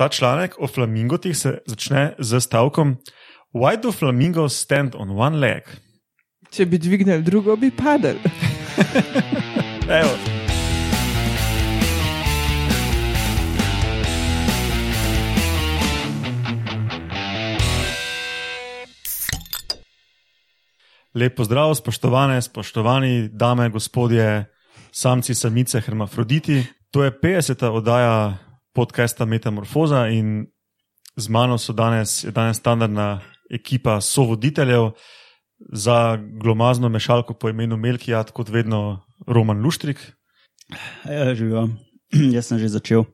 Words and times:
ta 0.00 0.08
članek 0.08 0.54
o 0.58 0.66
flamingotih 0.66 1.36
se 1.36 1.58
začne 1.66 2.14
z 2.18 2.40
stavkom: 2.40 2.96
Why 3.52 3.80
do 3.82 3.92
flamingos 3.92 4.56
stand 4.56 4.94
on 4.94 5.10
one 5.10 5.36
leg? 5.36 5.68
Če 6.50 6.64
bi 6.66 6.78
dvignili 6.78 7.22
drugo, 7.22 7.56
bi 7.56 7.68
padel. 7.70 8.16
Evo. 10.00 10.16
Lepo 21.14 21.44
zdrav, 21.44 21.74
spoštovane, 21.74 22.42
spoštovani 22.42 23.28
dame, 23.28 23.68
gospodje, 23.68 24.46
samci, 24.92 25.34
samice, 25.34 25.80
hermafroditi. 25.80 26.64
To 26.90 27.04
je 27.04 27.12
50. 27.12 27.66
oddaja 27.68 28.49
podcasta 28.72 29.24
Metamorfoza 29.24 30.08
in 30.08 30.46
z 31.16 31.28
mano 31.28 31.58
so 31.58 31.72
danes, 31.72 32.24
danes 32.24 32.56
standardna 32.56 33.20
ekipa 33.50 34.00
sovoditeljev 34.00 34.90
za 35.72 36.16
glomazno 36.40 36.88
mešalko 36.88 37.34
po 37.34 37.48
imenu 37.48 37.76
Melkijat, 37.76 38.30
kot 38.30 38.48
vedno 38.48 39.00
Roman 39.26 39.60
Luštrik, 39.62 39.98
Ja, 41.04 41.34
živijo. 41.34 41.68
Jaz 42.34 42.46
sem 42.46 42.58
že 42.58 42.68
začel. 42.68 43.04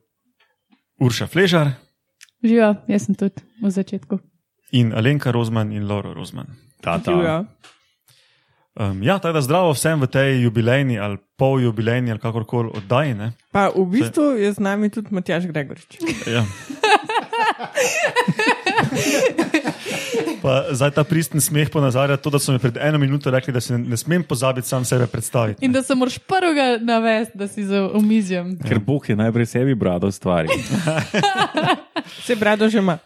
Urša 1.01 1.27
Fležar 1.27 1.71
Živijo, 2.43 2.75
jaz 2.87 3.05
sem 3.05 3.15
tudi 3.17 3.41
v 3.63 3.69
začetku. 3.69 4.19
in 4.71 4.93
Alenka 4.93 5.31
Rozman 5.31 5.71
in 5.71 5.87
Laura 5.89 6.13
Rozman. 6.13 6.47
Ta, 6.81 7.01
Živijo. 7.01 7.45
Um, 8.79 9.03
ja, 9.03 9.19
tako 9.19 9.33
da 9.33 9.41
zdravo 9.41 9.71
vsem 9.73 10.01
v 10.01 10.07
tej 10.07 10.43
jubilejni 10.43 10.99
ali 10.99 11.17
pol 11.37 11.61
jubilejni 11.61 12.11
ali 12.11 12.19
kakorkoli 12.19 12.69
oddaji. 12.77 13.13
ne. 13.13 13.31
Pa 13.51 13.69
v 13.73 13.85
bistvu 13.89 14.37
je 14.37 14.53
z 14.53 14.59
nami 14.61 14.89
tudi 14.89 15.07
Matjaš 15.09 15.49
Gregorič. 15.49 15.97
Ja. 16.29 16.45
Pa 20.41 20.69
zdaj 20.71 20.91
ta 20.93 21.03
pristen 21.03 21.41
smeh 21.41 21.69
ponazarja 21.73 22.17
to, 22.21 22.29
da 22.29 22.39
so 22.39 22.53
mi 22.53 22.59
pred 22.61 22.77
eno 22.77 22.97
minuto 22.97 23.31
rekli, 23.33 23.53
da 23.53 23.61
se 23.61 23.73
ne, 23.73 23.79
ne 23.79 23.97
smem 23.97 24.23
pozabiti 24.23 24.67
sam 24.67 24.85
sebe 24.85 25.07
predstaviti. 25.07 25.65
In 25.65 25.71
da 25.71 25.83
se 25.83 25.95
moraš 25.95 26.17
prvega 26.17 26.77
navesti, 26.81 27.37
da 27.37 27.47
si 27.47 27.65
za 27.65 27.89
omizjem. 27.93 28.59
Ker 28.67 28.79
Bog 28.79 29.09
je 29.09 29.15
najprej 29.15 29.45
sebi 29.45 29.75
bradal 29.75 30.11
stvari. 30.11 30.49
Vse 32.21 32.35
brado 32.35 32.69
že 32.69 32.77
ima. 32.77 32.97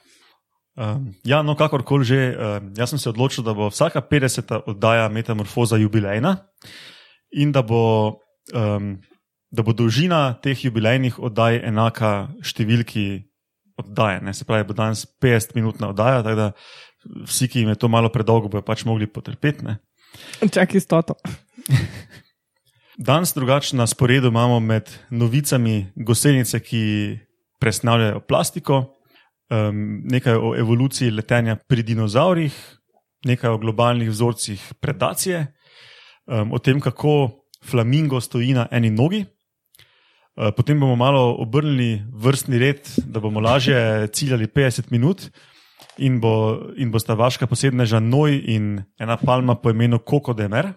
Um, 0.82 1.12
ja, 1.22 1.44
no, 1.46 1.54
kakorkoli 1.54 2.06
že, 2.08 2.20
um, 2.34 2.72
jaz 2.74 2.90
sem 2.90 2.98
se 2.98 3.10
odločil, 3.12 3.46
da 3.46 3.54
bo 3.54 3.70
vsaka 3.70 4.02
50. 4.02 4.66
oddaja 4.66 5.06
Metamorfoza 5.14 5.78
jubilejna 5.78 6.42
in 7.38 7.52
da 7.54 7.62
bo, 7.62 8.18
um, 8.50 8.98
da 9.54 9.62
bo 9.62 9.76
dolžina 9.78 10.34
teh 10.42 10.58
jubilejnih 10.58 11.20
oddaj 11.22 11.62
enaka 11.70 12.32
številki 12.42 13.30
oddaje. 13.78 14.24
Ne? 14.26 14.34
Se 14.34 14.48
pravi, 14.48 14.66
bo 14.66 14.74
danes 14.74 15.06
50-minutna 15.22 15.92
oddaja, 15.94 16.24
tako 16.26 16.40
da 16.40 16.50
vsi, 17.30 17.46
ki 17.46 17.62
jim 17.62 17.70
je 17.76 17.78
to 17.78 17.90
malo 17.92 18.10
predolgo, 18.10 18.50
bodo 18.50 18.66
pač 18.66 18.82
mogli 18.90 19.06
potrpeti. 19.06 19.66
ne. 19.68 19.78
Čakaj, 20.42 20.82
stoto. 20.82 21.14
Danes 22.98 23.34
drugače 23.34 23.78
na 23.78 23.88
sporedu 23.88 24.28
imamo 24.28 24.60
med 24.60 24.90
novicami 25.10 25.94
gosenice, 25.96 26.60
ki 26.60 26.82
presnavljajo 27.62 28.20
plastiko, 28.26 28.82
um, 29.52 30.02
nekaj 30.08 30.40
o 30.40 30.56
evoluciji 30.56 31.12
letenja 31.12 31.58
pri 31.68 31.84
dinozaurih, 31.84 32.56
nekaj 33.26 33.52
o 33.52 33.60
globalnih 33.62 34.10
vzorcih 34.10 34.64
predacije, 34.80 35.46
um, 36.26 36.54
o 36.54 36.60
tem, 36.60 36.80
kako 36.80 37.44
flamingo 37.66 38.22
stoji 38.22 38.54
na 38.54 38.68
eni 38.72 38.90
nogi. 38.90 39.26
Uh, 40.36 40.50
Potem 40.56 40.80
bomo 40.80 40.96
malo 40.96 41.36
obrnili 41.40 42.02
vrstni 42.14 42.60
red, 42.60 42.88
da 43.06 43.20
bomo 43.20 43.40
lažje 43.40 43.78
ciljali 44.16 44.48
50 44.48 44.92
minut, 44.92 45.30
in, 45.98 46.20
bo, 46.20 46.72
in 46.78 46.92
bosta 46.92 47.14
vaška 47.14 47.48
posebneža 47.48 48.00
Noj 48.00 48.38
in 48.54 48.82
ena 49.00 49.18
palma 49.18 49.56
po 49.56 49.70
imenu 49.70 50.00
Koko 50.00 50.34
Demer. 50.34 50.72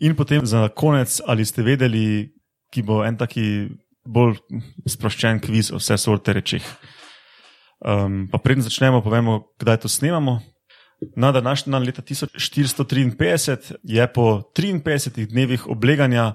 In 0.00 0.16
potem 0.16 0.46
za 0.46 0.68
konec, 0.68 1.20
ali 1.26 1.44
ste 1.44 1.62
vedeli, 1.62 2.32
ki 2.72 2.82
bo 2.82 3.04
en 3.04 3.16
taki 3.16 3.68
bolj 4.04 4.40
sproščen 4.90 5.40
kviz 5.40 5.70
o 5.72 5.78
vse 5.78 5.98
sorte 6.00 6.34
rečeh. 6.34 6.64
Um, 7.84 8.28
pa 8.32 8.38
preden 8.38 8.64
začnemo, 8.64 9.02
povemo, 9.04 9.52
kdaj 9.60 9.84
to 9.84 9.88
snemamo. 9.88 10.40
Na 11.16 11.32
današnji 11.32 11.72
dan, 11.72 11.82
leta 11.82 12.02
1453, 12.02 13.74
je 13.82 14.12
po 14.12 14.42
53 14.56 15.26
dnevih 15.26 15.66
obleganja 15.68 16.32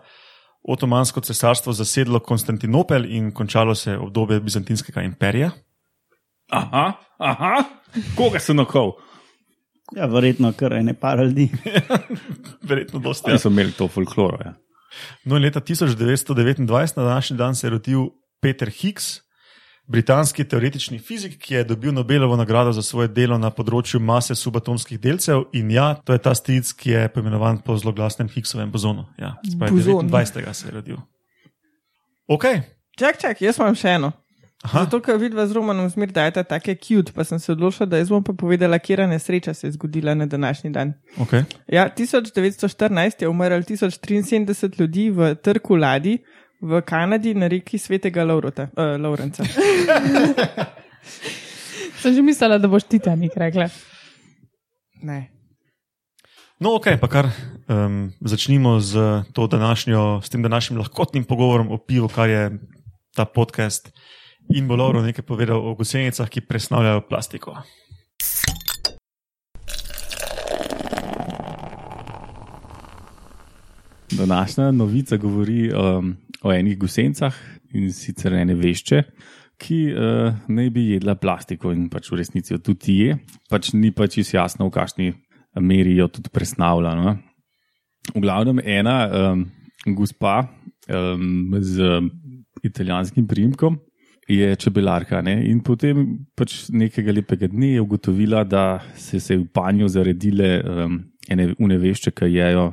Otomansko 0.63 1.21
cesarstvo 1.21 1.73
zasedlo 1.73 2.19
Konstantinopel 2.19 3.05
in 3.05 3.31
končalo 3.31 3.75
se 3.75 3.91
je 3.91 3.97
obdobje 3.97 4.39
Bizantinskega 4.39 5.01
imperija. 5.01 5.51
Aha, 6.51 6.93
aha, 7.17 7.63
koga 8.16 8.39
si 8.39 8.53
nokol? 8.53 8.91
Ja, 9.95 10.05
verjetno 10.05 10.51
kar 10.53 10.73
ene 10.73 10.93
par 10.93 11.19
ljudi. 11.19 11.49
Verjetno 12.69 12.99
dosti. 12.99 13.31
Ja, 13.31 13.39
so 13.39 13.49
imeli 13.49 13.71
to 13.71 13.87
folkloro. 13.87 14.37
Ja. 14.45 14.53
No, 15.25 15.37
leta 15.37 15.59
1929, 15.61 16.97
na 16.97 17.03
današnji 17.03 17.37
dan, 17.37 17.55
se 17.55 17.67
je 17.67 17.71
rodil 17.71 18.05
Peter 18.41 18.69
Higgs, 18.69 19.21
britanski 19.89 20.45
teoretični 20.45 21.00
fizik, 21.01 21.38
ki 21.41 21.53
je 21.53 21.63
dobil 21.73 21.94
Nobelovo 21.94 22.38
nagrado 22.38 22.72
za 22.72 22.81
svoje 22.85 23.09
delo 23.09 23.38
na 23.41 23.50
področju 23.50 24.00
mase 24.00 24.38
subatomskih 24.38 25.00
delcev. 25.01 25.47
In 25.57 25.72
ja, 25.73 25.95
to 26.05 26.13
je 26.13 26.22
ta 26.22 26.35
stric, 26.38 26.72
ki 26.77 26.95
je 26.95 27.05
poimenovan 27.13 27.61
po 27.66 27.77
zloglasnem 27.77 28.29
Higgsovem 28.29 28.72
bozonu. 28.72 29.07
Ja, 29.17 29.35
se 29.44 29.57
pravi, 29.57 29.81
Bozon. 29.81 30.09
29. 30.09 30.53
se 30.53 30.67
je 30.67 30.75
rodil. 30.78 31.01
Ok, 32.29 32.45
Čak, 32.99 33.16
čak, 33.16 33.39
jaz 33.39 33.59
imam 33.61 33.78
še 33.79 33.94
eno. 33.95 34.11
Aha. 34.67 34.81
Zato, 34.83 34.97
ker 34.99 35.16
vidva 35.22 35.45
z 35.47 35.55
Romanom 35.55 35.85
zmer 35.88 36.11
dajeta 36.11 36.41
take 36.44 36.73
cute, 36.83 37.13
pa 37.16 37.23
sem 37.23 37.39
se 37.39 37.53
odločila, 37.53 37.85
da 37.88 38.01
jaz 38.01 38.09
bom 38.11 38.23
pa 38.28 38.33
povedala, 38.35 38.75
kera 38.83 39.05
nesreča 39.07 39.53
se 39.55 39.69
je 39.69 39.78
zgodila 39.78 40.11
na 40.19 40.28
današnji 40.28 40.73
dan. 40.75 40.91
okay. 41.16 41.45
Ja, 41.72 41.88
1914 41.88 43.23
je 43.23 43.29
umrl 43.31 43.63
1073 43.63 44.75
ljudi 44.81 45.07
v 45.16 45.31
trku 45.39 45.79
ladij 45.79 46.19
v 46.62 46.81
Kanadi 46.81 47.34
na 47.34 47.47
reki 47.47 47.80
Svetega 47.80 48.24
Laurota, 48.24 48.70
uh, 48.75 49.00
Laurenca. 49.00 49.44
Sem 52.00 52.14
že 52.16 52.22
mislila, 52.24 52.59
da 52.59 52.68
boš 52.68 52.84
Titanik 52.88 53.36
rekla. 53.36 53.68
Ne. 55.03 55.31
No, 56.59 56.75
ok, 56.75 57.00
pa 57.00 57.08
kar 57.08 57.31
um, 57.72 58.12
začnimo 58.20 58.80
z, 58.80 59.24
to 59.31 59.47
današnjo, 59.47 60.20
s 60.24 60.30
tem 60.30 60.44
današnjim 60.44 60.80
lahkotnim 60.80 61.24
pogovorom 61.24 61.72
o 61.72 61.78
pivu, 61.78 62.08
kar 62.08 62.30
je 62.30 62.52
ta 63.16 63.26
podcast. 63.26 63.91
In 64.56 64.68
bo 64.68 64.76
Lauro 64.76 65.02
nekaj 65.02 65.24
povedal 65.24 65.59
o 65.59 65.76
gosenicah, 65.76 66.30
ki 66.30 66.41
presnavljajo 66.41 67.02
plastiko. 67.08 67.56
Današnja 74.12 74.72
novica 74.72 75.18
govori 75.18 75.72
um, 75.72 76.18
o 76.44 76.53
enih 76.53 76.77
gusencah 76.79 77.35
in 77.75 77.91
sicer 77.94 78.33
ene 78.39 78.55
vešče, 78.57 79.03
ki 79.59 79.79
uh, 79.91 80.38
naj 80.47 80.69
bi 80.72 80.85
jedla 80.94 81.17
plastiko 81.19 81.73
in 81.75 81.89
pač 81.91 82.07
v 82.11 82.22
resnici 82.22 82.53
jo 82.53 82.61
tudi 82.63 83.01
je. 83.03 83.17
Pač 83.51 83.73
ni 83.75 83.91
pa 83.91 84.07
čisto 84.07 84.38
jasno, 84.38 84.69
v 84.69 84.75
kakšni 84.78 85.09
meri 85.59 85.97
jo 85.97 86.07
tudi 86.07 86.31
presnavlja. 86.31 86.95
No? 86.95 87.17
V 88.16 88.23
glavnem 88.23 88.61
ena 88.63 88.95
um, 89.09 89.44
gospa 89.95 90.41
um, 90.88 91.57
z 91.59 91.99
italijanskim 92.63 93.28
primkom 93.28 93.79
je 94.29 94.55
čebelarka 94.55 95.22
ne? 95.25 95.39
in 95.49 95.59
potem 95.66 96.05
pač 96.38 96.69
nekega 96.69 97.13
lepega 97.16 97.49
dne 97.49 97.73
je 97.73 97.81
ugotovila, 97.81 98.44
da 98.44 98.79
se 98.95 99.19
se 99.19 99.33
je 99.33 99.39
v 99.39 99.47
panju 99.53 99.89
zaredile 99.89 100.59
um, 100.61 100.99
ene 101.29 101.53
unevešče, 101.59 102.11
ki 102.11 102.31
jejo 102.31 102.69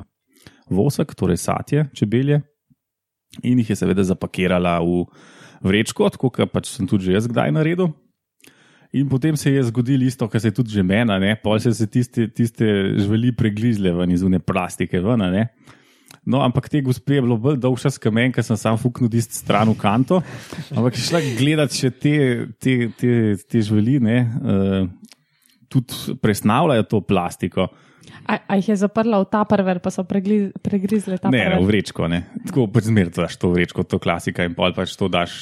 vosek, 0.69 1.15
torej 1.15 1.37
satje 1.37 1.89
čebelje, 1.95 2.41
in 3.43 3.61
jih 3.61 3.73
je 3.73 3.79
seveda 3.79 4.05
zapakirala 4.07 4.77
v 4.81 5.05
vrečko, 5.65 6.09
tako 6.13 6.31
kot 6.33 6.51
pač 6.53 6.71
sem 6.73 6.87
tudi 6.89 7.09
že 7.09 7.17
jaz 7.17 7.29
kdaj 7.29 7.53
naredil. 7.55 7.93
In 8.95 9.09
potem 9.11 9.35
se 9.35 9.51
je 9.51 9.63
zgodilo 9.67 10.07
isto, 10.07 10.27
kar 10.31 10.41
se 10.41 10.47
je 10.47 10.57
tudi 10.59 10.71
že 10.71 10.83
mena, 10.83 11.19
ne? 11.19 11.35
pol 11.35 11.59
se 11.59 11.87
tiste, 11.87 12.29
tiste 12.31 12.65
žveli 12.97 13.33
preglizle 13.35 13.91
ven 13.91 14.11
iz 14.11 14.23
une 14.23 14.39
plastike. 14.39 15.01
Ven, 15.03 15.25
ne? 15.31 15.49
no, 16.23 16.41
ampak 16.43 16.69
te 16.69 16.81
gospe 16.81 17.17
je 17.17 17.23
bilo 17.23 17.37
bolj 17.39 17.59
dolža 17.59 17.91
skamen, 17.91 18.31
ker 18.35 18.45
sem 18.45 18.59
sam 18.59 18.79
fuknil 18.79 19.11
tisto 19.11 19.35
stran 19.35 19.71
v 19.71 19.77
kanto. 19.79 20.21
Ampak 20.75 20.95
je 20.95 21.03
šla 21.07 21.21
gledati 21.39 21.81
še 21.83 21.91
te, 21.91 22.15
te, 22.59 22.77
te, 22.95 23.11
te 23.43 23.63
žveli, 23.63 23.97
ne, 24.03 24.17
uh, 24.23 24.87
tudi 25.71 26.17
presnavljajo 26.23 26.87
to 26.87 27.03
plastiko. 27.03 27.67
A, 28.27 28.37
a 28.43 28.57
jih 28.59 28.73
je 28.73 28.75
zaprla 28.83 29.21
v 29.23 29.29
ta 29.31 29.45
prver, 29.47 29.79
pa 29.79 29.91
so 29.93 30.03
pregli, 30.03 30.51
pregrizle 30.59 31.15
ta 31.15 31.31
Ne, 31.31 31.39
ne, 31.39 31.55
v 31.55 31.63
prver. 31.63 31.67
vrečko. 31.71 32.07
Ne. 32.11 32.25
Tako 32.49 32.67
pač 32.67 32.89
zmeraj 32.91 33.15
to 33.15 33.23
daš 33.23 33.37
to 33.39 33.51
vrečko, 33.55 33.87
to 33.87 33.99
klasika 34.03 34.43
in 34.43 34.55
pol 34.57 34.75
pač 34.75 34.95
to 34.99 35.07
daš 35.07 35.37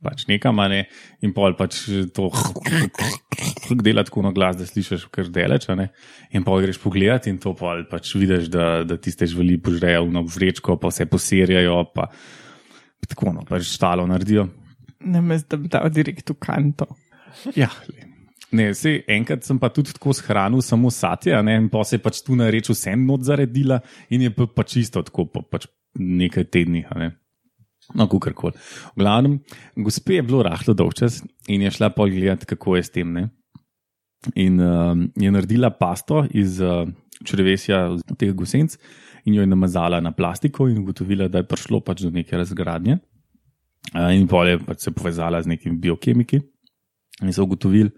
pač 0.00 0.24
nekam, 0.28 0.56
a 0.60 0.66
ne, 0.72 0.80
in 1.20 1.32
pol 1.36 1.52
pač 1.56 1.82
to 2.16 2.28
dela 3.84 4.04
tako 4.04 4.24
na 4.24 4.32
glas, 4.32 4.56
da 4.56 4.64
slišiš 4.68 5.08
kar 5.12 5.28
deleč, 5.32 5.68
a 5.72 5.76
ne, 5.76 5.90
in 6.32 6.44
pol 6.44 6.60
greš 6.64 6.80
pogledat 6.80 7.28
in 7.28 7.36
to 7.40 7.52
pol 7.56 7.84
pač 7.88 8.12
vidiš, 8.16 8.48
da, 8.52 8.80
da 8.84 8.96
tiste 8.96 9.28
žveli 9.28 9.58
požrejo 9.60 10.08
v 10.08 10.24
vrečko, 10.24 10.76
pa 10.80 10.88
vse 10.92 11.04
poserjajo, 11.08 11.82
pa 11.92 12.08
tako 13.08 13.34
no, 13.36 13.44
pač 13.48 13.68
štalo 13.72 14.06
naredijo. 14.08 14.48
Ne 15.00 15.20
me 15.24 15.36
zdaj 15.40 15.68
dal 15.72 15.88
direkt 15.92 16.32
v 16.32 16.36
kanto. 16.40 16.88
Ja, 17.56 17.68
le. 17.88 18.09
Ne, 18.52 18.70
sej, 18.74 19.02
enkrat 19.08 19.44
sem 19.46 19.58
pa 19.58 19.70
tudi 19.74 19.94
tako 19.96 20.14
shranil 20.16 20.62
samo 20.64 20.90
satje, 20.90 21.34
a 21.36 21.42
ne, 21.46 21.56
in 21.62 21.68
pa 21.72 21.84
se 21.86 21.96
je 21.98 22.02
pač 22.04 22.22
tu 22.26 22.36
na 22.38 22.50
reč 22.50 22.70
vse 22.72 22.96
not 22.98 23.24
zaredila 23.26 23.80
in 24.10 24.26
je 24.26 24.34
pa, 24.34 24.46
pa 24.46 24.66
čisto 24.66 25.02
tako 25.06 25.26
po 25.30 25.42
pač 25.42 25.68
nekaj 25.98 26.48
tednih. 26.50 26.86
a 26.90 26.98
Ne. 26.98 27.10
No, 27.94 28.06
kar 28.06 28.34
koli. 28.38 28.54
V 28.94 29.02
glavnem, 29.02 29.40
gospe 29.74 30.14
je 30.14 30.22
bilo 30.22 30.44
rahlo 30.46 30.74
dolgčas 30.78 31.24
in 31.50 31.64
je 31.64 31.72
šla 31.74 31.90
pogledat, 31.90 32.44
kako 32.46 32.76
je 32.76 32.82
s 32.86 32.92
tem. 32.94 33.12
Ne. 33.12 33.30
In 34.38 34.60
um, 34.60 35.06
je 35.16 35.30
naredila 35.32 35.72
pasto 35.74 36.22
iz 36.30 36.60
uh, 36.60 36.84
črevesja 37.24 37.96
teh 38.18 38.34
gosenc 38.36 38.76
in 39.24 39.34
jo 39.34 39.42
je 39.42 39.50
namazala 39.50 40.00
na 40.00 40.12
plastiko 40.12 40.68
in 40.68 40.78
ugotovila, 40.84 41.28
da 41.28 41.40
je 41.40 41.48
prišlo 41.48 41.80
pač 41.80 42.04
do 42.04 42.12
neke 42.14 42.36
razgradnje. 42.36 43.00
Uh, 43.94 44.12
in 44.14 44.28
pol 44.28 44.52
je 44.52 44.60
pač 44.62 44.86
se 44.86 44.94
povezala 44.94 45.40
z 45.42 45.50
nekimi 45.50 45.80
biokemiki 45.80 46.40
in 47.24 47.32
so 47.34 47.44
ugotovili, 47.44 47.90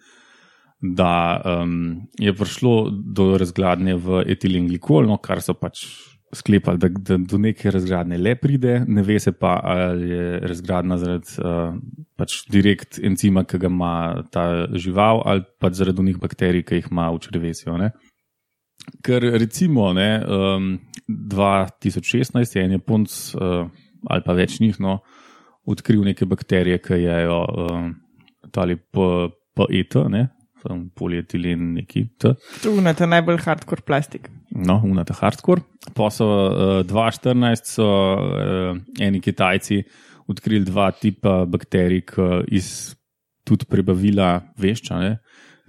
da 0.82 1.42
um, 1.44 2.08
je 2.18 2.32
prišlo 2.34 2.90
do 2.90 3.36
razgradnje 3.38 3.94
v 4.02 4.22
etilenglikol, 4.34 5.06
no, 5.06 5.18
kar 5.22 5.42
so 5.42 5.54
pač 5.54 5.84
sklepali, 6.34 6.80
da, 6.80 6.88
da 6.88 7.18
do 7.20 7.38
neke 7.38 7.70
razgradnje 7.70 8.18
le 8.18 8.32
pride, 8.40 8.80
ne 8.88 9.04
ve 9.06 9.18
se 9.20 9.32
pa, 9.32 9.60
ali 9.62 10.08
je 10.10 10.40
razgradna 10.50 10.98
zaradi 10.98 11.36
uh, 11.38 11.76
pač 12.18 12.40
direkt 12.50 12.98
encima, 13.04 13.44
ki 13.44 13.60
ga 13.62 13.70
ima 13.70 13.94
ta 14.32 14.46
žival, 14.74 15.22
ali 15.28 15.46
pa 15.60 15.70
zaradi 15.70 16.02
unih 16.02 16.18
bakterij, 16.18 16.64
ki 16.66 16.80
jih 16.80 16.90
ima 16.90 17.10
v 17.12 17.22
črevesju. 17.28 17.78
Ne. 17.78 17.92
Ker 19.06 19.22
recimo 19.38 19.92
ne, 19.94 20.10
um, 20.26 20.74
2016 21.06 22.56
je 22.56 22.64
en 22.64 22.78
Japonc 22.78 23.18
uh, 23.36 23.68
ali 24.10 24.26
pa 24.26 24.34
več 24.34 24.58
njih 24.58 24.80
no, 24.82 24.98
odkril 25.68 26.02
neke 26.02 26.26
bakterije, 26.26 26.80
ki 26.82 27.04
jejo 27.04 27.42
um, 27.46 27.92
tali 28.50 28.74
PET, 28.82 30.00
ne, 30.10 30.26
tam 30.62 30.86
polietilen 30.94 31.74
neki 31.78 32.04
T. 32.20 32.34
Tu 32.62 32.72
na 32.84 32.94
ta 32.94 33.08
najbolj 33.10 33.40
hardcore 33.44 33.84
plastik. 33.86 34.30
No, 34.52 34.80
unata 34.84 35.14
hardcore. 35.18 35.64
Pa 35.96 36.10
so 36.12 36.28
uh, 36.28 36.80
2014 36.86 37.74
so 37.76 37.86
uh, 37.86 38.80
eni 39.00 39.20
Kitajci 39.20 39.82
odkrili 40.30 40.64
dva 40.64 40.90
tipa 40.94 41.42
bakterij, 41.50 42.04
ki 42.12 42.28
iz 42.54 42.68
tudi 43.48 43.66
prebavila 43.68 44.36
vešča, 44.60 45.00
ne, 45.02 45.16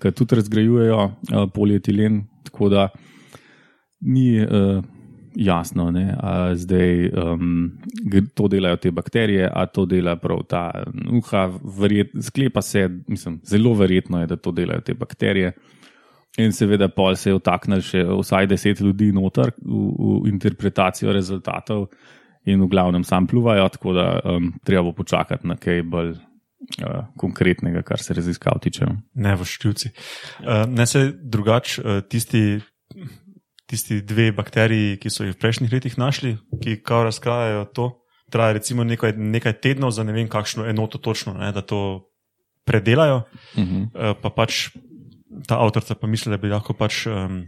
ki 0.02 0.12
tudi 0.14 0.38
razgrajujejo 0.40 1.00
uh, 1.04 1.46
polietilen, 1.54 2.22
tako 2.46 2.70
da 2.74 2.90
ni 4.04 4.38
uh, 4.44 4.84
jasno, 5.36 5.90
ne, 5.92 6.16
a 6.20 6.56
zdaj 6.56 7.10
um, 7.10 7.72
to 8.34 8.48
delajo 8.48 8.78
te 8.78 8.92
bakterije, 8.92 9.50
a 9.54 9.66
to 9.66 9.86
dela 9.86 10.16
prav 10.16 10.44
ta 10.50 10.64
uha. 11.12 11.46
Verjet, 11.80 12.12
sklepa 12.22 12.62
se, 12.62 12.90
mislim, 13.08 13.40
zelo 13.46 13.74
verjetno 13.74 14.22
je, 14.22 14.28
da 14.28 14.38
to 14.38 14.52
delajo 14.52 14.82
te 14.82 14.94
bakterije. 14.94 15.54
In 16.42 16.52
seveda, 16.54 16.88
pol 16.90 17.16
se 17.16 17.30
je 17.30 17.38
vtaknil 17.38 17.82
še 17.86 18.02
vsaj 18.10 18.48
deset 18.50 18.82
ljudi 18.82 19.12
noter 19.14 19.52
v, 19.62 19.82
v 19.94 20.34
interpretacijo 20.34 21.14
rezultatov, 21.14 21.88
in 22.46 22.62
v 22.62 22.68
glavnem 22.68 23.04
sam 23.04 23.28
pluvajo, 23.28 23.70
tako 23.70 23.94
da 23.94 24.08
um, 24.24 24.54
treba 24.64 24.84
bo 24.84 24.94
počakati 24.94 25.48
na 25.48 25.56
kaj 25.56 25.84
bolj 25.84 26.12
uh, 26.12 27.06
konkretnega, 27.18 27.84
kar 27.88 28.02
se 28.02 28.14
raziskav 28.14 28.60
tiče. 28.64 28.86
no. 28.86 29.00
Ne 29.14 29.36
v 29.40 29.48
ščivci. 29.48 29.94
Uh, 30.44 30.66
ne 30.68 30.86
se 30.88 31.06
drugače, 31.16 31.82
uh, 31.82 32.02
tisti, 32.10 32.60
tisti 33.74 34.00
dve 34.06 34.30
bakteriji, 34.36 34.98
ki 35.02 35.10
so 35.10 35.26
jih 35.26 35.34
v 35.34 35.42
prejšnjih 35.42 35.74
letih 35.74 35.98
našli, 35.98 36.38
ki 36.62 36.78
kao 36.86 37.04
razkrajajo 37.10 37.66
to, 37.74 37.90
traja 38.34 38.58
recimo 38.58 38.86
nekaj, 38.86 39.18
nekaj 39.18 39.58
tednov 39.62 39.94
za 39.94 40.06
ne 40.06 40.14
vem 40.14 40.30
kakšno 40.30 40.68
enoto 40.70 41.02
točno, 41.02 41.34
ne, 41.38 41.52
da 41.54 41.66
to 41.66 42.10
predelajo. 42.66 43.24
Uh 43.58 43.64
-huh. 43.64 43.84
Uh, 43.84 44.16
pa 44.22 44.30
pač 44.30 44.70
ta 45.48 45.60
avtorica 45.60 45.96
pa 45.96 46.08
misli, 46.08 46.32
da 46.32 46.38
bi 46.38 46.54
lahko 46.54 46.74
pač. 46.74 47.06
Um, 47.08 47.44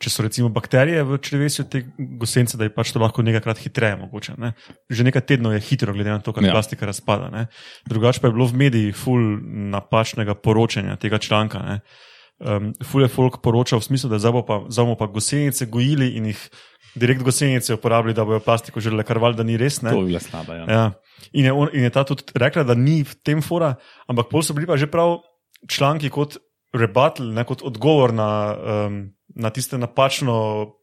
Če 0.00 0.10
so 0.10 0.22
recimo 0.24 0.48
bakterije 0.48 1.02
v 1.04 1.18
črevesju 1.20 1.64
te 1.68 1.82
gosence, 1.98 2.56
da 2.56 2.64
je 2.64 2.72
pač 2.72 2.88
to 2.92 2.98
lahko 2.98 3.20
nekajkrat 3.22 3.58
hitreje 3.58 3.96
mogoče. 4.00 4.32
Ne? 4.40 4.52
Že 4.88 5.04
nekaj 5.04 5.22
tednov 5.28 5.52
je 5.52 5.60
hitro, 5.60 5.92
glede 5.92 6.08
na 6.08 6.18
to, 6.24 6.32
kako 6.32 6.46
ja. 6.46 6.52
plastika 6.52 6.86
razpada. 6.86 7.28
Ne? 7.28 7.46
Drugače 7.84 8.20
pa 8.20 8.28
je 8.28 8.32
bilo 8.32 8.46
v 8.46 8.56
medijih 8.56 8.96
ful 8.96 9.20
napačnega 9.44 10.34
poročanja 10.34 10.96
tega 10.96 11.18
članka. 11.18 11.58
Ne? 11.58 11.80
Um, 12.40 12.72
ful 12.80 13.04
je 13.04 13.12
folk 13.12 13.42
poročal 13.44 13.82
v 13.82 13.84
smislu, 13.90 14.08
da 14.08 14.16
zdaj 14.16 14.40
pa, 14.48 14.62
zdaj 14.72 14.86
bomo 14.86 14.96
pa 14.96 15.10
gosenice 15.12 15.66
gojili 15.68 16.14
in 16.16 16.30
jih 16.32 16.40
direkt 16.94 17.22
gosenice 17.22 17.74
uporabili, 17.74 18.14
da 18.16 18.24
bojo 18.24 18.40
plastiko 18.40 18.80
želeli, 18.80 19.04
kar 19.04 19.20
valjda 19.20 19.44
ni 19.44 19.58
res. 19.60 19.82
Ne? 19.82 19.92
To 19.92 20.00
bi 20.00 20.14
bila 20.14 20.22
slaba. 20.24 20.56
Ja. 20.56 20.64
Ja. 20.68 20.84
In, 21.32 21.44
je 21.44 21.52
on, 21.52 21.68
in 21.72 21.84
je 21.84 21.90
ta 21.94 22.04
tudi 22.08 22.24
rekla, 22.34 22.64
da 22.64 22.74
ni 22.74 23.02
v 23.04 23.14
tem 23.24 23.42
fora, 23.44 23.74
ampak 24.08 24.30
pol 24.32 24.42
so 24.42 24.56
bili 24.56 24.66
pa 24.66 24.80
že 24.80 24.88
prav 24.90 25.20
članki 25.68 26.08
kot 26.10 26.40
rebuttal, 26.72 27.28
ne 27.34 27.44
kot 27.44 27.62
odgovor 27.66 28.14
na, 28.14 28.30
um, 28.56 29.00
na 29.36 29.50
tiste 29.50 29.78
napačno 29.78 30.34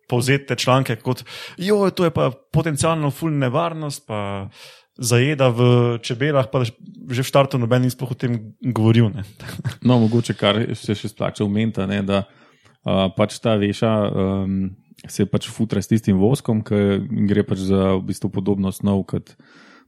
povzete 0.07 0.55
članke, 0.55 0.95
kot 1.01 1.23
jo, 1.57 1.89
to 1.89 2.07
je 2.07 2.13
pa 2.13 2.29
potencialno 2.53 3.11
ful 3.11 3.33
nevarnost, 3.33 4.05
pa 4.07 4.47
zajeda 4.97 5.49
v 5.53 5.61
čebelah, 6.01 6.49
pa 6.49 6.65
že 6.65 7.21
v 7.23 7.29
štartu 7.29 7.55
noben 7.61 7.85
ni 7.85 7.91
sploh 7.93 8.11
o 8.11 8.17
tem 8.17 8.57
govoril. 8.61 9.13
No, 9.87 10.01
mogoče 10.01 10.35
kar 10.35 10.59
se 10.75 10.97
še 10.97 11.13
splača 11.13 11.45
umenta, 11.45 11.85
ne, 11.87 12.01
da 12.03 12.25
uh, 12.25 13.07
pač 13.15 13.39
ta 13.39 13.55
veša 13.55 13.93
um, 14.09 14.75
se 15.07 15.25
pač 15.29 15.47
futra 15.47 15.79
s 15.79 15.87
tistim 15.87 16.19
voskom, 16.19 16.65
ki 16.65 17.07
gre 17.29 17.45
pač 17.47 17.63
za 17.69 17.95
v 17.95 18.09
bistvu 18.09 18.33
podobno 18.33 18.73
snov 18.73 19.05
kot 19.07 19.37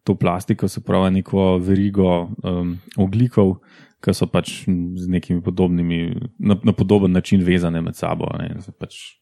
to 0.08 0.16
plastiko, 0.16 0.70
se 0.72 0.80
pravi 0.86 1.20
neko 1.20 1.60
verigo 1.60 2.32
um, 2.46 2.78
oglikov, 2.96 3.60
ki 4.00 4.16
so 4.16 4.30
pač 4.32 4.64
z 4.70 5.06
nekimi 5.12 5.44
podobnimi, 5.44 6.32
na, 6.40 6.56
na 6.56 6.72
podoben 6.72 7.12
način 7.12 7.44
vezane 7.44 7.82
med 7.84 8.00
sabo. 8.00 8.30
Ne, 8.40 8.56
pač 8.80 9.20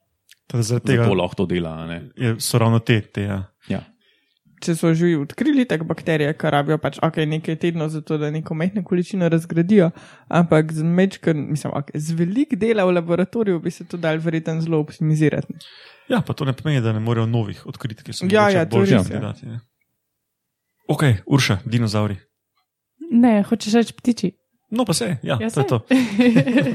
Teda 0.48 0.64
Zaradi 0.64 0.96
tega 0.96 1.08
lahko 1.12 1.44
to 1.44 1.46
dela. 1.46 1.74
Ne. 1.90 1.98
je, 2.16 2.38
so 2.40 2.60
ravno 2.60 2.80
te. 2.80 3.02
te 3.02 3.28
ja. 3.28 3.42
Ja. 3.68 3.82
Če 4.58 4.74
so 4.74 4.90
že 4.98 5.12
odkrili 5.22 5.68
tako 5.70 5.86
bakterije, 5.86 6.34
ki 6.34 6.50
rabijo 6.50 6.78
pač 6.82 6.96
okay, 7.06 7.28
nekaj 7.30 7.60
tednov 7.62 7.92
za 7.94 8.02
to, 8.02 8.18
da 8.18 8.32
neko 8.34 8.56
majhno 8.58 8.82
količino 8.84 9.30
razgradijo, 9.30 9.92
ampak 10.34 10.72
z, 10.74 10.82
mečken, 10.84 11.44
mislim, 11.52 11.74
okay, 11.78 11.94
z 11.94 12.16
velik 12.18 12.56
dela 12.58 12.86
v 12.90 12.96
laboratoriju 12.98 13.60
bi 13.62 13.72
se 13.72 13.86
to 13.86 13.98
dal 14.02 14.18
verjetno 14.18 14.62
zelo 14.62 14.80
optimizirati. 14.82 15.54
ja, 16.10 16.22
pa 16.26 16.34
to 16.34 16.46
ne 16.46 16.54
pomeni, 16.58 16.82
da 16.82 16.94
ne 16.94 17.00
morejo 17.00 17.26
novih 17.30 17.66
odkriti, 17.70 18.04
ki 18.04 18.14
so 18.14 18.26
Ja, 18.26 18.48
mogoče 18.48 18.58
ja, 18.58 18.66
to 18.66 18.78
boljši 18.78 18.94
res, 18.94 19.10
ja. 19.12 19.52
Ja. 19.52 19.60
Ok, 20.88 21.04
Urša, 21.28 21.60
dinozauri. 21.66 22.18
Ne, 23.12 23.44
hočeš 23.44 23.74
reči 23.74 23.94
ptiči. 23.94 24.32
No, 24.72 24.86
pa 24.86 24.94
se, 24.94 25.18
ja, 25.24 25.38
Ja, 25.40 25.50
to 25.54 25.62
je 25.62 25.64
saj. 25.64 25.68
to. 25.70 25.78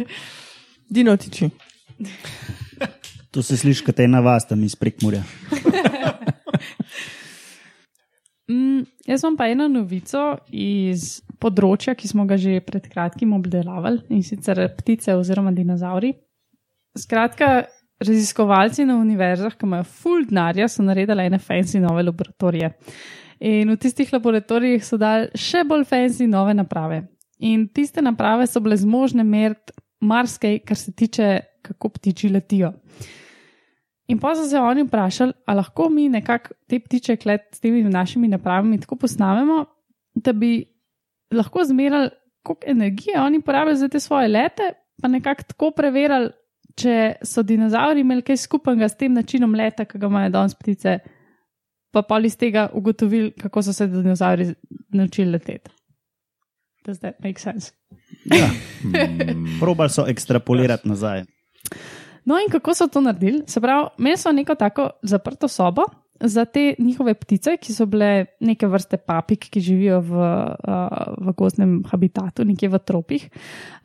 Dinotiči. 0.94 1.50
To 3.30 3.42
se 3.42 3.56
sliši 3.56 3.84
kot 3.84 4.00
ena 4.00 4.20
vas 4.20 4.46
tam 4.48 4.62
iz 4.64 4.76
prekmurja. 4.76 5.22
Mm, 8.52 8.82
jaz 9.06 9.22
imam 9.22 9.36
pa 9.38 9.48
eno 9.48 9.68
novico 9.70 10.22
iz 10.52 11.22
področja, 11.40 11.94
ki 11.96 12.10
smo 12.10 12.26
ga 12.28 12.36
že 12.40 12.60
pred 12.64 12.88
kratkim 12.90 13.32
obdelavali 13.36 14.02
in 14.12 14.24
sicer 14.26 14.60
ptice 14.76 15.14
oziroma 15.16 15.54
dinozauri. 15.56 16.12
Skratka, 16.98 17.64
raziskovalci 18.02 18.84
na 18.84 18.98
univerzah, 19.00 19.54
ki 19.56 19.66
imajo 19.66 19.86
full 19.88 20.26
denarja, 20.28 20.68
so 20.68 20.84
naredili 20.84 21.28
ene 21.30 21.38
fancy 21.40 21.80
nove 21.80 22.04
laboratorije. 22.04 22.72
In 23.48 23.72
v 23.72 23.78
tistih 23.80 24.12
laboratorijih 24.12 24.84
so 24.86 24.98
dali 25.00 25.30
še 25.38 25.64
bolj 25.66 25.86
fancy 25.88 26.28
nove 26.30 26.54
naprave. 26.54 27.02
In 27.42 27.66
tiste 27.74 28.02
naprave 28.04 28.46
so 28.46 28.60
bile 28.62 28.76
zmožne 28.78 29.24
meriti 29.26 29.74
marsikaj, 30.02 30.60
kar 30.66 30.78
se 30.78 30.92
tiče, 30.92 31.32
kako 31.62 31.94
ptiči 31.96 32.30
letijo. 32.34 32.72
In 34.12 34.18
pa 34.20 34.34
so 34.36 34.44
se 34.48 34.60
oni 34.60 34.84
vprašali, 34.84 35.32
ali 35.46 35.56
lahko 35.56 35.88
mi 35.88 36.08
nekako 36.12 36.54
te 36.68 36.78
ptiče 36.80 37.16
klet 37.16 37.48
s 37.54 37.60
temi 37.60 37.82
našimi 37.82 38.28
napravami 38.28 38.80
tako 38.80 38.96
posnamemo, 38.96 39.64
da 40.14 40.32
bi 40.32 40.64
lahko 41.32 41.64
zmerali, 41.64 42.10
koliko 42.42 42.70
energije 42.70 43.20
oni 43.20 43.40
porabijo 43.40 43.74
za 43.74 43.88
te 43.88 44.00
svoje 44.00 44.28
lete, 44.28 44.72
pa 45.02 45.08
nekako 45.08 45.42
tako 45.48 45.70
preverjali, 45.76 46.30
če 46.76 47.14
so 47.24 47.42
dinozauri 47.42 48.00
imeli 48.00 48.22
kaj 48.22 48.36
skupnega 48.36 48.88
s 48.88 48.96
tem 48.96 49.12
načinom 49.12 49.54
leta, 49.54 49.84
ki 49.84 49.98
ga 49.98 50.08
imajo 50.08 50.32
danes 50.32 50.54
ptice, 50.60 50.98
pa 51.92 52.02
pa 52.02 52.20
iz 52.24 52.36
tega 52.36 52.68
ugotovili, 52.72 53.32
kako 53.40 53.62
so 53.62 53.72
se 53.72 53.86
dinozauri 53.86 54.52
naučili 54.92 55.30
leteti. 55.30 55.70
Does 56.84 56.98
that 56.98 57.20
make 57.24 57.40
sense? 57.40 57.72
Ja, 58.24 58.50
Mm, 58.82 59.60
probali 59.60 59.90
so 59.90 60.04
ekstrapolirati 60.08 60.88
nazaj. 60.88 61.22
No, 62.24 62.38
in 62.38 62.50
kako 62.50 62.74
so 62.74 62.86
to 62.88 63.00
naredili? 63.00 63.42
Se 63.46 63.60
pravi, 63.60 63.88
imeli 63.98 64.16
so 64.16 64.32
neko 64.32 64.54
tako 64.54 64.90
zaprto 65.02 65.48
sobo 65.48 65.84
za 66.22 66.44
te 66.44 66.74
njihove 66.78 67.14
ptice, 67.14 67.56
ki 67.56 67.74
so 67.74 67.86
bile 67.86 68.26
neke 68.40 68.66
vrste 68.70 68.96
papig, 68.96 69.48
ki 69.50 69.60
živijo 69.60 69.98
v, 70.06 70.26
uh, 70.68 71.16
v 71.18 71.34
gozdnem 71.38 71.80
habitatu, 71.90 72.44
nekje 72.46 72.68
v 72.70 72.78
tropih. 72.78 73.24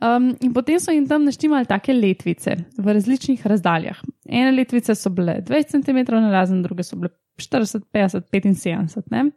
Um, 0.00 0.30
in 0.40 0.52
potem 0.54 0.78
so 0.80 0.94
jim 0.94 1.08
tam 1.08 1.24
naštimali 1.26 1.66
take 1.66 1.92
letvice 1.92 2.54
v 2.78 2.94
različnih 2.94 3.46
razdaljah. 3.46 3.98
Ene 4.28 4.52
letvice 4.54 4.94
so 4.94 5.10
bile 5.10 5.40
20 5.42 5.82
cm 5.82 6.04
na 6.14 6.30
razen, 6.30 6.62
druge 6.62 6.86
so 6.86 6.96
bile 6.96 7.10
40, 7.42 7.88
50, 7.94 8.30
75. 8.30 9.10
Ne? 9.10 9.30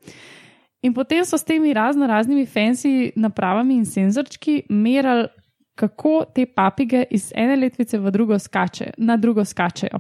In 0.82 0.94
potem 0.94 1.26
so 1.26 1.38
s 1.38 1.46
temi 1.46 1.74
razno 1.74 2.08
raznimi 2.10 2.46
fancy 2.46 3.12
napravami 3.16 3.76
in 3.82 3.86
senzorčki 3.86 4.64
merali, 4.70 5.28
kako 5.76 6.26
te 6.36 6.46
papige 6.56 7.04
iz 7.12 7.32
ene 7.36 7.56
letvice 7.56 8.00
v 8.00 8.12
drugo 8.12 8.40
skače, 8.40 8.92
na 8.98 9.18
drugo 9.18 9.46
skačejo. 9.46 10.00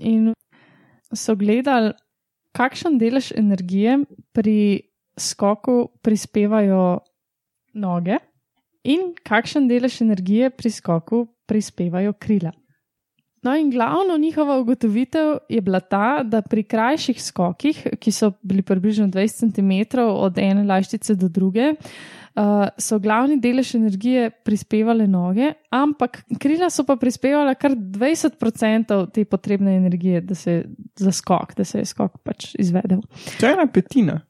In 0.00 0.32
so 1.14 1.36
gledali, 1.36 1.92
kakšen 2.56 2.98
delež 2.98 3.32
energije 3.36 3.98
pri 4.32 4.80
skoku 5.18 5.90
prispevajo 6.02 7.00
noge 7.74 8.16
in 8.84 9.12
kakšen 9.24 9.68
delež 9.68 10.00
energije 10.02 10.50
pri 10.50 10.70
skoku 10.70 11.26
prispevajo 11.46 12.12
krila. 12.12 12.52
No, 13.42 13.54
in 13.56 13.70
glavno 13.70 14.18
njihova 14.18 14.58
ugotovitev 14.60 15.38
je 15.48 15.60
bila 15.60 15.80
ta, 15.80 16.22
da 16.22 16.42
pri 16.42 16.62
krajših 16.62 17.22
skokih, 17.22 17.86
ki 18.00 18.12
so 18.12 18.32
bili 18.42 18.62
približno 18.62 19.06
20 19.08 19.54
cm 19.54 19.98
od 20.00 20.38
ene 20.38 20.64
laščice 20.68 21.14
do 21.14 21.28
druge, 21.28 21.70
uh, 21.72 22.19
so 22.78 22.98
glavni 23.02 23.40
delež 23.42 23.74
energije 23.74 24.30
prispevale 24.46 25.06
noge, 25.10 25.52
ampak 25.74 26.22
krila 26.40 26.70
so 26.70 26.84
pa 26.86 26.96
prispevala 26.96 27.56
kar 27.58 27.74
20% 27.74 28.96
te 29.14 29.24
potrebne 29.24 29.76
energije, 29.76 30.20
da 30.20 30.34
se 30.34 30.62
za 30.96 31.12
skok, 31.12 31.54
da 31.56 31.64
se 31.64 31.82
je 31.82 31.90
skok 31.90 32.20
pač 32.24 32.54
izvedel. 32.58 33.02
To 33.40 33.46
je 33.46 33.52
ena 33.52 33.66
petina. 33.66 34.20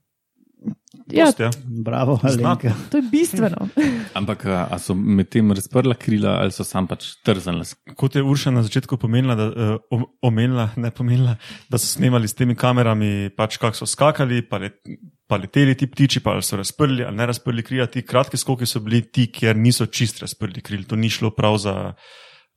Ja, 1.12 1.25
Dosti, 1.25 1.42
ja. 1.42 1.50
Bravo, 1.64 2.19
Alenka. 2.23 2.73
to 2.90 2.99
je 2.99 3.02
bistveno. 3.11 3.69
Ampak 4.19 4.45
a 4.47 4.66
a 4.71 4.78
so 4.78 4.95
medtem 4.95 5.52
razprla 5.52 5.95
krila 5.95 6.35
ali 6.42 6.52
so 6.52 6.64
sam 6.64 6.87
pač 6.87 7.14
trzali? 7.25 7.64
Kot 7.97 8.16
je 8.16 8.23
Urša 8.23 8.50
na 8.50 8.62
začetku 8.62 8.97
pomenila, 8.97 9.35
da, 9.35 9.47
uh, 9.49 10.02
omenila, 10.23 10.71
ne 10.76 10.90
pomenila, 10.90 11.37
da 11.71 11.78
so 11.78 11.87
snemali 11.87 12.28
s 12.28 12.35
temi 12.35 12.54
kamerami, 12.54 13.30
pač 13.37 13.57
kako 13.57 13.80
so 13.80 13.87
skakali, 13.87 14.42
pa, 14.42 14.59
let, 14.59 14.83
pa 15.31 15.39
leteli 15.39 15.77
ti 15.79 15.87
ptiči, 15.87 16.23
pa 16.25 16.41
so 16.43 16.59
razprli 16.59 17.05
ali 17.07 17.17
ne 17.17 17.27
razprli 17.31 17.63
krila. 17.63 17.87
Ti 17.87 18.03
kratki 18.03 18.41
skoki 18.41 18.67
so 18.67 18.83
bili 18.83 19.05
ti, 19.07 19.29
kjer 19.31 19.57
niso 19.57 19.87
čist 19.87 20.19
razprli 20.25 20.63
kril. 20.67 20.83
To 20.91 20.99
ni 20.99 21.11
šlo 21.11 21.31
prav 21.31 21.59
za 21.63 21.75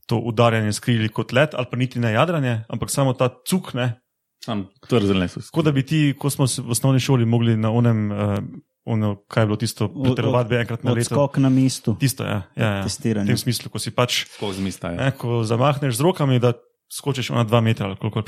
to 0.09 0.17
udarjanje 0.17 0.73
s 0.73 0.81
krili 0.83 1.09
kot 1.09 1.31
let, 1.31 1.53
ali 1.53 1.69
pa 1.71 1.77
niti 1.77 1.99
ne 1.99 2.11
jadranje, 2.13 2.63
ampak 2.69 2.91
samo 2.91 3.13
ta 3.13 3.29
cuk, 3.47 3.73
ne. 3.77 3.93
Sam 4.43 4.65
trzali 4.89 5.29
so. 5.31 5.39
Tako 5.39 5.61
da 5.63 5.71
bi 5.71 5.85
ti, 5.87 6.01
ko 6.19 6.29
smo 6.29 6.45
v 6.45 6.73
osnovni 6.75 6.99
šoli 6.99 7.25
mogli 7.25 7.55
na 7.57 7.71
onem, 7.71 8.11
uh, 8.11 8.33
ono, 8.85 9.15
kaj 9.31 9.43
je 9.43 9.47
bilo 9.47 9.57
tisto, 9.57 9.87
preterovati 10.03 10.49
bi 10.49 10.59
enkrat 10.59 10.83
na 10.83 10.91
leto. 10.91 11.15
Odskok 11.15 11.37
na 11.45 11.49
mestu. 11.49 11.95
Tisto, 11.99 12.27
ja, 12.27 12.41
ja, 12.55 12.67
ja. 12.67 12.81
V 12.81 12.89
Testiranje. 12.89 13.31
tem 13.31 13.39
smislu, 13.39 13.71
ko 13.71 13.79
si 13.79 13.95
pač. 13.95 14.25
Mista 14.59 14.91
je. 14.91 14.99
Ne, 14.99 15.13
ko 15.15 15.45
zamahneš 15.47 15.95
z 16.01 16.03
rokami, 16.03 16.41
da 16.43 16.51
skočiš 16.91 17.29
na 17.29 17.47
dva 17.47 17.61
metra, 17.61 17.87
ali 17.87 17.95
koliko 17.95 18.23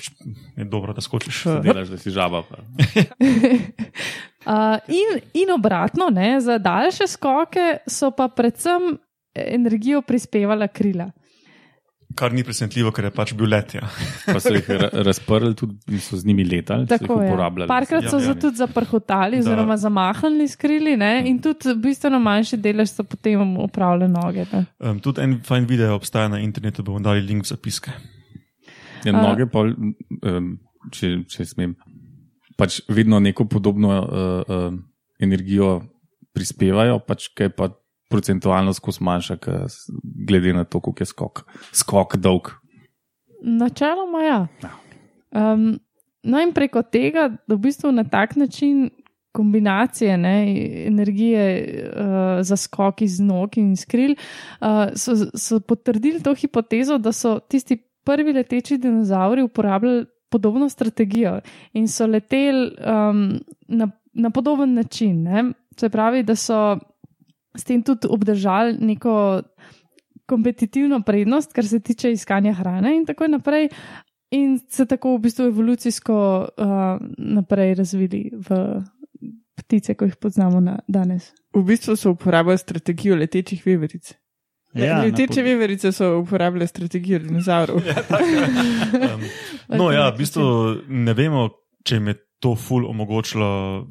je 0.55 0.65
dobro, 0.65 0.93
da 0.93 1.01
skočiš. 1.01 1.43
Delaš, 1.63 1.91
da 1.91 1.97
si 1.97 2.15
žaba. 2.15 2.43
Uh, 4.45 4.77
in, 4.87 5.19
in 5.33 5.51
obratno, 5.51 6.09
ne, 6.09 6.39
za 6.41 6.57
daljše 6.57 7.07
skoke 7.07 7.77
so 7.87 8.11
pa 8.11 8.27
predvsem 8.27 8.97
energijo 9.35 10.01
prispevala 10.01 10.67
krila. 10.67 11.09
Kar 12.15 12.31
ni 12.31 12.43
presenetljivo, 12.43 12.91
ker 12.95 13.09
je 13.09 13.11
pač 13.11 13.33
bil 13.35 13.49
let. 13.49 13.73
Ja. 13.75 13.87
Pa 14.29 14.39
so 14.39 14.53
jih 14.53 14.67
ra- 14.69 14.87
razprli 15.03 15.49
tudi 15.57 15.97
so 15.99 16.15
z 16.15 16.23
njimi 16.25 16.45
letali, 16.47 16.85
so 16.87 16.93
jih 16.93 17.01
Tako 17.01 17.17
je. 17.21 17.27
uporabljali. 17.27 17.67
Parkrat 17.67 18.05
so 18.07 18.19
Ja, 18.21 18.29
ja. 18.29 18.35
tudi 18.39 18.55
zaprhotali, 18.55 19.39
oziroma 19.39 19.75
zamahnili 19.77 20.47
s 20.47 20.55
krili, 20.55 20.93
ne, 20.97 21.23
in 21.27 21.41
tudi 21.43 21.73
bistveno 21.75 22.19
manjši 22.19 22.57
delež 22.57 22.93
so 22.93 23.03
potem 23.03 23.57
upravljali 23.59 24.07
noge. 24.13 24.45
Ne. 24.53 24.63
Um, 24.79 24.99
tudi 24.99 25.21
en 25.21 25.41
fajn 25.43 25.65
video 25.65 25.95
obstaja 25.95 26.27
na 26.27 26.39
internetu, 26.39 26.83
bomo 26.83 26.99
dali 27.03 27.21
link 27.21 27.43
v 27.43 27.51
zapiske. 27.51 27.91
Ja, 29.03 29.11
noge, 29.11 29.49
pa, 29.51 29.65
um, 29.65 30.53
če, 30.91 31.17
če 31.27 31.45
smem, 31.45 31.75
pač 32.55 32.81
vedno 32.87 33.19
neko 33.19 33.45
podobno 33.45 33.99
uh, 33.99 34.55
uh, 34.55 34.73
energijo 35.19 35.81
prispevajo, 36.35 36.99
pač 36.99 37.29
kaj 37.35 37.51
pa 37.55 37.69
procentualno 38.11 38.73
skozi 38.73 39.03
manjša, 39.03 39.37
glede 40.27 40.53
na 40.53 40.63
to, 40.63 40.79
koliko 40.79 41.03
je 41.03 41.09
skok, 41.09 41.41
skok 41.73 42.17
dolg. 42.21 42.51
Načeloma, 43.41 44.21
ja. 44.23 44.39
Um, 45.31 45.79
no, 46.23 46.41
in 46.41 46.53
preko 46.53 46.83
tega, 46.83 47.29
da 47.47 47.55
v 47.55 47.63
bistvu 47.65 47.91
na 47.91 48.05
tak 48.07 48.35
način 48.35 48.89
kombinacije 49.35 50.15
ne, 50.17 50.37
energije 50.87 51.45
uh, 51.91 52.39
za 52.45 52.55
skok 52.55 53.01
iz 53.01 53.19
nog 53.19 53.57
in 53.57 53.73
iz 53.73 53.83
kril, 53.85 54.15
uh, 54.61 54.93
so, 54.95 55.17
so 55.35 55.59
potrdili 55.59 56.23
to 56.23 56.35
hipotezo, 56.35 56.97
da 56.97 57.11
so 57.11 57.39
tisti 57.39 57.81
prvi 58.05 58.33
leteči 58.33 58.77
dinozauri 58.77 59.43
uporabljali 59.43 60.05
podobno 60.35 60.69
strategijo 60.69 61.39
in 61.73 61.87
so 61.87 62.07
leteli 62.07 62.71
um, 62.75 63.39
na, 63.67 63.87
na 64.13 64.29
podoben 64.29 64.73
način. 64.73 65.23
Ne. 65.23 65.43
Se 65.79 65.89
pravi, 65.89 66.23
da 66.23 66.35
so 66.35 66.77
s 67.55 67.63
tem 67.63 67.83
tudi 67.83 68.07
obdržali 68.09 68.77
neko 68.79 69.41
kompetitivno 70.25 71.01
prednost, 71.05 71.53
kar 71.53 71.67
se 71.67 71.79
tiče 71.79 72.11
iskanja 72.11 72.53
hrane 72.53 72.95
in 72.97 73.05
tako 73.05 73.27
naprej, 73.27 73.69
in 74.31 74.59
se 74.69 74.85
tako 74.85 75.15
v 75.15 75.21
bistvu 75.27 75.45
evolucijsko 75.45 76.17
uh, 76.57 76.65
naprej 77.17 77.73
razvili 77.75 78.31
v 78.49 78.81
ptice, 79.55 79.95
ko 79.95 80.05
jih 80.05 80.15
poznamo 80.15 80.59
na 80.59 80.79
danes. 80.87 81.31
V 81.53 81.63
bistvu 81.63 81.95
so 81.95 82.11
uporabljali 82.11 82.57
strategijo 82.57 83.15
letečih 83.15 83.65
veveric. 83.65 84.13
Ja, 84.75 84.99
Leteče 85.01 85.39
na- 85.39 85.45
veverice 85.47 85.91
so 85.91 86.17
uporabljale 86.19 86.67
strategijo 86.67 87.19
dinozaurov. 87.19 87.81
Um, 88.95 89.21
no, 89.79 89.91
ja, 89.91 90.09
v 90.09 90.17
bistvu 90.17 90.43
ne 90.87 91.13
vemo, 91.13 91.49
če 91.83 91.97
jim 91.97 92.07
je 92.11 92.15
to 92.39 92.55
ful 92.55 92.85
omogočilo 92.87 93.87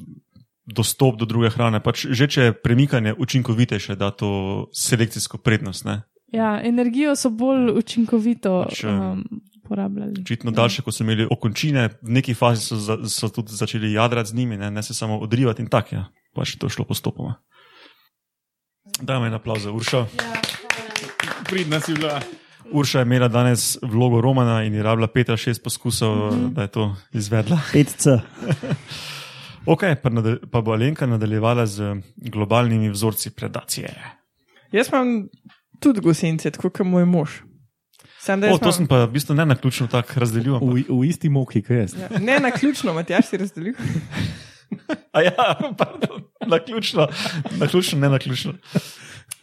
dostop 0.65 1.19
do 1.21 1.29
druge 1.29 1.51
hrane. 1.53 1.81
Pač 1.85 2.07
že 2.11 2.29
če 2.29 2.49
je 2.49 2.55
premikanje 2.57 3.15
učinkovitejše, 3.19 3.97
da 4.01 4.11
to 4.11 4.69
selekcijsko 4.73 5.39
prednost. 5.39 5.85
Ne? 5.85 6.03
Ja, 6.33 6.57
energijo 6.65 7.17
so 7.17 7.31
bolj 7.31 7.73
učinkovito 7.79 8.65
Pač, 8.69 8.85
um, 8.89 9.25
uporabljali. 9.65 10.25
Očitno 10.25 10.51
daljše, 10.51 10.83
ko 10.83 10.93
so 10.93 11.05
imeli 11.05 11.29
okončine, 11.31 11.89
v 12.03 12.17
neki 12.21 12.35
fazi 12.35 12.65
so, 12.65 12.81
za, 12.81 12.99
so 13.09 13.29
tudi 13.29 13.57
začeli 13.57 13.93
jadrati 13.93 14.33
z 14.33 14.41
njimi, 14.41 14.57
ne, 14.61 14.71
ne 14.71 14.83
se 14.83 14.95
samo 14.95 15.19
odrivati 15.19 15.63
in 15.63 15.69
tako. 15.69 15.95
Ja. 16.01 16.07
Pač 16.35 16.57
to 16.59 16.67
je 16.67 16.77
šlo 16.77 16.89
postopoma. 16.89 17.39
Dajmo 19.01 19.27
en 19.27 19.35
aplauz 19.35 19.65
za 19.65 19.73
Uršo. 19.73 20.07
Pridna 21.55 21.79
si 21.81 21.95
bila. 21.95 22.19
Urša 22.73 22.99
je 22.99 23.03
imela 23.03 23.29
danes 23.29 23.79
vlogo 23.83 24.21
Romana 24.21 24.65
in 24.65 24.75
je 24.75 24.83
rabila 24.83 25.07
pet 25.07 25.29
ali 25.29 25.39
šest 25.39 25.63
poskusov, 25.63 26.17
mm 26.17 26.31
-hmm. 26.31 26.53
da 26.53 26.63
je 26.63 26.69
to 26.69 26.97
izvedla. 27.13 27.59
5C. 27.73 28.21
Ok, 29.67 29.81
pa, 30.03 30.11
pa 30.51 30.61
bo 30.61 30.73
Alenka 30.73 31.07
nadaljevala 31.07 31.67
z 31.67 31.97
globalnimi 32.17 32.91
vzorci 32.91 33.31
predacije. 33.31 33.95
Jaz 34.73 34.89
imam 34.93 35.29
tudi 35.81 36.01
gosence, 36.01 36.51
tako 36.51 36.71
kot 36.71 36.87
moj 36.87 37.05
mož. 37.05 37.31
Sam, 38.19 38.43
O, 38.43 38.59
to 38.59 38.73
sem 38.73 38.87
pa 38.87 39.05
v 39.05 39.11
bistvu 39.13 39.35
ne 39.35 39.47
na 39.47 39.55
ključno 39.55 39.87
tako 39.87 40.21
razdelil. 40.21 40.55
ampak- 40.55 40.89
V, 40.89 41.01
v 41.01 41.05
isti 41.09 41.29
moki, 41.29 41.63
kot 41.63 41.77
jaz. 41.77 41.95
Ja, 41.95 42.19
ne 42.19 42.41
na 42.41 42.51
ključno, 42.51 42.93
Matjaš 42.93 43.27
si 43.27 43.37
razdelil. 43.37 43.75
A 45.13 45.23
ja, 45.23 45.57
pardon, 45.79 46.23
na 46.47 46.59
ključno, 46.59 47.09
na 47.59 47.67
ključno, 47.67 47.99
ne 47.99 48.09
na 48.09 48.19
ključno. 48.19 48.53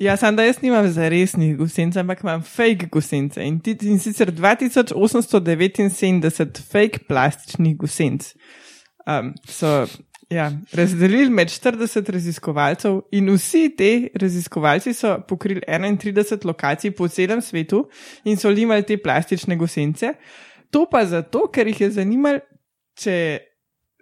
Ja, 0.01 0.15
sam 0.17 0.35
da 0.35 0.43
jaz 0.43 0.61
nimam 0.61 0.87
za 0.89 1.09
resnih 1.09 1.57
gosenc, 1.57 1.97
ampak 1.97 2.23
imam 2.23 2.41
fake 2.41 2.87
gosence 2.91 3.45
in, 3.45 3.59
ti, 3.59 3.77
in 3.81 3.99
sicer 3.99 4.31
2879 4.33 6.61
fake 6.71 6.99
plastičnih 7.07 7.77
gosenc. 7.77 8.33
Um, 9.05 9.33
so 9.45 9.87
ja, 10.31 10.51
razdelili 10.73 11.29
med 11.29 11.47
40 11.47 12.11
raziskovalcev 12.11 13.01
in 13.11 13.29
vsi 13.35 13.75
ti 13.77 14.09
raziskovalci 14.21 14.93
so 14.93 15.19
pokrili 15.27 15.61
31 15.67 16.45
lokacij 16.45 16.91
po 16.91 17.07
celem 17.07 17.41
svetu 17.41 17.89
in 18.23 18.37
so 18.37 18.49
limali 18.49 18.83
te 18.83 18.97
plastične 18.97 19.55
gosence. 19.55 20.13
To 20.71 20.87
pa 20.91 21.05
zato, 21.05 21.47
ker 21.53 21.67
jih 21.67 21.81
je 21.81 21.91
zanimalo, 21.91 22.39
če 22.97 23.39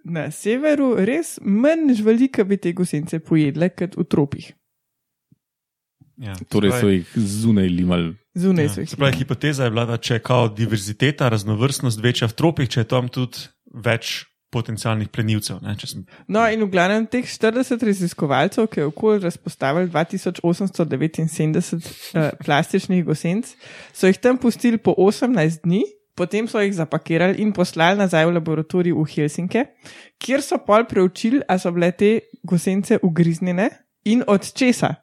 na 0.06 0.32
severu 0.32 0.96
res 1.06 1.40
manj 1.42 1.94
žvalika 2.00 2.44
bi 2.44 2.58
te 2.58 2.74
gosence 2.74 3.20
pojedle 3.20 3.70
kot 3.70 3.98
v 3.98 4.04
tropih. 4.08 4.54
Ja, 6.20 6.34
Torej 6.52 6.72
so 6.76 6.90
jih 6.92 7.12
zunaj 7.16 7.70
limali. 7.72 8.16
Zunaj 8.36 8.66
Ja, 8.66 8.72
so 8.74 8.82
jih. 8.84 8.96
pravi, 9.00 9.22
hipoteza 9.22 9.64
je 9.64 9.72
bila, 9.72 9.86
da 9.88 9.98
če 9.98 10.18
je 10.18 10.24
kao 10.26 10.50
diverziteta, 10.52 11.30
raznovrstnost 11.32 12.02
večja 12.04 12.28
v 12.28 12.36
tropih, 12.36 12.70
če 12.70 12.84
je 12.84 12.90
tam 12.92 13.08
tudi 13.08 13.46
več 13.72 14.26
potencialnih 14.52 15.10
plenilcev. 15.14 15.60
Ne, 15.62 15.76
sem, 15.80 16.04
No, 16.28 16.42
in 16.50 16.64
v 16.66 16.70
glavnem 16.74 17.06
teh 17.08 17.24
40 17.24 17.84
raziskovalcev, 17.86 18.68
ki 18.68 18.80
je 18.82 18.86
okoli 18.90 19.22
razpostavili 19.24 19.90
2879 19.94 21.74
uh, 22.18 22.30
plastičnih 22.46 23.06
gosenc, 23.06 23.54
so 23.94 24.10
jih 24.10 24.18
tam 24.18 24.38
pustili 24.42 24.78
po 24.82 24.96
18 24.98 25.62
dni, 25.64 25.84
potem 26.18 26.48
so 26.50 26.60
jih 26.60 26.74
zapakirali 26.76 27.40
in 27.40 27.54
poslali 27.56 28.02
nazaj 28.02 28.26
v 28.28 28.36
laboratorij 28.40 28.94
v 28.98 29.06
Helsinke, 29.14 29.66
kjer 30.20 30.42
so 30.44 30.58
pol 30.66 30.84
preučili, 30.90 31.40
ali 31.48 31.60
so 31.62 31.72
bile 31.72 31.92
te 31.92 32.20
gosence 32.44 33.00
ugriznjene 33.04 33.70
in 34.10 34.24
od 34.28 34.50
česa. 34.54 34.96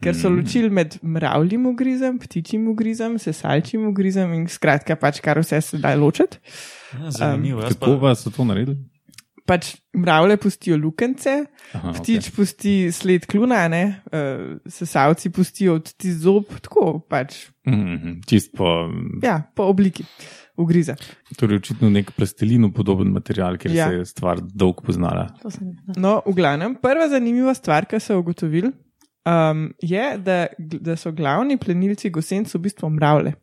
Ker 0.00 0.14
so 0.14 0.28
ločili 0.28 0.70
med 0.70 0.98
mravljim 1.02 1.66
ugrizem, 1.66 2.18
ptičjim 2.18 2.68
ugrizem, 2.68 3.16
sesalčjim 3.18 3.88
ugrizem 3.88 4.32
in 4.32 4.46
skratka, 4.46 4.94
pač 4.96 5.18
kar 5.20 5.38
vse 5.38 5.60
se 5.60 5.78
da 5.78 5.94
ločiti. 5.94 6.38
ja, 6.94 7.10
zanimivo. 7.10 7.60
jaz 7.62 7.74
Kako 7.74 7.98
pa- 8.00 8.14
so 8.14 8.30
to 8.30 8.44
naredili? 8.44 8.78
pač 9.46 9.76
mravlje 9.96 10.36
pustijo 10.36 10.76
lukence, 10.76 11.46
Aha, 11.72 11.92
ptič 11.92 12.20
okay. 12.20 12.34
pusti 12.36 12.92
sled 12.92 13.24
kluna, 13.26 13.68
ne, 13.68 14.02
uh, 14.06 14.58
sesalci 14.66 15.30
pustijo 15.30 15.78
ti 15.78 16.12
zob, 16.12 16.44
tako 16.60 17.00
pač, 17.00 17.46
Mhm, 17.66 18.20
Čist 18.26 18.52
po. 18.56 18.88
ja, 19.22 19.42
po 19.54 19.62
obliki 19.64 20.04
ugriza. 20.56 20.94
Torej, 21.36 21.56
očitno 21.56 21.88
nek 21.90 22.12
plastelinu 22.12 22.72
podoben 22.72 23.08
material, 23.08 23.56
ker 23.56 23.72
Ja. 23.72 23.88
se 23.88 23.94
je 23.94 24.04
stvar 24.04 24.40
dolgo 24.42 24.82
poznala. 24.82 25.28
No, 25.96 26.20
v 26.26 26.34
glavnem, 26.34 26.74
prva 26.76 27.08
zanimiva 27.08 27.54
stvar, 27.54 27.86
ki 27.86 28.00
so 28.00 28.18
ugotovili, 28.18 28.70
um, 29.28 29.68
je, 29.82 30.06
da, 30.18 30.46
da 30.58 30.96
so 30.96 31.12
glavni 31.12 31.58
plenilci 31.60 32.10
gosenc 32.10 32.54
v 32.54 32.62
bistvu 32.68 32.90
mravlje. 32.90 33.34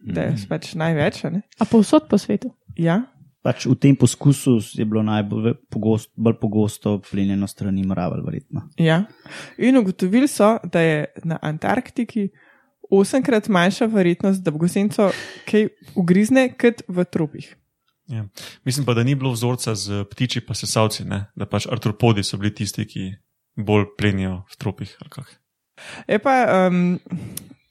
Da 0.00 0.28
je 0.28 0.36
pač 0.48 0.74
največ, 0.74 1.24
a 1.28 1.30
ne? 1.30 1.42
A 1.60 1.66
povsod 1.68 2.08
po 2.10 2.18
svetu. 2.18 2.52
Ja, 2.76 3.02
Pač 3.40 3.64
v 3.64 3.72
tem 3.80 3.96
poskusu 3.96 4.58
je 4.60 4.84
bilo 4.84 5.00
najbolj 5.00 5.54
pogosto, 5.72 6.12
bolj 6.12 6.34
pogosto 6.36 6.98
plenjeno 7.00 7.46
strani 7.48 7.86
mravelj, 7.88 8.20
verjetno. 8.26 8.66
ja. 8.76 9.06
In 9.56 9.80
ugotovili 9.80 10.28
so, 10.28 10.58
da 10.60 10.80
je 10.84 11.06
na 11.24 11.38
Antarktiki 11.40 12.28
osemkrat 12.90 13.48
manjša 13.48 13.88
verjetnost, 13.88 14.42
da 14.44 14.52
bo 14.52 14.60
gosenco 14.60 15.08
kaj 15.48 15.70
ugrizne, 15.96 16.50
kot 16.52 16.84
v 16.88 17.04
tropih. 17.08 17.48
Ja. 18.10 18.26
Mislim 18.64 18.84
pa, 18.84 18.92
da 18.94 19.06
ni 19.06 19.14
bilo 19.14 19.32
vzorca 19.32 19.74
z 19.74 20.04
ptiči 20.10 20.44
pa 20.44 20.54
sesalci, 20.54 21.06
ne? 21.08 21.30
da 21.32 21.46
pač 21.46 21.64
artropodi 21.70 22.24
so 22.26 22.36
bili 22.36 22.52
tisti, 22.54 22.84
ki 22.84 23.08
bolj 23.64 23.86
plenijo 23.98 24.42
v 24.50 24.58
tropih. 24.58 24.96
Je 26.08 26.18
pa 26.18 26.66
um, 26.68 26.98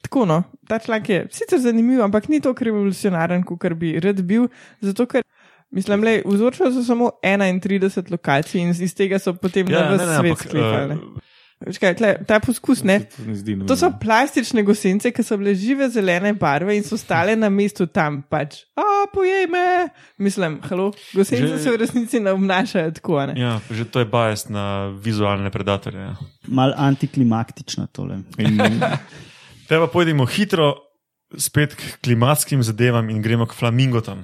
tako, 0.01 0.25
no, 0.25 0.43
ta 0.67 0.79
članek 0.79 1.09
je 1.09 1.27
sicer 1.31 1.59
zanimiv, 1.59 2.01
ampak 2.03 2.29
ni 2.29 2.41
tako 2.41 2.65
revolucionaren, 2.65 3.43
kot 3.43 3.73
bi 3.77 3.99
rad 3.99 4.21
bil, 4.21 4.47
zato 4.81 5.05
ker. 5.05 5.25
Mislim, 5.71 6.01
da 6.01 6.71
so 6.73 6.81
samo 6.83 7.11
31 7.21 8.11
lokacij 8.11 8.61
in 8.61 8.69
iz 8.73 8.95
tega 8.97 9.19
so 9.21 9.35
potem 9.37 9.69
ja, 9.69 9.83
na 9.83 9.89
ves 9.91 10.01
svet 10.01 10.37
sklepali. 10.47 10.95
uh, 10.95 11.28
Čakaj, 11.59 11.95
tle, 11.99 12.09
ta 12.23 12.37
poskus, 12.39 12.85
ne? 12.87 13.01
To 13.67 13.75
so 13.75 13.89
plastične 13.99 14.63
gosence, 14.63 15.11
ki 15.11 15.23
so 15.27 15.35
bile 15.35 15.51
žive 15.59 15.89
zelene 15.91 16.31
barve 16.39 16.71
in 16.77 16.85
so 16.87 16.95
stale 16.95 17.35
na 17.35 17.49
mestu 17.51 17.83
tam, 17.91 18.21
pač, 18.31 18.61
a 18.79 19.03
pojej 19.11 19.43
me. 19.51 19.89
Mislim, 20.23 20.55
halo, 20.63 20.93
gosence 21.11 21.57
Že- 21.57 21.59
se 21.59 21.73
v 21.75 21.81
resnici 21.83 22.23
ne 22.23 22.31
obnašajo 22.31 22.95
tako, 22.95 23.19
ne? 23.27 23.35
ja, 23.35 23.59
že 23.67 23.83
to 23.91 23.99
je 23.99 24.07
bajes 24.07 24.47
na 24.47 24.87
vizualne 25.03 25.51
predatorje. 25.51 25.99
Ja. 25.99 26.15
Mal 26.47 26.71
antiklimaktično 26.79 27.89
tole. 27.91 28.23
In, 28.39 28.55
Te 29.67 29.75
pa 29.77 29.87
pojdimo 29.91 30.25
hitro 30.31 30.73
spet 31.37 31.75
k 31.75 31.99
klimatskim 32.01 32.63
zadevam 32.63 33.09
in 33.11 33.19
gremo 33.21 33.45
k 33.45 33.53
flamingotam. 33.53 34.23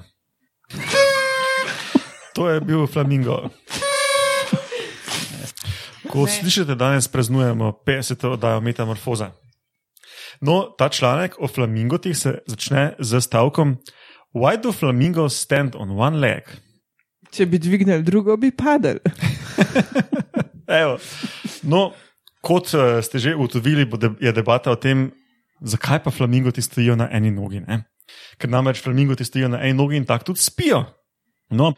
To 2.34 2.48
je 2.48 2.60
bil 2.64 2.86
flamingo. 2.88 3.50
Ko 6.16 6.24
Ne. 6.24 6.32
slišite, 6.32 6.74
danes 6.74 7.08
praznujemo 7.08 7.72
50. 7.84 8.26
oddajo 8.28 8.60
Metamorfoza. 8.60 9.30
No, 10.40 10.72
ta 10.78 10.88
članek 10.88 11.36
o 11.38 11.48
flamingotih 11.48 12.16
se 12.16 12.38
začne 12.46 12.94
z 12.98 13.20
stavkom: 13.20 13.76
Why 14.34 14.56
do 14.62 14.72
flamingos 14.72 15.36
stand 15.36 15.76
on 15.76 15.90
one 15.90 16.16
leg? 16.16 16.48
Če 17.30 17.46
bi 17.46 17.58
dvignili 17.58 18.02
drugo, 18.02 18.36
bi 18.36 18.50
padel. 18.50 18.98
No, 21.62 21.92
kot 22.42 22.74
eh, 22.74 23.02
ste 23.02 23.18
že 23.18 23.34
ugotovili, 23.34 23.86
je 24.20 24.32
debata 24.32 24.70
o 24.70 24.76
tem, 24.76 25.10
zakaj 25.60 26.02
pa 26.02 26.10
flamingoti 26.10 26.62
stojijo 26.62 26.96
na 26.96 27.08
eni 27.12 27.30
nogi. 27.30 27.60
Ne? 27.60 27.84
Ker 28.38 28.50
namreč 28.50 28.82
flamingoti 28.82 29.24
stojijo 29.24 29.48
na 29.48 29.62
eni 29.62 29.78
nogi 29.78 29.96
in 29.96 30.06
tako 30.06 30.32
tudi 30.32 30.42
spijo. 30.42 30.84
No, 31.50 31.72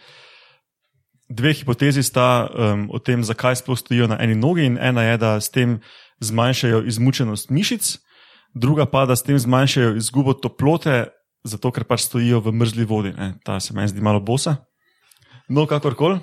dve 1.28 1.52
hipotezi 1.52 2.02
sta 2.02 2.48
um, 2.48 2.88
o 2.90 2.98
tem, 2.98 3.24
zakaj 3.24 3.60
sploh 3.60 3.78
stojijo 3.78 4.08
na 4.08 4.16
eni 4.20 4.34
nogi, 4.34 4.64
in 4.64 4.78
ena 4.80 5.02
je, 5.02 5.16
da 5.20 5.30
s 5.40 5.52
tem 5.52 5.78
zmanjšajo 6.24 6.82
izmučenost 6.88 7.50
mišic, 7.50 7.98
druga 8.54 8.86
pa, 8.86 9.04
da 9.06 9.16
s 9.16 9.22
tem 9.22 9.38
zmanjšajo 9.38 9.96
izgubo 10.00 10.34
toplote, 10.34 11.06
zato 11.44 11.70
ker 11.72 11.84
pač 11.84 12.08
stojijo 12.08 12.40
v 12.40 12.52
mrzli 12.52 12.84
vodi. 12.88 13.12
Ne? 13.16 13.34
Ta 13.44 13.60
se 13.60 13.76
meni 13.76 13.92
zdi 13.92 14.02
malo 14.02 14.20
bosa. 14.20 14.56
No, 15.48 15.66
kakorkoli. 15.66 16.18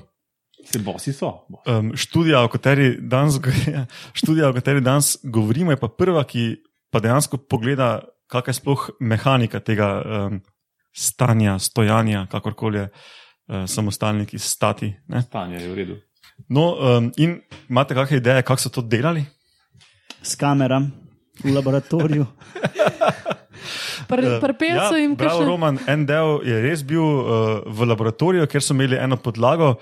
se 0.65 0.79
bosi 0.79 1.13
so. 1.13 1.45
Um, 1.69 1.93
študija, 1.95 2.41
o 2.41 2.49
kateri 2.49 2.97
danes, 2.97 3.37
študija, 4.19 4.49
o 4.49 4.53
kateri 4.53 4.81
danes 4.81 5.17
govorimo, 5.23 5.71
je 5.71 5.77
pa 5.77 5.87
prva, 5.87 6.23
ki 6.23 6.55
pa 6.91 6.99
dejansko 6.99 7.37
pogleda, 7.37 8.01
kakšna 8.27 8.51
je 8.51 8.57
sploh 8.57 8.89
mehanika 8.99 9.59
tega 9.59 9.89
um, 10.01 10.41
stanja, 10.95 11.59
stojanja, 11.59 12.25
kakorkoli 12.31 12.79
je 12.79 12.83
uh, 12.89 13.13
samostalnik 13.47 14.33
iz 14.33 14.43
stati. 14.43 14.93
Ne? 15.07 15.21
Stanje 15.21 15.61
je 15.61 15.69
v 15.69 15.75
redu. 15.75 15.95
No, 16.49 16.75
um, 16.75 17.11
in 17.17 17.39
imate 17.69 17.95
kakšne 17.95 18.17
ideje, 18.17 18.43
kako 18.43 18.61
so 18.61 18.69
to 18.69 18.81
delali? 18.81 19.23
S 20.21 20.35
kameram 20.35 20.91
v 21.43 21.53
laboratoriju. 21.55 22.25
Eh, 24.05 24.39
pr 24.41 24.53
pelcu 24.53 24.97
jim 24.99 25.15
bravo, 25.15 25.39
kaže. 25.39 25.49
Roman, 25.49 25.79
en 25.87 26.05
del 26.05 26.41
je 26.45 26.57
res 26.61 26.83
bil 26.85 27.01
uh, 27.01 27.63
v 27.65 27.87
laboratoriju, 27.89 28.45
kjer 28.51 28.61
so 28.61 28.75
imeli 28.75 28.99
eno 29.01 29.17
podlago, 29.17 29.75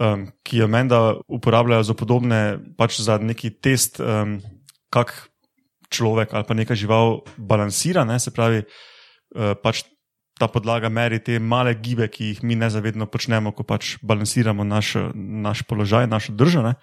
um, 0.00 0.28
ki 0.40 0.62
jo 0.62 0.68
menda 0.70 1.00
uporabljajo 1.28 1.90
za 1.90 1.96
podobne, 1.98 2.40
pač 2.78 3.00
za 3.04 3.18
neki 3.20 3.50
test, 3.60 4.00
um, 4.00 4.38
kak 4.94 5.12
človek 5.92 6.32
ali 6.32 6.48
pa 6.48 6.56
neka 6.56 6.78
žival 6.78 7.20
balansira. 7.36 8.06
Ne? 8.08 8.16
Se 8.22 8.32
pravi, 8.32 8.62
uh, 8.64 9.52
pač 9.60 9.84
ta 10.38 10.48
podlaga 10.48 10.88
meri 10.88 11.18
te 11.22 11.38
male 11.38 11.74
gibe, 11.74 12.08
ki 12.08 12.32
jih 12.32 12.42
mi 12.42 12.56
nezavedno 12.58 13.06
počnemo, 13.10 13.52
ko 13.52 13.66
pač 13.66 13.96
balansiramo 14.02 14.64
naš, 14.64 14.94
naš 15.14 15.62
položaj, 15.66 16.06
našo 16.06 16.32
držo. 16.32 16.62
Ne? 16.62 16.74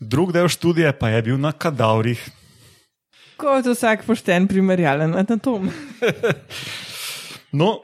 Drug 0.00 0.32
del 0.32 0.48
študije 0.48 0.92
pa 0.98 1.10
je 1.10 1.22
bil 1.30 1.40
na 1.42 1.52
kadavrih. 1.52 2.22
Kot 3.38 3.66
vsak 3.66 4.06
pošten 4.06 4.48
primerjalen 4.50 5.14
anatom. 5.18 5.70
No, 7.48 7.80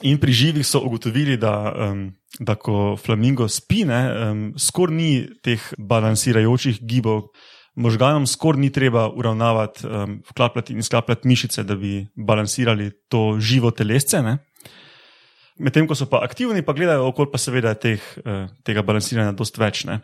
in 0.00 0.16
pri 0.16 0.32
živih 0.32 0.66
so 0.66 0.80
ugotovili, 0.80 1.36
da, 1.36 1.72
um, 1.90 2.06
da 2.40 2.54
ko 2.54 2.96
flamingo 2.96 3.48
spine, 3.48 3.98
um, 4.08 4.40
skoraj 4.56 4.96
ni 4.96 5.10
teh 5.44 5.60
balansirajočih 5.76 6.80
gibov. 6.80 7.28
Možganom 7.78 8.26
skoraj 8.26 8.60
ni 8.60 8.72
treba 8.74 9.06
uravnavati, 9.14 9.86
um, 9.86 10.18
vklapljati 10.30 10.74
in 10.74 10.82
sklapljati 10.82 11.28
mišice, 11.28 11.62
da 11.62 11.76
bi 11.78 12.06
balansirali 12.14 12.90
to 13.08 13.36
živo 13.40 13.70
telesce. 13.70 14.22
Ne? 14.22 14.38
Medtem 15.62 15.86
ko 15.86 15.94
so 15.94 16.08
pa 16.10 16.24
aktivni, 16.26 16.64
pa 16.66 16.74
gledajo 16.74 17.06
okolje, 17.12 17.30
pa 17.32 17.38
seveda 17.38 17.74
teh, 17.78 18.02
uh, 18.24 18.48
tega 18.66 18.82
balansiranja 18.82 19.36
dost 19.38 19.58
več. 19.62 19.84
Ne? 19.86 20.00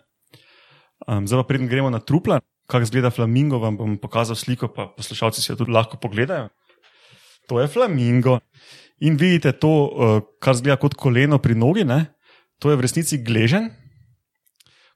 Um, 1.07 1.27
zdaj 1.27 1.43
pa 1.43 1.49
preden 1.51 1.71
gremo 1.71 1.91
na 1.91 1.99
trupla, 1.99 2.39
kako 2.71 2.87
izgleda 2.87 3.11
flamingo, 3.11 3.59
vam 3.63 3.77
bom 3.81 3.99
pokazal 3.99 4.39
sliko, 4.39 4.71
pa 4.71 4.87
poslušalci 4.95 5.43
si 5.43 5.51
jo 5.51 5.59
tudi 5.59 5.75
lahko 5.75 5.99
pogledajo. 5.99 6.53
To 7.51 7.59
je 7.61 7.69
flamingo. 7.69 8.39
In 9.03 9.19
vidite 9.21 9.53
to, 9.59 9.73
uh, 9.91 10.21
kar 10.39 10.55
zgleda 10.55 10.79
kot 10.81 10.95
koleno 10.95 11.43
pri 11.43 11.59
nogi, 11.59 11.83
ne? 11.85 12.05
to 12.63 12.71
je 12.71 12.79
v 12.79 12.87
resnici 12.87 13.19
gležen. 13.21 13.73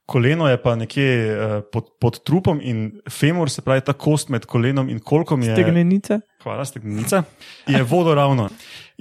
Koleno 0.09 0.47
je 0.49 0.57
pa 0.57 0.73
nekje 0.75 1.09
uh, 1.29 1.51
pod, 1.71 1.91
pod 2.01 2.23
trupom 2.25 2.57
in 2.65 2.87
femur, 3.09 3.49
se 3.49 3.61
pravi 3.61 3.83
ta 3.85 3.93
kost 3.93 4.31
med 4.33 4.47
kolenom 4.49 4.89
in 4.89 4.97
kolkom, 5.05 5.43
je, 5.45 5.53
Tegnenica. 5.55 6.17
hvala, 6.43 6.65
stegnica, 6.65 7.23
je 7.67 7.83
vodoravno. 7.83 8.47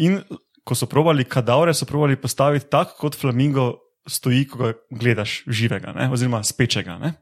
In 0.05 0.21
ko 0.69 0.77
so 0.77 0.87
probali 0.87 1.25
kadavre, 1.25 1.73
so 1.75 1.89
probali 1.89 2.17
postaviti 2.21 2.69
tako, 2.69 2.99
kot 3.01 3.17
flamingo 3.17 3.71
stoji, 4.09 4.45
ko 4.49 4.59
ga 4.61 4.75
gledaš 4.91 5.43
živega, 5.47 5.95
ne? 5.97 6.11
oziroma 6.13 6.43
spečega. 6.45 6.99
Ne? 7.01 7.15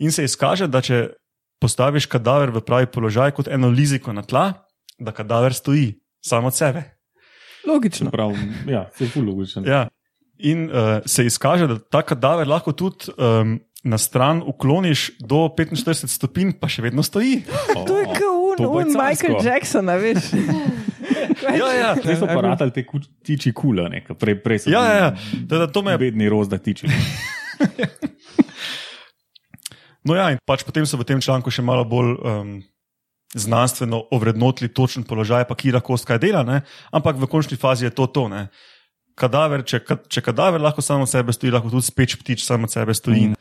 In 0.00 0.16
se 0.16 0.24
izkaže, 0.24 0.70
da 0.72 0.80
če 0.80 1.10
postaviš 1.60 2.08
kadaver 2.08 2.54
v 2.56 2.64
pravi 2.64 2.88
položaj 2.88 3.36
kot 3.36 3.52
eno 3.52 3.68
liziko 3.68 4.16
na 4.16 4.24
tla, 4.24 4.46
da 4.96 5.12
kadaver 5.12 5.52
stoji 5.52 5.92
samo 6.24 6.48
od 6.48 6.56
sebe. 6.56 6.88
Logično. 7.68 8.10
Prav, 8.10 8.32
ja, 8.68 8.88
se 8.96 9.04
je 9.04 9.22
logičen. 9.22 9.68
Ja. 9.68 9.88
In 10.40 10.70
uh, 10.70 11.00
se 11.06 11.26
izkaže, 11.28 11.66
da 11.66 11.78
ta 11.78 12.02
kadaver 12.02 12.48
lahko 12.48 12.72
tudi 12.72 13.12
um, 13.16 13.58
na 13.84 13.98
stran 13.98 14.42
ukloniš 14.46 15.10
do 15.20 15.48
45 15.56 16.08
stopinj, 16.08 16.54
pa 16.60 16.68
še 16.68 16.84
vedno 16.84 17.04
stoji. 17.04 17.42
O, 17.76 17.84
To 17.88 17.98
je 18.00 18.06
kot 18.14 18.40
to 18.60 18.68
bo 18.68 18.80
un, 18.80 18.88
un 18.88 18.96
Michael. 18.96 19.40
Jackson, 19.44 19.88
a 19.88 19.96
veš. 20.00 20.30
Ja, 21.40 21.72
ja. 21.72 21.90
Zdaj 21.96 22.16
so 22.20 22.26
pa 22.28 22.40
ratali 22.44 22.70
te 22.70 22.84
tiči 23.24 23.50
kula, 23.56 23.88
nekaj. 23.90 24.14
prej, 24.20 24.36
prej 24.44 24.58
so 24.62 24.70
Ja, 24.70 24.82
ja, 24.84 24.96
ja. 25.00 25.08
Da, 25.48 25.64
da, 25.64 25.66
to 25.72 25.80
me 25.82 25.94
je 25.96 25.98
Bedni 25.98 26.28
rozda 26.28 26.60
tiči. 26.60 26.86
No, 30.00 30.14
ja, 30.16 30.30
in 30.32 30.38
pač 30.48 30.62
potem 30.64 30.86
so 30.88 30.96
v 30.96 31.04
tem 31.04 31.20
članku 31.20 31.52
še 31.52 31.60
malo 31.60 31.84
bolj 31.84 32.14
um, 32.24 32.52
znanstveno 33.36 33.98
ovrednotili 34.16 34.70
točen 34.72 35.04
položaj, 35.04 35.44
pa 35.44 35.52
kira 35.52 35.82
kost 35.84 36.08
kaj 36.08 36.22
dela, 36.22 36.40
ne? 36.40 36.62
ampak 36.88 37.20
v 37.20 37.28
končni 37.28 37.58
fazi 37.60 37.84
je 37.84 37.92
to 37.92 38.08
to. 38.08 38.24
Ne? 38.32 38.46
Kadaver, 39.20 39.64
če, 39.68 39.82
če 40.08 40.22
kadaver 40.24 40.62
lahko 40.62 40.82
samo 40.84 41.06
sebe 41.08 41.34
stoji, 41.36 41.52
lahko 41.52 41.72
tudi 41.72 41.88
speč 41.90 42.16
ptič 42.20 42.44
samo 42.46 42.68
sebe 42.70 42.94
stoji. 42.96 43.30
Mm. 43.30 43.36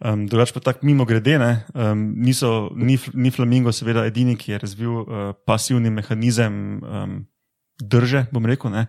Um, 0.00 0.22
drugač 0.26 0.54
pa 0.56 0.62
tako 0.64 0.86
mimo 0.88 1.04
grede, 1.04 1.34
ne, 1.38 1.50
um, 1.76 2.06
niso, 2.24 2.70
ni, 2.72 2.96
ni 3.12 3.30
flamingo 3.30 3.72
seveda 3.76 4.06
edini, 4.08 4.32
ki 4.40 4.54
je 4.54 4.60
razvil 4.62 4.94
uh, 5.02 5.18
pasivni 5.46 5.92
mehanizem 5.92 6.54
um, 6.80 7.18
drže, 7.80 8.24
bom 8.32 8.46
rekel. 8.48 8.72
Ne. 8.72 8.86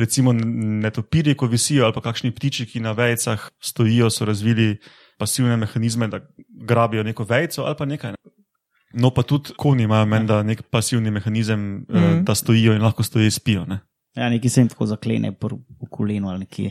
Recimo 0.00 0.32
netopirji, 0.32 1.36
ko 1.36 1.50
visijo, 1.52 1.84
ali 1.84 1.96
pa 1.96 2.00
kakšni 2.08 2.32
ptiči, 2.32 2.66
ki 2.70 2.80
na 2.80 2.94
vejcah 2.96 3.44
stojijo, 3.60 4.08
so 4.10 4.24
razvili 4.24 4.78
pasivne 5.20 5.56
mehanizme, 5.60 6.08
da 6.08 6.22
grabijo 6.64 7.04
neko 7.04 7.28
vejco 7.28 7.68
ali 7.68 7.76
pa 7.78 7.84
nekaj. 7.84 8.16
Ne. 8.16 8.32
No, 8.94 9.10
pa 9.10 9.22
tudi 9.22 9.52
konji 9.58 9.84
imajo 9.84 10.06
menda 10.06 10.42
nek 10.42 10.62
pasivni 10.70 11.10
mehanizem, 11.10 11.60
mm 11.60 11.84
Mhm. 11.88 12.04
-hmm. 12.04 12.24
da 12.24 12.34
stojijo 12.34 12.74
in 12.74 12.82
lahko 12.82 13.02
stojijo 13.02 13.26
in 13.26 13.30
spijo. 13.30 13.64
Ne. 13.68 13.80
Ja, 14.14 14.28
nekaj 14.30 14.50
se 14.50 14.60
jim 14.60 14.68
tako 14.68 14.86
zaklene 14.86 15.30
v 15.30 15.88
kolenu 15.90 16.28
ali 16.30 16.44
nekje. 16.44 16.70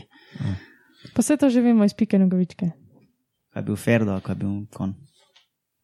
Pa 1.14 1.20
vse 1.20 1.36
to 1.36 1.50
že 1.50 1.60
vemo 1.60 1.84
iz 1.84 1.92
pike 1.94 2.18
nogavičke. 2.18 2.70
Kaj 3.52 3.60
je 3.60 3.64
bil 3.64 3.76
Ferdo, 3.76 4.20
kaj 4.20 4.32
je 4.32 4.38
bil 4.38 4.66
kon. 4.72 4.94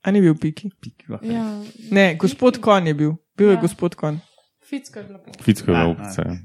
A 0.03 0.11
ni 0.11 0.21
bil 0.21 0.35
piki? 0.35 0.71
Pik, 0.81 1.05
ja. 1.09 1.19
Ja, 1.23 1.45
Ne, 1.91 2.15
gospod 2.17 2.57
Kon 2.59 2.87
je 2.87 2.95
bil. 2.95 3.13
Bil 3.37 3.51
je 3.51 3.55
Ja. 3.55 3.61
gospod 3.61 3.95
Kon. 3.95 4.21
Ficko 4.65 4.99
je 4.99 5.05
bilo. 5.05 5.19
Ficko 5.43 5.71
je 5.71 5.77
Ja, 5.77 5.87
opcija. 5.87 6.37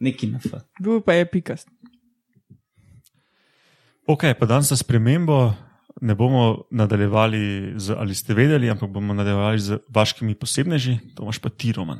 Neki 0.00 0.26
na 0.26 0.38
F. 0.40 0.54
Bil 0.80 1.00
pa 1.00 1.12
je 1.12 1.26
pikast. 1.30 1.68
Ok, 4.06 4.24
pa 4.38 4.46
danes 4.46 4.68
za 4.68 4.76
spremembo 4.76 5.52
ne 6.00 6.14
bomo 6.14 6.64
nadaljevali 6.70 7.72
z 7.76 7.94
ali 7.96 8.14
ste 8.14 8.34
vedeli, 8.34 8.70
ampak 8.70 8.90
bomo 8.90 9.14
nadaljevali 9.14 9.58
z 9.58 9.78
vaškimi 9.88 10.34
posebneži, 10.34 10.98
to 11.14 11.22
imaš 11.22 11.38
pa 11.38 11.48
ti, 11.48 11.72
Roman. 11.72 11.98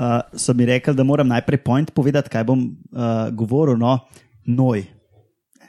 Uh, 0.00 0.20
so 0.32 0.54
mi 0.56 0.64
rekli, 0.64 0.94
da 0.96 1.04
moram 1.04 1.28
najprej 1.28 1.58
point 1.60 1.90
povedati, 1.92 2.30
kaj 2.32 2.44
bom 2.48 2.62
uh, 2.64 3.28
govoril. 3.36 3.76
No, 3.76 3.98
noj. 4.48 4.86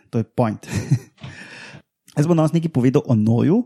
To 0.10 0.18
je 0.18 0.24
point. 0.24 0.68
Jaz 2.16 2.28
bom 2.28 2.38
danes 2.40 2.56
nekaj 2.56 2.72
povedal 2.72 3.04
o 3.06 3.16
noju. 3.16 3.60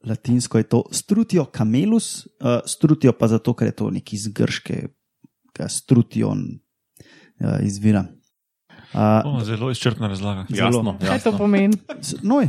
Latinsko 0.00 0.56
je 0.58 0.64
to 0.64 0.82
strutio 0.92 1.44
camelus, 1.52 2.24
uh, 2.40 2.64
strutio 2.64 3.12
pa 3.12 3.28
zato, 3.28 3.52
ker 3.52 3.68
je 3.68 3.76
to 3.76 3.90
neki 3.92 4.16
iz 4.16 4.28
grškega 4.32 5.68
strution 5.68 6.46
uh, 6.48 7.60
izvira. 7.60 8.06
Uh, 8.96 9.20
O, 9.24 9.44
zelo 9.44 9.70
izčrpna 9.70 10.08
razlaga. 10.08 10.46
Jasno, 10.48 10.96
Kaj 10.98 11.20
to 11.20 11.28
jasno. 11.28 11.38
pomeni? 11.38 11.76
noj. 12.22 12.48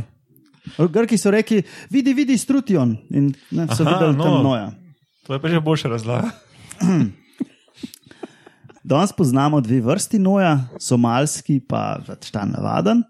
Grki 0.88 1.18
so 1.18 1.30
rekli, 1.30 1.62
vidi, 1.90 2.14
vidi 2.14 2.38
strution 2.38 2.96
in 3.10 3.34
ne, 3.50 3.66
so 3.76 3.84
Aha, 3.84 3.92
videli 3.92 4.16
no. 4.16 4.24
tam 4.24 4.42
noja. 4.42 4.72
To 5.26 5.34
je 5.34 5.42
pa 5.42 5.48
že 5.48 5.60
boljša 5.60 5.88
razlaga. 5.88 6.30
Danes 8.84 9.12
poznamo 9.12 9.60
dve 9.60 9.80
vrsti 9.80 10.18
noja, 10.18 10.56
somalski 10.80 11.60
pa 11.62 12.00
pač 12.06 12.30
ta 12.34 12.42
navaden. 12.46 13.04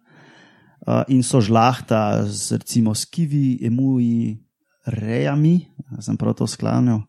Uh, 0.82 1.06
in 1.08 1.22
so 1.22 1.38
žlahta 1.40 2.26
z 2.26 2.58
recimo 2.58 2.90
skivi, 2.94 3.62
emuji, 3.62 4.42
rejami, 4.84 5.62
sem 6.02 6.16
prav 6.18 6.34
to 6.34 6.46
sklanjal, 6.50 7.04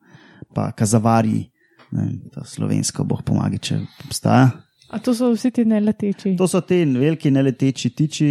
pa 0.53 0.69
kazavari, 0.77 1.47
ne, 1.89 2.05
slovensko, 2.45 3.01
boh 3.01 3.23
pomaga, 3.25 3.57
če 3.57 3.79
obstaja. 4.05 4.51
A 4.93 5.01
to 5.01 5.15
so 5.17 5.31
vsi 5.33 5.49
ti 5.49 5.65
neleteči. 5.65 6.35
To 6.37 6.45
so 6.47 6.61
te 6.61 6.83
veliki 6.85 7.33
neleteči 7.33 7.89
tiči. 7.97 8.29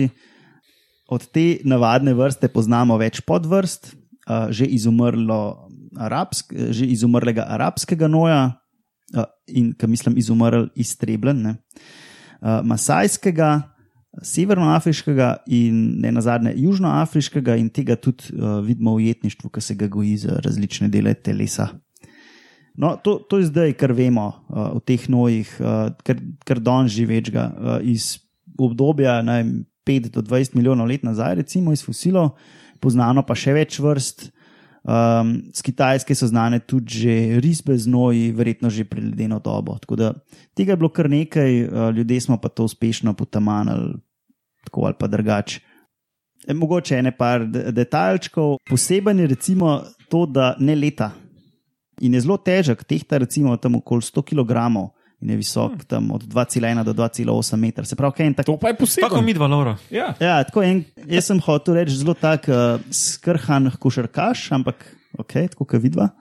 Od 1.13 1.27
te 1.35 1.59
navadne 1.67 2.15
vrste 2.15 2.47
poznamo 2.49 2.95
več 3.03 3.19
podvrst, 3.27 3.91
uh, 4.31 4.47
že, 4.55 4.65
izumrlo 4.71 5.69
arabsk, 5.99 6.55
že 6.71 6.87
izumrlega 6.87 7.51
arabskega 7.51 8.07
noja 8.09 8.62
uh, 9.17 9.29
in, 9.47 9.73
ki 9.79 9.91
mislim, 9.91 10.17
izumrl 10.19 10.69
iztrebljen, 10.75 11.43
ne, 11.43 11.55
uh, 12.41 12.61
masajskega, 12.67 13.53
severnoafriškega 14.23 15.29
in 15.57 15.79
ne 16.03 16.13
nazadnje 16.13 16.53
južnoafriškega, 16.61 17.57
in 17.57 17.71
tega 17.73 17.97
tudi 17.97 18.35
uh, 18.35 18.61
vidimo 18.65 18.97
v 18.99 19.09
jetništvu, 19.09 19.51
ki 19.51 19.65
se 19.65 19.77
ga 19.79 19.89
goji 19.89 20.17
za 20.27 20.41
različne 20.45 20.91
dele 20.93 21.15
telesa. 21.15 21.71
No, 22.77 22.97
to, 22.97 23.19
to 23.29 23.39
je 23.39 23.51
zdaj, 23.51 23.75
kar 23.81 23.93
vemo 23.93 24.27
uh, 24.29 24.73
o 24.77 24.81
teh 24.81 25.09
nojih, 25.09 25.49
uh, 25.61 25.93
kar, 26.05 26.21
kar 26.45 26.61
danes 26.61 26.93
že 26.93 27.07
večga. 27.09 27.51
Uh, 27.53 27.79
iz 27.85 28.19
obdobja 28.59 29.21
ne, 29.23 29.43
vem, 29.43 29.53
5 29.87 30.13
do 30.15 30.23
20 30.23 30.55
milijonov 30.55 30.87
let 30.87 31.03
nazaj, 31.03 31.35
recimo 31.35 31.73
iz 31.73 31.83
fosilov, 31.85 32.37
poznano 32.81 33.25
pa 33.27 33.35
še 33.35 33.55
več 33.57 33.81
vrst. 33.83 34.31
Um, 34.83 35.43
z 35.55 35.63
Kitajske 35.63 36.15
so 36.15 36.27
znane 36.27 36.59
tudi 36.59 36.91
že 36.91 37.41
risbe 37.41 37.77
z 37.79 37.87
noji, 37.87 38.33
verjetno 38.35 38.71
že 38.71 38.85
pred 38.85 39.05
ledeno 39.05 39.39
dobo. 39.39 39.79
Tako 39.79 39.97
da 39.97 40.13
tega 40.55 40.73
je 40.73 40.77
bilo 40.77 40.89
kar 40.89 41.11
nekaj, 41.11 41.65
uh, 41.65 41.91
ljudje 41.95 42.21
smo 42.21 42.37
pa 42.37 42.49
to 42.49 42.65
uspešno 42.65 43.15
potamanili, 43.15 43.95
tako 44.65 44.91
ali 44.91 44.95
pa 44.99 45.07
drugače. 45.07 45.61
E, 46.49 46.55
mogoče 46.55 46.99
ene 46.99 47.17
par 47.17 47.47
de 47.47 47.73
detaljčkov. 47.73 48.57
Poseben 48.71 49.19
je 49.19 49.27
recimo 49.27 49.83
to, 50.09 50.27
da 50.27 50.57
ne 50.59 50.75
leta 50.75 51.13
in 52.01 52.15
je 52.15 52.21
zelo 52.21 52.37
težek, 52.37 52.85
tehta 52.85 53.19
recimo 53.23 53.57
tam 53.57 53.79
okoli 53.79 54.03
100 54.03 54.23
kg 54.23 54.51
in 55.23 55.31
je 55.31 55.37
visok 55.41 55.85
tam 55.87 56.11
od 56.11 56.25
2,1 56.27 56.85
do 56.85 56.95
2,8 56.95 57.57
metra. 57.57 57.85
Se 57.85 57.97
pravi, 57.97 58.27
en 58.27 58.35
tak. 58.35 58.47
To 58.47 58.57
pa 58.57 58.73
je 58.73 58.75
Tako 58.75 58.83
posebno. 58.87 59.23
mi 59.23 59.35
dva, 59.35 59.47
Laura. 59.47 59.77
Ja. 59.91 60.15
Ja, 60.21 60.43
tako 60.45 60.63
en, 60.67 60.85
jaz 61.07 61.31
sem 61.31 61.41
hotel 61.41 61.79
reči 61.81 61.97
zelo 61.97 62.15
tak 62.15 62.49
uh, 62.51 62.83
skrhan 62.91 63.71
košarkaš, 63.79 64.51
ampak 64.53 64.83
ok, 65.19 65.33
tako 65.55 65.65
kot 65.65 65.83
vidva. 65.83 66.11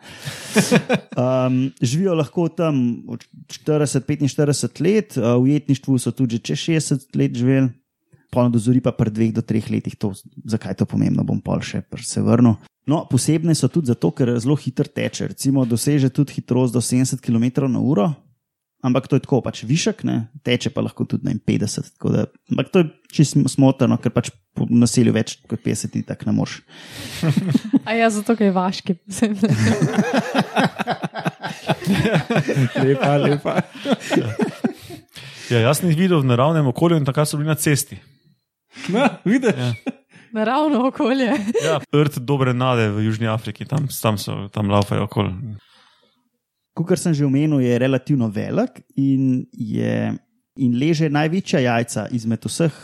Um, 1.12 1.74
živijo 1.82 2.14
lahko 2.16 2.48
tam 2.50 3.04
od 3.12 3.26
40-45 3.52 4.82
let, 4.82 5.18
uh, 5.18 5.36
v 5.44 5.58
jetništvu 5.58 6.00
so 6.00 6.12
tudi 6.16 6.40
že 6.40 6.40
čez 6.40 6.58
60 6.58 7.18
let 7.20 7.36
živeli, 7.36 7.70
polno 8.32 8.50
dozori 8.50 8.80
pa 8.82 8.94
pri 8.96 9.12
dveh 9.12 9.34
do 9.36 9.44
treh 9.44 9.68
letih. 9.70 9.96
To, 10.00 10.14
zakaj 10.46 10.72
je 10.72 10.80
to 10.82 10.86
pomembno, 10.88 11.24
bom 11.28 11.42
pol 11.44 11.60
še 11.60 11.84
se 12.00 12.24
vrnil. 12.24 12.56
No, 12.88 13.04
posebne 13.06 13.54
so 13.56 13.68
tudi 13.68 13.92
zato, 13.92 14.10
ker 14.16 14.34
zelo 14.40 14.56
hitro 14.56 14.88
teče. 14.88 15.28
Recimo, 15.36 15.66
doseže 15.68 16.10
tudi 16.10 16.40
hitrost 16.40 16.74
do 16.74 16.82
70 16.82 17.20
km 17.22 17.68
na 17.70 17.80
uro, 17.80 18.08
ampak 18.86 19.08
to 19.08 19.16
je 19.18 19.24
tako, 19.24 19.42
pač 19.46 19.64
višek, 19.68 20.04
ne? 20.08 20.28
teče 20.46 20.70
pa 20.74 20.82
lahko 20.86 21.06
tudi 21.06 21.26
na 21.28 21.34
50. 21.38 21.94
tako 21.96 22.10
Da, 22.16 22.26
ampak 22.52 22.70
to 22.74 22.84
je 22.84 22.90
čisto 23.14 23.42
smotrno, 23.52 23.98
ker 24.02 24.12
pač 24.14 24.32
po 24.58 24.66
naselju 24.70 25.14
več 25.16 25.38
kot 25.50 25.62
50 25.64 25.94
ti 25.94 26.04
tako 26.08 26.30
ne 26.30 26.34
moreš. 26.38 26.62
A 27.88 27.96
ja, 27.98 28.10
zato 28.14 28.36
je 28.40 28.52
vaški. 28.52 28.98
Lepa, 32.82 33.18
lepa. 33.22 33.54
Ja, 35.52 35.58
jaz 35.68 35.82
sem 35.82 35.90
jih 35.92 36.00
videl 36.00 36.22
v 36.22 36.30
naravnem 36.32 36.68
okolju 36.72 36.98
in 37.02 37.08
takrat 37.08 37.28
so 37.30 37.40
bili 37.40 37.50
na 37.52 37.58
cesti. 37.60 37.98
No, 38.92 39.08
vidiš? 39.28 39.58
Ja. 39.58 39.74
Naravno 40.32 40.88
okolje. 40.88 41.34
Ja, 41.60 41.80
rt 41.92 42.22
dobre 42.24 42.54
nade 42.56 42.88
v 42.96 43.04
Južni 43.04 43.28
Afriki, 43.28 43.66
tam, 43.68 43.90
tam 43.92 44.18
so, 44.18 44.48
tam 44.54 44.72
laufajo 44.72 45.04
okoli. 45.10 45.34
Kot 46.74 46.96
sem 47.00 47.14
že 47.14 47.26
omenil, 47.26 47.60
je 47.60 47.80
relativno 47.80 48.30
velik 48.32 48.82
in, 48.96 49.46
je, 49.52 50.14
in 50.56 50.78
leže 50.80 51.10
največja 51.12 51.60
jajca 51.60 52.08
izmed 52.16 52.46
vseh 52.48 52.76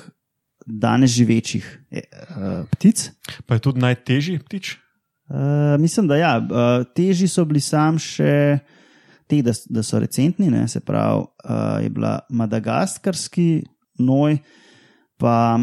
danes 0.68 1.12
živečih 1.16 1.64
eh, 1.92 2.02
uh, 2.36 2.66
ptic. 2.68 3.12
Pa 3.48 3.56
je 3.56 3.64
tudi 3.64 3.80
najtežji 3.80 4.40
ptič. 4.44 4.76
Uh, 5.28 5.80
mislim, 5.80 6.08
da 6.08 6.16
ja, 6.16 6.34
uh, 6.40 6.84
težji 6.96 7.28
so 7.28 7.46
bili 7.48 7.64
sam 7.64 8.00
še 8.00 8.60
te, 9.28 9.42
da, 9.44 9.52
da 9.72 9.84
so 9.84 10.00
recentni, 10.00 10.48
ne, 10.52 10.68
se 10.68 10.80
pravi, 10.80 11.24
uh, 11.24 11.80
je 11.84 11.90
bila 11.92 12.20
madagaskarski 12.30 13.64
noj, 14.00 14.38
pa 15.20 15.60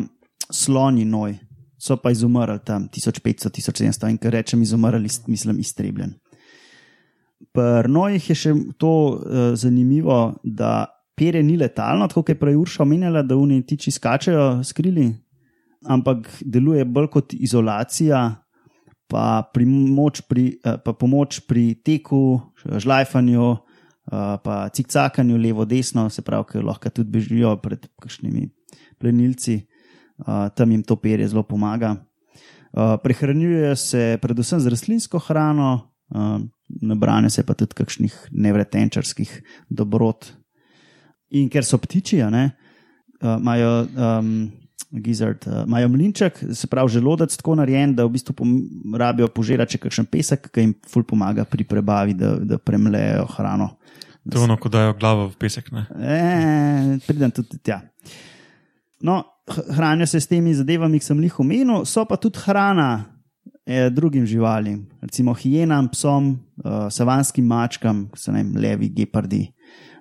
slonji 0.52 1.04
noj. 1.04 1.38
So 1.80 1.96
pa 2.00 2.14
izumrli 2.14 2.60
tam 2.64 2.88
1500-1700 2.88 4.08
in 4.08 4.18
kar 4.18 4.32
rečem, 4.32 4.62
izumrli, 4.64 5.08
mislim, 5.28 5.58
iztrebljen. 5.60 6.14
Pri 7.54 7.88
nojih 7.88 8.30
je 8.30 8.34
še 8.34 8.52
to 8.78 8.92
uh, 9.14 9.52
zanimivo, 9.54 10.34
da 10.42 10.86
perje 11.14 11.42
ni 11.42 11.56
letalno, 11.56 12.08
tako 12.10 12.24
kot 12.24 12.34
je 12.34 12.38
prej 12.40 12.56
Urša 12.58 12.82
omenjala, 12.82 13.22
da 13.22 13.36
njih 13.46 13.66
tiči 13.66 13.92
skačejo 13.94 14.64
skrili, 14.66 15.12
ampak 15.86 16.26
deluje 16.42 16.84
bolj 16.84 17.10
kot 17.14 17.34
izolacija, 17.34 18.24
pa, 19.08 19.42
pri, 20.28 20.58
eh, 20.64 20.78
pa 20.84 20.92
pomoč 20.92 21.44
pri 21.46 21.74
teku, 21.84 22.40
žlajfanju, 22.64 23.52
eh, 23.52 24.36
pa 24.44 24.68
cikcakanju 24.68 25.38
levo-desno, 25.38 26.08
se 26.10 26.22
pravi, 26.22 26.44
ker 26.50 26.64
lahko 26.64 26.90
tudi 26.90 27.10
bežijo 27.10 27.56
pred 27.62 27.86
kakšnimi 28.00 28.48
plenilci, 28.98 29.60
eh, 29.60 30.48
tam 30.56 30.70
jim 30.70 30.82
to 30.82 30.96
perje 30.96 31.28
zelo 31.28 31.42
pomaga. 31.42 31.96
Eh, 32.74 32.96
Prehranjujejo 33.02 33.76
se 33.76 34.18
predvsem 34.22 34.60
z 34.60 34.66
rastlinsko 34.66 35.18
hrano, 35.18 35.93
nabrane 36.80 37.30
se 37.30 37.42
pa 37.42 37.54
tudi 37.54 37.74
kakšnih 37.74 38.14
nevretenčarskih 38.30 39.32
dobrot. 39.70 40.32
In 41.34 41.48
ker 41.50 41.64
so 41.66 41.78
ptiči, 41.78 42.20
eh, 42.22 42.50
imajo 43.22 43.86
um, 43.96 44.52
gizzard, 44.94 45.46
uh, 45.46 45.64
imajo 45.66 45.88
mlinček, 45.88 46.38
se 46.54 46.66
pravi 46.66 46.88
želodec 46.88 47.36
tako 47.36 47.54
narejen, 47.58 47.94
da 47.94 48.04
v 48.04 48.12
bistvu 48.14 48.46
rabijo 48.98 49.28
požirati 49.28 49.74
še 49.74 49.80
kakšen 49.82 50.06
pesek, 50.06 50.50
ki 50.54 50.60
jim 50.60 50.74
ful 50.86 51.02
pomaga 51.02 51.44
pri 51.44 51.64
prebavi, 51.66 52.14
da, 52.14 52.36
da 52.38 52.58
premlejo 52.58 53.26
hrano. 53.34 53.72
To 54.30 54.38
je 54.38 54.44
ono, 54.44 54.56
ko 54.56 54.68
dajo 54.68 54.94
glavo 54.94 55.26
v 55.28 55.36
pesek. 55.36 55.72
Ne? 55.72 55.82
E, 55.98 56.98
pridem 57.06 57.34
tudi 57.34 57.58
tja. 57.58 57.80
No, 59.04 59.18
hranijo 59.74 60.06
se 60.06 60.20
s 60.20 60.30
temi 60.30 60.54
zadevami, 60.54 61.00
ki 61.02 61.08
sem 61.10 61.26
jih 61.26 61.40
omenil, 61.42 61.82
so 61.88 62.06
pa 62.08 62.16
tudi 62.16 62.40
hrana 62.46 63.13
eh, 63.66 63.90
drugim 63.90 64.26
živalim, 64.26 64.84
recimo 65.02 65.34
hijenam, 65.34 65.88
psom, 65.92 66.34
uh, 66.64 66.86
savanskim 66.90 67.46
mačkam, 67.46 68.08
so 68.16 68.32
ne 68.32 68.42
vem, 68.42 68.54
levi, 68.60 68.90
gepardi. 68.92 69.46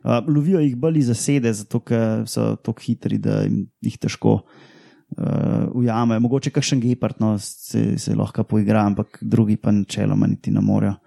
Uh, 0.03 0.19
lovijo 0.27 0.59
jih 0.59 0.75
bolj 0.75 0.99
iz 0.99 1.11
zasede, 1.11 1.53
zato 1.53 1.79
ker 1.79 2.27
so 2.27 2.55
tako 2.59 2.83
hitri, 2.83 3.17
da 3.23 3.41
jim 3.45 3.63
jih 3.81 3.95
težko 3.97 4.33
uh, 4.41 5.69
ujamejo. 5.79 6.25
Mogoče 6.25 6.51
kakšen 6.51 6.81
gepard 6.83 7.21
no, 7.23 7.37
se, 7.39 7.97
se 7.97 8.15
lahko 8.15 8.43
poigra, 8.43 8.83
ampak 8.89 9.21
drugi 9.21 9.55
pa 9.57 9.71
načeloma 9.71 10.27
niti 10.27 10.51
ne 10.51 10.61
morejo. 10.61 10.97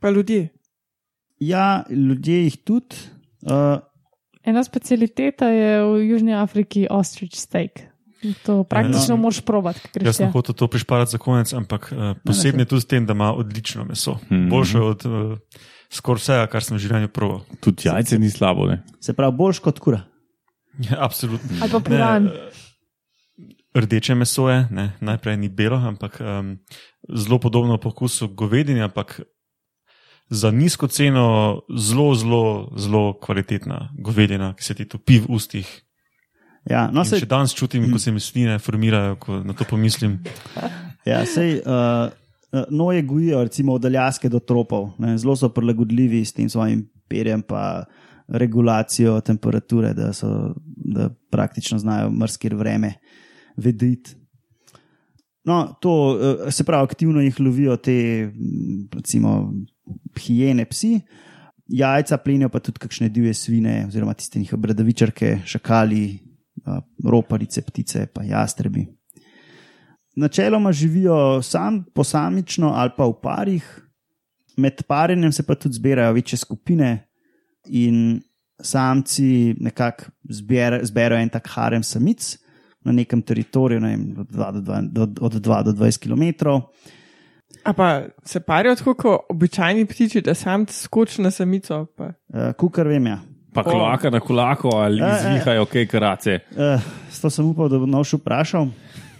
Pa 0.00 0.10
ljudje. 0.10 0.48
Ja, 1.40 1.84
ljudje 1.90 2.44
jih 2.44 2.56
tudi. 2.64 2.96
Uh, 3.42 3.82
Ena 4.46 4.62
specialiteta 4.64 5.48
je 5.50 5.82
v 5.82 6.06
Južni 6.06 6.34
Afriki 6.34 6.86
ostrich 6.90 7.34
steak. 7.34 7.95
To 8.46 8.64
praktično 8.64 9.14
Ja. 9.14 9.20
moraš 9.20 9.40
probati, 9.40 9.80
Jaz 10.00 10.16
sem 10.16 10.32
hotel 10.32 10.54
to 10.54 10.68
prišparati 10.68 11.10
za 11.10 11.18
konec, 11.18 11.52
ampak 11.52 11.92
uh, 11.92 12.16
posebno 12.24 12.62
je 12.62 12.66
tudi 12.66 12.80
s 12.80 12.86
tem, 12.86 13.06
da 13.06 13.12
ima 13.12 13.32
odlično 13.32 13.84
meso. 13.84 14.18
Mhm. 14.30 14.48
Boljše 14.48 14.80
od 14.80 15.06
uh, 15.06 15.38
skoraj 15.92 16.20
vsega, 16.20 16.46
kar 16.46 16.64
sem 16.64 16.76
v 16.76 16.80
življenju 16.80 17.08
proval. 17.08 17.44
Tudi 17.60 17.88
jajce 17.88 18.18
ni 18.18 18.30
slabo. 18.30 18.66
Ne? 18.66 18.82
se 19.00 19.14
pravi, 19.14 19.36
boljš 19.36 19.58
kot 19.58 19.78
kura. 19.78 20.02
Ja, 20.78 21.04
absolutno. 21.04 21.56
Ali 21.62 21.72
pa 21.72 21.80
piran. 21.80 22.26
Eh, 22.26 22.64
Rdeče 23.76 24.14
meso 24.14 24.48
je, 24.48 24.66
ne, 24.70 24.92
najprej 25.04 25.36
ni 25.36 25.48
belo, 25.52 25.76
ampak 25.76 26.16
um, 26.20 26.56
zelo 27.12 27.38
podobno 27.38 27.76
po 27.76 27.88
okusu 27.92 28.28
govedine, 28.28 28.80
ampak 28.82 29.20
za 30.28 30.50
nizko 30.50 30.88
ceno 30.88 31.60
zelo, 31.76 32.14
zelo, 32.14 32.72
zelo 32.76 33.18
kvalitetna 33.20 33.90
govedina, 33.98 34.54
ki 34.56 34.64
se 34.64 34.74
ti 34.74 34.88
topi 34.88 35.18
v 35.18 35.28
ustih. 35.28 35.68
Ja, 36.70 36.86
no, 36.90 37.00
No, 37.00 37.04
se, 37.06 37.20
še 37.22 37.28
danes 37.30 37.54
čutim, 37.54 37.86
ko 37.92 37.98
se 38.02 38.12
mi 38.12 38.20
sline 38.20 38.58
formirajo, 38.58 39.16
ko 39.22 39.40
na 39.46 39.54
to 39.54 39.66
pomislim. 39.68 40.18
ja, 41.06 41.20
sej, 41.26 41.60
uh, 41.62 42.10
noje 42.70 43.04
gojijo, 43.06 43.44
recimo 43.46 43.76
od 43.78 43.84
Aljaske 43.84 44.28
do 44.28 44.40
tropov. 44.42 44.96
Ne, 44.98 45.14
zelo 45.18 45.36
so 45.38 45.52
prilagodljivi 45.54 46.24
s 46.24 46.34
tem 46.34 46.50
svojim 46.50 46.86
perjem, 47.08 47.42
pa 47.46 47.84
regulacijo 48.28 49.20
temperature, 49.20 49.92
da, 49.94 50.10
so, 50.12 50.54
da 50.66 51.10
praktično 51.30 51.78
znajo 51.78 52.10
mrskir 52.10 52.54
vreme 52.58 52.96
vedeti. 53.56 54.16
No, 55.46 55.76
to 55.80 56.18
eh, 56.18 56.50
se 56.50 56.64
pravi, 56.66 56.84
aktivno 56.84 57.22
jih 57.22 57.40
lovijo 57.40 57.76
te, 57.76 58.32
recimo, 58.94 59.52
hijene, 60.18 60.64
psi, 60.66 60.96
jajca 61.68 62.18
plenijo 62.18 62.48
pa 62.48 62.58
tudi 62.58 62.82
kakšne 62.82 63.08
divje 63.08 63.34
svine, 63.34 63.84
oziroma 63.86 64.14
tiste 64.14 64.38
njihove 64.42 64.60
bradavičarke, 64.60 65.38
šakali, 65.46 66.25
roparice, 67.04 67.62
ptice, 67.62 68.06
pa 68.06 68.22
jastrebi. 68.24 68.86
Načeloma 70.16 70.72
živijo 70.72 71.42
sam, 71.42 71.84
posamično 71.94 72.72
ali 72.74 72.90
pa 72.96 73.04
v 73.04 73.12
parih, 73.22 73.66
med 74.56 74.82
parjenjem 74.88 75.32
se 75.32 75.42
pa 75.42 75.54
tudi 75.54 75.74
zbirajo 75.74 76.12
večje 76.12 76.38
skupine 76.38 77.08
in 77.66 78.20
samci 78.62 79.54
nekako 79.60 80.04
zber, 80.30 80.80
zberajo 80.82 81.22
en 81.22 81.28
tak 81.28 81.48
harem 81.48 81.82
samic 81.82 82.38
na 82.84 82.92
nekem 82.92 83.22
teritoriju, 83.22 83.80
ne 83.80 83.88
vem, 83.88 84.14
od 84.18 84.30
2 84.30 84.52
do, 84.52 84.60
2, 84.60 84.80
do, 84.92 85.08
od 85.20 85.32
2 85.32 85.62
do 85.62 85.72
20 85.72 85.98
km. 85.98 86.48
A 87.64 87.72
pa 87.72 88.02
se 88.24 88.40
parijo 88.40 88.74
tako 88.74 88.94
kot 88.94 89.20
običajni 89.30 89.86
ptiči, 89.86 90.20
da 90.20 90.34
sam 90.34 90.66
skoči 90.66 91.22
na 91.22 91.30
samico. 91.30 91.86
Pa. 91.96 92.04
Uh, 92.04 92.52
Kukar 92.58 92.88
vem, 92.88 93.06
ja. 93.06 93.20
Pa 93.56 93.64
kolaka 93.66 94.10
na 94.12 94.20
kolako 94.20 94.76
ali 94.76 95.02
E, 95.02 95.08
e. 95.08 95.16
izvihajo, 95.18 95.66
kaj 95.72 95.86
karace. 95.90 96.38
Uh, 96.52 96.80
to 97.20 97.30
sem 97.32 97.48
upal, 97.48 97.68
da 97.72 97.80
bo 97.80 97.88
noš 97.88 98.18
vprašal. 98.20 98.68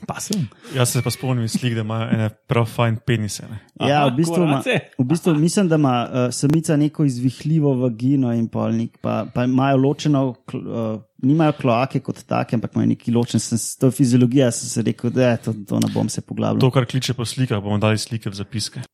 Pa 0.06 0.20
sem. 0.22 0.44
Jaz 0.70 0.92
se 0.94 1.00
pa 1.02 1.10
spomnim 1.10 1.48
slik, 1.50 1.72
da 1.74 1.82
imajo 1.82 2.04
ene 2.14 2.28
prav 2.46 2.68
fajn 2.70 3.00
penise. 3.02 3.42
Ne. 3.50 3.56
Ja, 3.88 4.04
Aha, 4.04 4.10
v 4.12 4.20
bistvu, 4.20 4.36
korace. 4.44 4.76
v 4.98 5.06
bistvu 5.10 5.34
mislim, 5.34 5.66
da 5.72 5.78
ima 5.80 5.94
uh, 6.06 6.26
samica 6.30 6.76
neko 6.78 7.04
izvihljivo 7.08 7.72
vagino 7.80 8.30
in 8.36 8.44
polnik, 8.48 9.00
pa, 9.02 9.24
pa 9.34 9.48
imajo 9.48 9.80
ločeno, 9.82 10.22
kl, 10.46 10.60
uh, 10.62 11.00
nimajo 11.26 11.56
kloake 11.58 12.00
kot 12.06 12.22
take, 12.28 12.54
ampak 12.54 12.76
imajo 12.76 12.92
neki 12.92 13.10
ločen, 13.16 13.42
sem, 13.42 13.58
to 13.80 13.90
je 13.90 13.96
fiziologija, 13.98 14.50
sem 14.54 14.68
se 14.76 14.84
rekel, 14.86 15.10
da 15.10 15.32
to, 15.42 15.56
to 15.66 15.80
ne 15.82 15.90
bom 15.94 16.08
se 16.12 16.22
poglabljal. 16.22 16.60
To, 16.62 16.70
kar 16.70 16.86
kliče 16.86 17.16
po 17.18 17.24
slikah, 17.26 17.58
bomo 17.64 17.78
dali 17.82 17.98
slike 17.98 18.30
v 18.30 18.38
zapiske. 18.38 18.84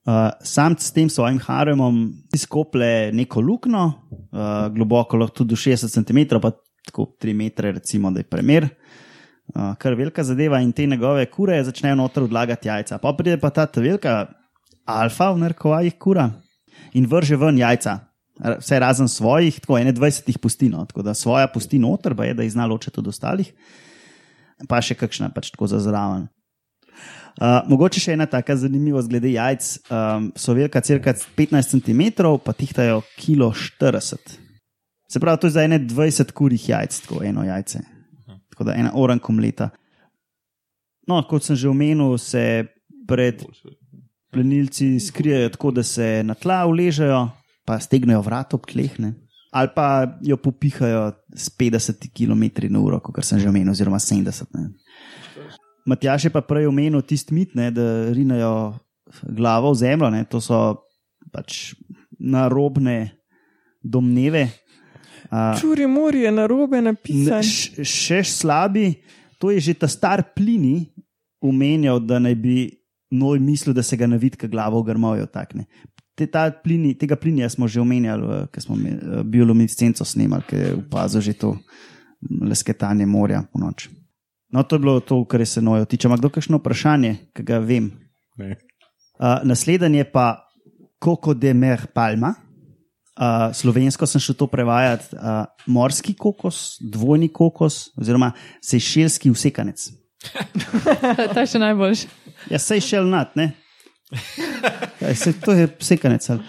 Uh, 0.00 0.30
sam 0.40 0.74
s 0.78 0.94
tem 0.96 1.10
svojim 1.12 1.36
haremom 1.44 2.06
izkople 2.32 3.10
neko 3.12 3.42
luknjo, 3.44 3.82
uh, 3.84 4.68
globoko 4.72 5.18
lahko 5.20 5.42
tudi 5.42 5.52
do 5.52 5.58
60 5.60 5.92
cm, 5.92 6.40
pa 6.40 6.54
tako 6.88 7.04
3 7.20 7.34
metre, 7.36 7.72
recimo, 7.76 8.10
da 8.10 8.20
je 8.20 8.28
primer. 8.30 8.68
Uh, 9.52 9.74
kar 9.78 9.94
velika 9.98 10.24
zadeva 10.24 10.62
in 10.64 10.72
te 10.72 10.86
njegove 10.86 11.26
kure 11.26 11.58
začnejo 11.64 11.98
noter 12.00 12.24
odlagati 12.24 12.68
jajca. 12.68 12.98
Pa 12.98 13.12
pride 13.12 13.36
pa 13.40 13.50
ta 13.50 13.68
velika 13.76 14.26
alfa, 14.88 15.30
v 15.34 15.44
narkovajih 15.44 15.98
kura 15.98 16.30
in 16.96 17.06
vrže 17.06 17.36
ven 17.36 17.58
jajca. 17.58 17.98
Vse 18.40 18.78
razen 18.80 19.08
svojih, 19.08 19.60
tako 19.60 19.76
21 19.76 20.32
jih 20.32 20.38
pusti, 20.40 20.70
no, 20.72 20.86
tako 20.88 21.02
da 21.04 21.14
svoja 21.14 21.48
pusti 21.52 21.78
noter, 21.78 22.16
pa 22.16 22.24
je, 22.24 22.34
da 22.34 22.42
jih 22.42 22.52
zna 22.52 22.66
ločiti 22.66 23.00
od 23.00 23.08
ostalih, 23.12 23.52
pa 24.68 24.80
še 24.80 24.96
kakšna 24.96 25.28
pač 25.34 25.50
tako 25.52 25.68
za 25.68 25.80
zraven. 25.84 26.30
Uh, 27.38 27.60
mogoče 27.70 28.00
še 28.02 28.14
ena 28.16 28.26
taka 28.28 28.56
zanimivost 28.58 29.08
glede 29.10 29.30
jajc. 29.32 29.68
Um, 29.88 30.30
so 30.36 30.54
velika 30.56 30.82
cirka 30.84 31.14
15 31.14 31.76
cm, 31.76 32.02
pa 32.44 32.52
tihtajajo 32.56 33.02
kilo 33.16 33.52
40. 33.54 34.36
Se 35.10 35.20
pravi, 35.20 35.40
to 35.40 35.46
je 35.48 35.56
za 35.56 35.64
ene 35.66 35.78
20 35.78 36.32
kurih 36.32 36.68
jajc, 36.68 37.00
tako 37.06 37.22
eno 37.24 37.44
jajce. 37.44 37.80
Tako 38.50 38.64
da 38.68 38.74
ena 38.78 38.92
orankom 38.94 39.38
leta. 39.42 39.70
No, 41.08 41.22
kot 41.26 41.46
sem 41.46 41.56
že 41.56 41.70
omenil, 41.70 42.18
se 42.18 42.66
pred 43.08 43.42
plenilci 44.30 45.00
skrijejo 45.00 45.48
tako, 45.56 45.72
da 45.74 45.82
se 45.82 46.22
na 46.24 46.34
tla 46.34 46.62
uležejo, 46.66 47.24
pa 47.66 47.80
stegnejo 47.80 48.22
vrat 48.22 48.54
ob 48.54 48.68
tleh. 48.70 48.98
Ne? 49.02 49.14
Ali 49.50 49.72
pa 49.74 50.06
jo 50.22 50.36
popihajo 50.36 51.08
s 51.34 51.50
50 51.58 52.06
km/h, 52.14 53.00
kot 53.02 53.24
sem 53.24 53.40
že 53.40 53.48
omenil, 53.50 53.72
oziroma 53.72 53.98
70. 53.98 54.46
Ne? 54.54 54.68
Matjaš 55.86 56.28
je 56.28 56.30
pa 56.30 56.40
prej 56.44 56.66
omenil 56.68 57.02
tisti 57.02 57.34
mit, 57.34 57.54
ne, 57.54 57.70
da 57.70 58.10
rinejo 58.12 58.74
glavo 59.22 59.72
v 59.72 59.80
zemljo. 59.80 60.10
Ne, 60.10 60.24
to 60.24 60.40
so 60.40 60.86
pač 61.32 61.74
narobne 62.18 63.10
domneve. 63.82 64.48
A, 65.30 65.54
Čuri 65.60 65.86
mori 65.86 66.24
je 66.26 66.32
na 66.32 66.46
robe 66.46 66.80
ne, 66.80 66.92
napisan. 66.92 67.42
š- 67.42 67.84
še 67.86 68.20
slabi, 68.24 68.94
to 69.38 69.50
je 69.54 69.60
že 69.60 69.74
ta 69.74 69.88
star 69.88 70.22
plini 70.34 70.90
umenjal, 71.40 72.00
da 72.00 72.18
naj 72.18 72.34
bi 72.34 72.56
noj 73.10 73.38
mislil, 73.40 73.74
da 73.74 73.82
se 73.82 73.96
ga 73.96 74.06
navidka 74.06 74.46
glavo 74.46 74.82
v 74.82 74.90
grmovju 74.92 75.26
takne. 75.32 75.64
Te, 76.14 76.26
plini, 76.64 76.92
tega 76.98 77.16
plinja 77.16 77.48
smo 77.48 77.64
že 77.68 77.80
omenjali, 77.80 78.44
ker 78.52 78.60
smo 78.62 78.76
eh, 78.76 79.22
bioluminescenco 79.24 80.04
snemali, 80.04 80.44
ker 80.44 80.58
je 80.60 80.74
opazil 80.76 81.20
že 81.24 81.32
to 81.32 81.54
lesketanje 82.20 83.06
morja 83.06 83.40
po 83.48 83.60
noč. 83.60 83.88
No, 84.50 84.62
to 84.62 84.76
je 84.76 84.82
bilo 84.82 85.00
to, 85.00 85.24
kar 85.24 85.46
se 85.46 85.62
nojo 85.62 85.84
tiče. 85.84 86.08
Ima 86.08 86.16
kdo 86.18 86.28
kakšno 86.28 86.58
vprašanje, 86.58 87.16
ki 87.36 87.42
ga 87.46 87.58
vem? 87.62 87.90
Ne. 88.36 88.56
Uh, 89.20 89.38
naslednji 89.44 89.98
je 90.02 90.10
pa 90.12 90.48
Coco 91.04 91.34
de 91.34 91.54
Mer 91.54 91.86
Palma. 91.94 92.34
Uh, 93.20 93.52
slovensko 93.54 94.06
sem 94.08 94.20
šel 94.20 94.34
to 94.34 94.46
prevajati, 94.48 95.12
uh, 95.16 95.44
morski 95.66 96.14
kokos, 96.16 96.78
dvojni 96.80 97.28
kokos, 97.28 97.90
oziroma 98.00 98.32
sejšelski 98.64 99.30
usekanec. 99.30 99.90
Ta 101.34 101.44
še 101.46 101.60
najboljši. 101.60 102.08
Ja, 102.50 102.58
sejšel 102.58 103.10
nat, 103.10 103.36
ne? 103.36 103.50
Ja, 105.00 105.12
se, 105.14 105.34
to 105.40 105.52
je 105.52 105.68
sekanec. 105.84 106.26
Uh, 106.30 106.40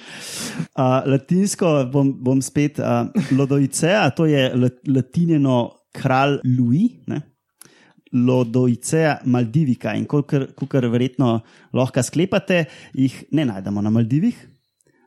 latinsko 1.11 1.73
bom, 1.91 2.13
bom 2.23 2.39
spet 2.41 2.79
uh, 2.79 3.11
Lodoicea, 3.35 4.07
to 4.15 4.25
je 4.31 4.47
la- 4.55 4.71
latinjeno 4.87 5.57
kralj 5.93 6.39
Louis. 6.47 7.01
Ne? 7.11 7.21
Lodoicea 8.11 9.19
Maldivika 9.25 9.93
in 9.95 10.05
kot 10.05 10.33
verjetno 10.91 11.37
lahko 11.73 12.03
sklepate, 12.03 12.65
jih 12.93 13.21
ne 13.31 13.45
najdemo 13.47 13.81
na 13.81 13.89
Maldivih, 13.93 14.35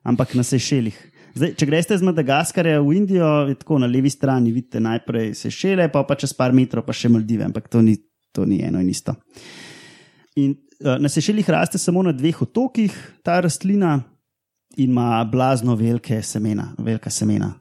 ampak 0.05 0.35
na 0.35 0.45
Sešelih. 0.47 0.97
Zdaj, 1.35 1.55
če 1.59 1.67
greste 1.67 1.97
z 1.99 2.07
Madagaskarja 2.07 2.79
v 2.79 2.95
Indijo, 2.95 3.29
je 3.51 3.57
tako 3.59 3.81
na 3.83 3.89
levi 3.91 4.11
strani 4.13 4.53
vidite 4.55 4.81
najprej 4.81 5.33
Sešele, 5.35 5.89
pa 5.91 6.05
pa 6.07 6.15
čez 6.15 6.33
par 6.37 6.55
metrov 6.55 6.87
pa 6.87 6.95
še 6.95 7.11
Maldive, 7.11 7.49
ampak 7.49 7.67
to 7.69 7.83
ni, 7.83 7.97
to 8.33 8.47
ni 8.47 8.61
eno 8.63 8.79
in 8.79 8.93
isto. 8.93 9.17
In 10.39 10.55
uh, 10.55 10.95
na 11.03 11.11
Sešelih 11.11 11.49
raste 11.51 11.79
samo 11.79 12.05
na 12.07 12.15
dveh 12.15 12.41
otokih 12.47 12.95
ta 13.27 13.41
rastlina 13.43 13.99
in 14.77 14.91
ima 14.91 15.25
blazno 15.31 15.75
velike 15.77 16.23
semena, 16.23 16.71
velika 16.79 17.11
semena. 17.11 17.53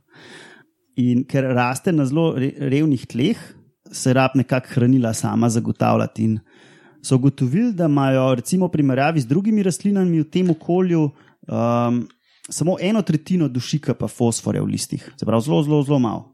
In 1.01 1.25
ker 1.25 1.49
raste 1.58 1.91
na 1.91 2.06
zelo 2.06 2.32
re, 2.38 2.51
revnih 2.58 3.06
tleh, 3.10 3.41
se 3.91 4.13
rab 4.13 4.32
nekako 4.36 4.67
hranila 4.69 5.13
sama 5.13 5.50
zagotavljati. 5.50 6.24
In 6.24 6.39
so 7.02 7.15
ugotovili, 7.15 7.74
da 7.74 7.86
imajo, 7.86 8.36
recimo, 8.36 8.67
v 8.67 8.72
primerjavi 8.72 9.22
z 9.22 9.28
drugimi 9.28 9.63
rastlinami 9.63 10.22
v 10.22 10.30
tem 10.30 10.50
okolju 10.50 11.04
um, 11.04 12.08
samo 12.50 12.78
eno 12.82 13.02
tretjino 13.02 13.48
dušika, 13.48 13.93
pa 13.93 14.08
fosforja 14.08 14.62
v 14.63 14.72
listih. 14.72 15.12
Se 15.19 15.26
pravi, 15.26 15.43
zelo, 15.43 15.63
zelo, 15.63 15.84
zelo 15.84 16.00
malo. 16.00 16.26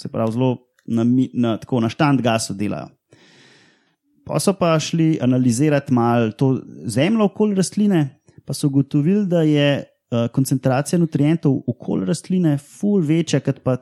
Se 0.00 0.08
pravi, 0.08 0.32
zelo 0.32 0.56
na, 0.86 1.04
na, 1.32 1.56
tako, 1.56 1.80
na 1.80 1.88
štand 1.88 2.22
gasu 2.22 2.54
delajo. 2.54 2.88
pa 4.26 4.40
so 4.40 4.52
pa 4.58 4.78
šli 4.78 5.18
analizirati 5.22 5.92
malo 5.94 6.32
to 6.32 6.60
zemljo 6.84 7.24
okoli 7.24 7.54
rastline, 7.54 8.18
pa 8.44 8.54
so 8.54 8.66
ugotovili, 8.66 9.26
da 9.26 9.42
je 9.42 9.84
uh, 9.84 10.26
koncentracija 10.32 10.98
nutrientov 10.98 11.60
okoli 11.66 12.06
rastline 12.06 12.58
ful 12.58 13.00
večja, 13.00 13.40
kot 13.40 13.60
pa, 13.62 13.76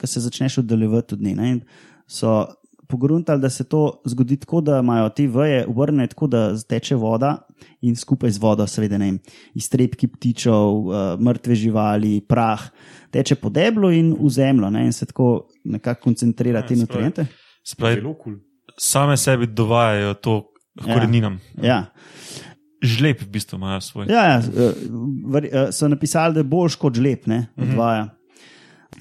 ko 0.00 0.06
se 0.06 0.20
začneš 0.20 0.58
oddaljevati 0.58 1.14
od 1.14 1.22
nje. 1.22 1.60
So 2.08 2.46
pogruntali, 2.88 3.40
da 3.40 3.50
se 3.52 3.66
to 3.68 4.00
zgodi 4.08 4.38
tako, 4.40 4.62
da 4.64 4.78
imajo 4.80 5.08
te 5.12 5.26
veje 5.28 5.66
vrne 5.68 6.06
tako, 6.08 6.26
da 6.26 6.42
teče 6.56 6.96
voda 6.96 7.34
in 7.84 7.96
skupaj 7.96 8.30
z 8.30 8.40
vodo, 8.40 8.64
seveda, 8.66 8.96
ne 8.98 9.04
vem, 9.10 9.18
iztrebki 9.54 10.08
ptičev, 10.08 10.54
uh, 10.54 10.94
mrtve 11.20 11.54
živali, 11.54 12.20
prah, 12.28 12.62
teče 13.12 13.34
po 13.34 13.50
deblu 13.52 13.90
in 13.92 14.14
v 14.16 14.30
zemljo 14.30 14.70
ne, 14.70 14.86
in 14.88 14.92
se 14.92 15.06
tako 15.06 15.48
nekako 15.64 16.00
koncentrira 16.08 16.62
Ja, 16.62 16.66
te 16.66 16.76
nutriente. 16.76 17.26
Spravi. 17.66 18.00
Cool. 18.24 18.38
same 18.80 19.16
sebi 19.16 19.46
dovajajo 19.46 20.14
to 20.14 20.44
Ja. 20.86 20.94
koreninam. 20.94 21.40
Ja. 21.62 21.84
Žleb 22.82 23.22
v 23.22 23.26
bistvu 23.26 23.56
imajo 23.58 23.80
svoj. 23.80 24.06
Ja, 24.08 24.24
ja, 24.24 24.38
eh, 24.38 25.48
eh, 25.52 25.72
so 25.72 25.88
napisali, 25.88 26.34
da 26.34 26.40
je 26.40 26.44
boljš 26.44 26.76
kot 26.78 26.94
žleb, 26.94 27.26
ne, 27.26 27.48
odvaja. 27.56 28.08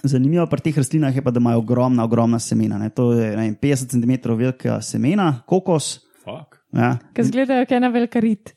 Zanimivo 0.04 0.46
pri 0.48 0.62
teh 0.62 0.78
rastlinah 0.78 1.16
je 1.16 1.22
pa, 1.22 1.32
da 1.32 1.40
imajo 1.40 1.60
ogromna, 1.60 2.04
ogromna 2.04 2.40
semena. 2.40 2.78
Ne. 2.78 2.90
To 2.90 3.14
je 3.14 3.30
ne 3.32 3.44
vem, 3.44 3.56
50 3.56 3.90
cm 3.90 4.36
velika 4.36 4.82
semena, 4.82 5.42
kokos. 5.48 6.00
Fuck. 6.24 6.60
Ja, 6.76 6.98
Ki 7.16 7.24
zgledajo, 7.24 7.64
kot 7.66 7.72
ena 7.72 7.88
velika 7.90 8.20
rit. 8.20 8.54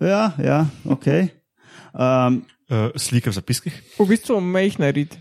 ja, 0.00 0.30
ja 0.38 0.66
ok. 0.86 1.06
Um, 1.92 2.42
Uh, 2.72 2.88
slike 2.96 3.28
v 3.28 3.34
zapiskih. 3.36 3.74
V 4.00 4.04
bistvu 4.08 4.40
mehna 4.40 4.88
rit. 4.90 5.12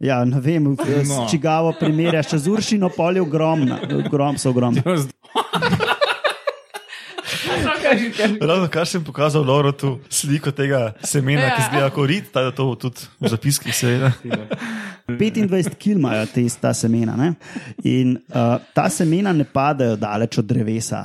ja, 0.00 0.24
ne 0.24 0.40
vem, 0.40 0.64
No. 0.64 1.26
čigavo 1.30 1.70
primerjaš, 1.78 2.26
če 2.26 2.38
z 2.38 2.48
uršino 2.50 2.88
polje 2.90 3.22
ogromna, 3.22 3.78
ogrom, 4.06 4.34
so 4.36 4.50
ogromne. 4.50 4.82
Ravno 8.40 8.68
kar 8.68 8.86
sem 8.86 9.04
pokazal 9.04 9.44
Lauro 9.46 9.72
tu 9.72 9.98
sliko 10.10 10.50
tega 10.52 10.92
semena, 11.04 11.50
ki 11.54 11.62
Ja. 11.62 11.68
zgleda 11.70 11.90
kot 11.90 12.08
rit, 12.08 12.30
da 12.34 12.40
je 12.46 12.54
to 12.54 12.74
tudi 12.74 13.06
v 13.20 13.28
zapiskih, 13.28 13.74
seveda. 13.74 14.12
25 15.08 15.76
kg 15.78 15.92
imajo 15.94 16.26
te, 16.34 16.42
ta 16.60 16.72
semena. 16.74 17.14
Ne? 17.16 17.32
In 17.84 18.16
uh, 18.28 18.56
ta 18.74 18.88
semena 18.90 19.32
ne 19.32 19.44
padajo 19.44 19.96
daleč 19.96 20.38
od 20.38 20.44
drevesa. 20.44 21.04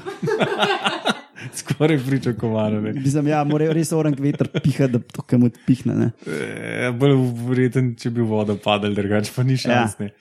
Skoraj 1.53 1.99
pričakovano. 2.07 2.81
Mislim, 2.93 3.27
ja, 3.27 3.43
morajo 3.43 3.73
res 3.73 3.91
orang 3.93 4.15
veter 4.19 4.47
pihati, 4.47 4.91
da 4.93 4.99
to 5.13 5.21
kam 5.21 5.43
odpihne. 5.43 5.95
Ne? 5.97 6.09
Eh, 6.27 6.91
Bolj 6.93 7.15
verjeten, 7.49 7.95
če 7.97 8.09
bi 8.13 8.21
voda 8.21 8.55
padala, 8.55 8.93
drugače 8.95 9.31
pa 9.35 9.43
ni 9.43 9.57
šans. 9.57 9.95
Ja. 9.99 10.05
ne. 10.05 10.11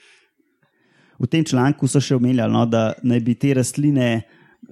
V 1.20 1.28
tem 1.28 1.44
članku 1.44 1.84
so 1.88 2.00
še 2.00 2.16
omenjali, 2.16 2.52
no, 2.52 2.62
da 2.66 2.94
naj 3.04 3.20
bi 3.20 3.34
te 3.36 3.52
rastline 3.54 4.22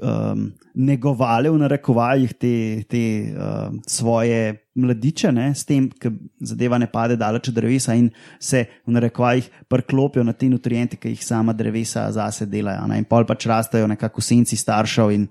um, 0.02 0.52
negovale 0.74 1.50
v 1.50 1.58
narekovajih 1.58 2.32
te, 2.38 2.54
te 2.88 3.02
um, 3.32 3.80
svoje 3.86 4.68
mladiče, 4.78 5.32
ne, 5.32 5.50
s 5.54 5.64
tem, 5.66 5.88
da 5.90 6.10
zadeva 6.40 6.78
ne 6.78 6.86
pade 6.90 7.16
daleč 7.18 7.50
od 7.50 7.58
drevesa 7.58 7.94
in 7.98 8.10
se 8.40 8.64
v 8.86 8.94
narekovajih 8.94 9.50
priklopijo 9.68 10.24
na 10.24 10.32
te 10.32 10.48
nutriente, 10.48 10.96
ki 10.96 11.14
jih 11.14 11.24
sama 11.24 11.52
drevesa 11.52 12.06
zase 12.12 12.46
delajo. 12.46 12.86
Ne, 12.90 13.00
in 13.02 13.08
pol 13.08 13.26
pač 13.26 13.48
rastejo 13.50 13.88
nekako 13.90 14.22
v 14.22 14.28
senci 14.28 14.56
staršev 14.56 15.12
in 15.14 15.26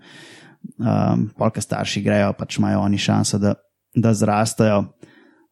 um, 0.79 1.29
polka 1.37 1.63
starši 1.63 2.03
grejo, 2.03 2.33
pač 2.37 2.59
imajo 2.59 2.83
oni 2.83 2.99
šanso, 2.99 3.39
da, 3.39 3.55
da 3.95 4.13
zrastajo. 4.13 4.83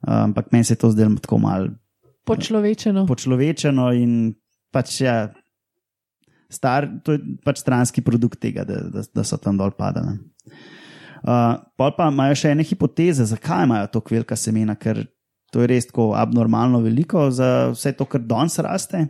Um, 0.06 0.30
ampak 0.30 0.52
meni 0.52 0.68
se 0.68 0.76
je 0.76 0.84
to 0.84 0.92
zdelo 0.92 1.16
tako 1.22 1.40
malo 1.40 1.74
Počlovečeno. 2.26 3.06
počlovečeno 3.06 3.92
in 3.94 4.34
pač 4.74 5.02
ja, 5.02 5.30
star, 6.52 6.88
to 7.04 7.16
je 7.16 7.38
pač 7.46 7.62
stranski 7.64 8.04
produkt 8.06 8.40
tega, 8.42 8.66
da, 8.68 8.82
da, 8.92 9.04
da 9.06 9.26
so 9.26 9.38
tam 9.42 9.58
dol 9.60 9.74
padali. 9.76 10.18
Uh, 11.26 11.58
pol 11.74 11.90
pa 11.98 12.12
imajo 12.12 12.36
še 12.38 12.52
ene 12.54 12.64
hipoteze, 12.68 13.26
zakaj 13.26 13.66
imajo 13.66 13.90
tako 13.96 14.14
velika 14.14 14.38
semena, 14.38 14.76
ker 14.78 15.02
to 15.54 15.64
je 15.64 15.70
res 15.72 15.88
tako 15.90 16.12
abnormalno 16.18 16.84
veliko 16.84 17.30
za 17.34 17.72
vse 17.74 17.96
to, 17.98 18.06
kar 18.06 18.22
danes 18.22 18.60
raste. 18.62 19.08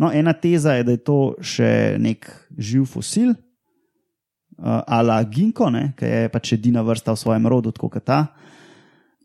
No, 0.00 0.10
ena 0.12 0.34
teza 0.34 0.74
je, 0.76 0.84
da 0.84 0.96
je 0.96 1.02
to 1.06 1.20
še 1.40 1.70
nek 2.02 2.26
živ 2.58 2.88
fosil, 2.90 3.30
uh, 3.32 4.82
ala 4.82 5.20
ginko, 5.22 5.70
ki 5.96 6.10
je 6.10 6.32
pač 6.34 6.56
edina 6.58 6.82
vrsta 6.84 7.14
v 7.14 7.22
svojem 7.22 7.46
rodu, 7.46 7.72
tako 7.76 7.94
kot 7.94 8.08
ta. 8.10 8.20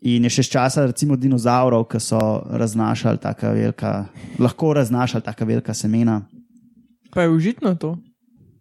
In 0.02 0.26
je 0.26 0.32
še 0.34 0.42
z 0.46 0.54
časa, 0.56 0.86
recimo, 0.90 1.14
dinozavrov, 1.18 1.84
ki 1.90 2.00
so 2.02 2.18
raznašali 2.58 3.20
tako 3.22 3.52
velika, 3.54 3.92
lahko 4.42 4.72
raznašali 4.78 5.22
tako 5.22 5.46
velika 5.46 5.74
semena. 5.74 6.20
Pa 7.12 7.22
je 7.22 7.30
užitno 7.30 7.74
to. 7.74 7.96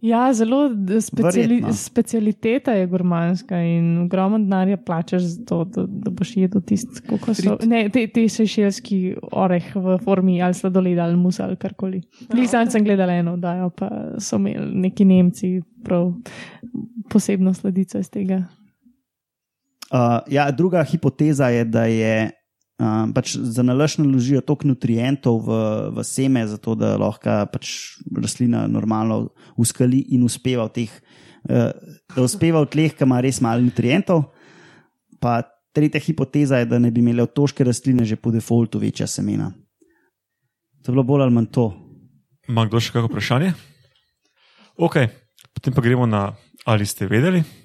Ja, 0.01 0.33
zelo 0.33 0.69
speciali, 1.01 1.63
specialiteta 1.73 2.71
je 2.71 2.87
gurmanska 2.87 3.61
in 3.61 3.97
ogromno 3.97 4.39
denarja 4.39 4.77
plačaš 4.77 5.21
za 5.21 5.45
to, 5.45 5.63
da, 5.63 5.85
da 5.87 6.11
boš 6.11 6.37
jedel 6.37 6.61
tisti, 6.61 7.01
kako 7.09 7.33
so. 7.33 7.57
Ne, 7.65 7.89
te, 7.89 8.07
te 8.07 8.29
sešelski 8.29 9.15
oreh 9.31 9.75
v 9.75 9.97
formi 10.03 10.41
ali 10.41 10.53
sladoleda 10.53 11.03
ali 11.03 11.15
musa 11.15 11.43
ali 11.43 11.55
karkoli. 11.55 12.01
Glih 12.31 12.49
sam 12.49 12.71
sem 12.71 12.83
gledal 12.83 13.09
eno, 13.09 13.37
da 13.37 13.69
pa 13.77 13.89
so 14.19 14.41
imeli 14.41 14.71
neki 14.73 15.05
Nemci 15.05 15.61
prav 15.83 16.13
posebno 17.09 17.53
sladico 17.53 17.99
iz 17.99 18.09
tega. 18.09 18.43
Uh, 19.91 20.19
ja, 20.33 20.51
druga 20.51 20.83
hipoteza 20.83 21.47
je, 21.47 21.65
da 21.65 21.85
je 21.85 22.40
um, 22.81 23.13
pač 23.13 23.35
za 23.37 23.63
nalaž 23.63 23.99
naložijo 24.01 24.41
toliko 24.41 24.71
nutrientov 24.73 25.45
v, 25.45 25.59
v 25.93 26.05
seme, 26.07 26.41
zato 26.49 26.73
da 26.75 26.95
lahko 26.97 27.45
pač 27.53 28.01
rastlina 28.09 28.65
normalno 28.71 29.29
uskali 29.61 30.01
in 30.15 30.25
uspeva 30.25 30.65
v 30.71 30.73
teh, 30.81 30.91
uh, 31.45 31.69
da 32.15 32.25
uspeva 32.25 32.65
v 32.65 32.71
tleh, 32.73 32.97
ki 32.97 33.05
ima 33.05 33.21
res 33.21 33.41
malo 33.43 33.61
nutrientov. 33.61 34.31
Pa 35.21 35.43
tretja 35.71 36.01
hipoteza 36.01 36.59
je, 36.61 36.67
da 36.67 36.81
ne 36.81 36.91
bi 36.91 37.03
imele 37.05 37.23
otoške 37.23 37.63
rastline 37.63 38.05
že 38.07 38.17
po 38.17 38.33
defaultu 38.33 38.81
večja 38.81 39.07
semena. 39.07 39.51
To 40.81 40.89
je 40.89 40.93
bilo 40.97 41.05
bolj 41.05 41.29
ali 41.29 41.37
manj 41.37 41.51
to. 41.53 41.69
Ima 42.49 42.65
kdo 42.65 42.81
še 42.81 42.89
kakšno 42.89 43.11
vprašanje? 43.11 43.53
Ok, 44.81 44.97
potem 45.53 45.75
pa 45.77 45.83
gremo 45.85 46.09
na 46.09 46.31
ali 46.65 46.85
ste 46.89 47.05
vedeli. 47.05 47.60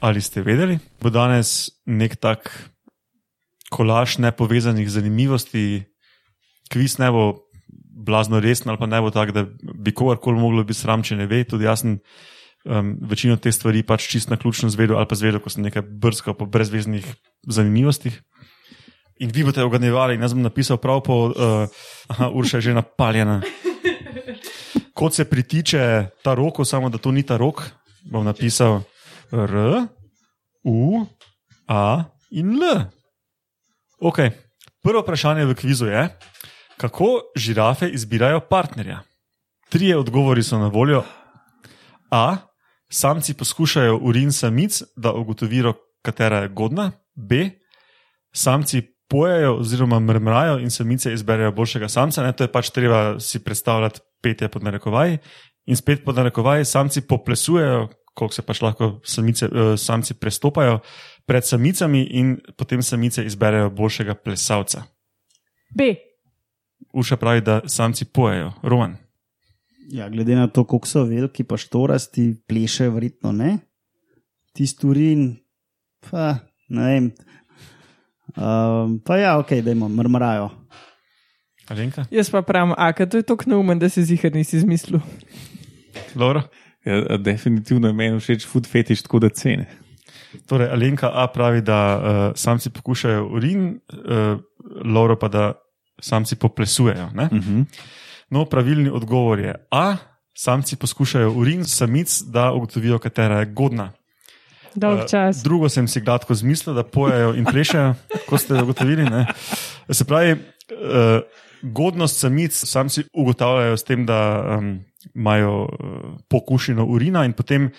Ali 0.00 0.22
ste 0.22 0.42
vedeli, 0.46 0.78
bo 1.02 1.10
danes 1.10 1.70
nek 1.86 2.16
tak 2.22 2.52
kolaž 3.70 4.18
nepovezanih 4.22 4.86
zanimivosti, 4.90 5.84
kviz 6.70 6.98
ne 7.02 7.10
bo 7.10 7.24
blazno 7.98 8.40
resen 8.40 8.70
ali 8.70 8.78
pa 8.78 8.86
ne 8.86 9.00
bo 9.02 9.10
tak, 9.10 9.32
da 9.34 9.44
bi 9.60 9.92
kogarkoli 9.92 10.38
moglo 10.38 10.64
biti 10.64 10.80
sram, 10.80 11.02
če 11.02 11.18
ne 11.18 11.26
ve. 11.26 11.42
Tudi 11.44 11.66
jaz 11.66 11.82
sem 11.82 11.98
um, 12.64 12.94
večino 13.10 13.36
te 13.36 13.52
stvari 13.52 13.82
pač 13.82 14.06
čist 14.08 14.30
na 14.30 14.38
ključno 14.38 14.70
zvedel 14.70 14.96
ali 14.96 15.08
pa 15.10 15.18
zvedel, 15.18 15.42
ko 15.42 15.50
sem 15.50 15.66
nekaj 15.66 15.82
brskal 15.82 16.38
po 16.38 16.46
brezveznih 16.46 17.06
zanimivostih. 17.48 18.22
In 19.18 19.34
vi 19.34 19.42
boste 19.42 19.64
oganjevali, 19.66 20.14
jaz 20.14 20.36
bom 20.36 20.46
napisal 20.46 20.78
prav 20.78 21.02
po, 21.02 21.16
uh, 21.34 21.66
aha, 22.06 22.30
Urša 22.30 22.62
je 22.62 22.70
že 22.70 22.76
napaljena. 22.78 23.40
Kot 24.94 25.14
se 25.14 25.26
pritiče 25.26 25.82
ta 26.22 26.34
rok, 26.38 26.62
samo 26.66 26.86
da 26.90 27.02
to 27.02 27.10
ni 27.10 27.26
ta 27.26 27.36
rok, 27.36 27.66
bom 28.06 28.22
napisal 28.22 28.84
R, 29.32 29.86
U, 30.64 31.06
A 31.68 32.04
in 32.30 32.62
L. 32.62 32.80
Ok, 34.00 34.18
prvo 34.82 35.00
vprašanje 35.00 35.44
v 35.44 35.54
kvizu 35.54 35.86
je, 35.86 36.08
kako 36.76 37.20
žirafe 37.36 37.88
izbirajo 37.88 38.40
partnerja? 38.40 39.00
Trije 39.68 39.96
odgovori 39.96 40.42
so 40.42 40.58
na 40.58 40.68
voljo. 40.68 41.04
A. 42.10 42.36
Samci 42.90 43.34
poskušajo 43.34 43.98
urin 44.02 44.32
samic, 44.32 44.82
da 44.96 45.12
ugotovijo, 45.12 45.74
katera 46.02 46.38
je 46.38 46.48
godna. 46.48 46.92
B. 47.14 47.50
Samci 48.32 48.82
pojejo 49.08 49.56
oziroma 49.56 50.00
mrmrajo 50.00 50.58
in 50.58 50.70
samice 50.70 51.12
izberejo 51.12 51.52
boljšega 51.52 51.88
samca. 51.88 52.22
Ne, 52.22 52.32
to 52.32 52.44
je 52.44 52.52
pač 52.52 52.70
treba 52.70 53.20
si 53.20 53.44
predstavljati 53.44 54.00
petje 54.22 54.48
pod 54.48 54.64
narekovaji. 54.64 55.18
In 55.66 55.76
spet 55.76 56.04
pod 56.04 56.16
narekovaji 56.16 56.64
samci 56.64 57.00
poplesujejo, 57.00 57.88
koliko 58.18 58.34
se 58.34 58.42
pač 58.42 58.62
lahko 58.64 58.90
samice, 59.06 59.46
uh, 59.46 59.72
samci 59.78 60.18
prestopajo 60.18 60.80
pred 61.26 61.46
samicami 61.46 62.02
in 62.18 62.36
potem 62.56 62.82
samice 62.82 63.24
izberejo 63.24 63.70
boljšega 63.70 64.18
plesalca. 64.18 64.82
B. 65.70 65.92
Uh, 65.92 66.04
Uša 66.92 67.16
pravi, 67.16 67.40
da 67.44 67.60
samci 67.68 68.04
pojejo, 68.04 68.52
roman. 68.62 68.96
Ja, 69.88 70.08
glede 70.08 70.34
na 70.36 70.46
to, 70.48 70.64
koliko 70.64 70.88
so 70.88 71.04
veliki, 71.04 71.44
pa 71.44 71.56
štorasti, 71.56 72.34
plešejo, 72.48 72.92
verjetno 72.92 73.32
ne. 73.32 73.58
Tisti 74.56 74.86
urin, 74.86 75.24
pa 76.10 76.34
ne 76.68 76.84
vem. 76.84 77.10
Um, 78.36 78.98
pa 79.04 79.16
ja, 79.16 79.38
ok, 79.38 79.52
da 79.64 79.72
imamo, 79.72 79.94
mrmrajo. 79.94 80.50
Alenka, 81.68 82.04
Jaz 82.10 82.30
pa 82.32 82.42
pravim, 82.42 82.72
a 82.76 82.92
to 82.92 83.20
je 83.20 83.22
tako 83.22 83.50
neumen, 83.50 83.78
da 83.78 83.88
si 83.88 84.04
zihar 84.04 84.32
nisi 84.32 84.56
izmislil. 84.56 85.00
Ja, 86.88 87.18
definitivno 87.20 87.88
je 87.88 87.92
meni 87.92 88.20
všeč 88.20 88.46
food 88.48 88.66
fetiš, 88.66 89.02
tako 89.04 89.18
da 89.18 89.28
cene. 89.28 89.68
Torej, 90.48 90.68
Alenka 90.72 91.10
A 91.12 91.26
pravi, 91.32 91.60
da 91.60 91.78
uh, 91.96 92.36
samci 92.36 92.70
pokušajo 92.70 93.26
urin, 93.26 93.80
uh, 93.92 94.40
Laura 94.84 95.16
pa 95.16 95.28
da 95.28 95.52
samci 96.00 96.36
poplesujejo. 96.36 97.10
Ne? 97.14 97.28
Uh 97.32 97.38
-huh. 97.38 97.64
No, 98.30 98.44
pravilni 98.44 98.90
odgovor 98.90 99.38
je 99.40 99.54
A. 99.70 99.96
Samci 100.34 100.76
poskušajo 100.76 101.32
urin 101.32 101.64
samic, 101.64 102.22
da 102.22 102.52
ugotovijo, 102.52 102.98
katera 102.98 103.40
je 103.40 103.46
godna. 103.46 103.92
Dolg 104.74 104.98
Eh, 104.98 105.08
čas. 105.08 105.42
Drugo 105.42 105.68
sem 105.68 105.88
si 105.88 106.00
gladko 106.00 106.34
zmislil, 106.34 106.74
da 106.74 106.82
pojejo 106.82 107.34
in 107.34 107.44
plešejo, 107.44 107.94
kot 108.28 108.40
ste 108.40 108.62
ugotovili. 108.62 109.04
Ne? 109.04 109.26
Se 109.90 110.04
pravi, 110.04 110.32
uh, 110.32 110.38
godnost 111.62 112.20
samic 112.20 112.54
samci 112.54 113.04
ugotavljajo 113.12 113.76
s 113.76 113.84
tem, 113.84 114.06
da 114.06 114.44
um, 114.58 114.78
imajo 115.14 115.64
uh, 115.64 116.18
pokušino 116.28 116.86
urina 116.86 117.24
in 117.24 117.32
potem. 117.32 117.72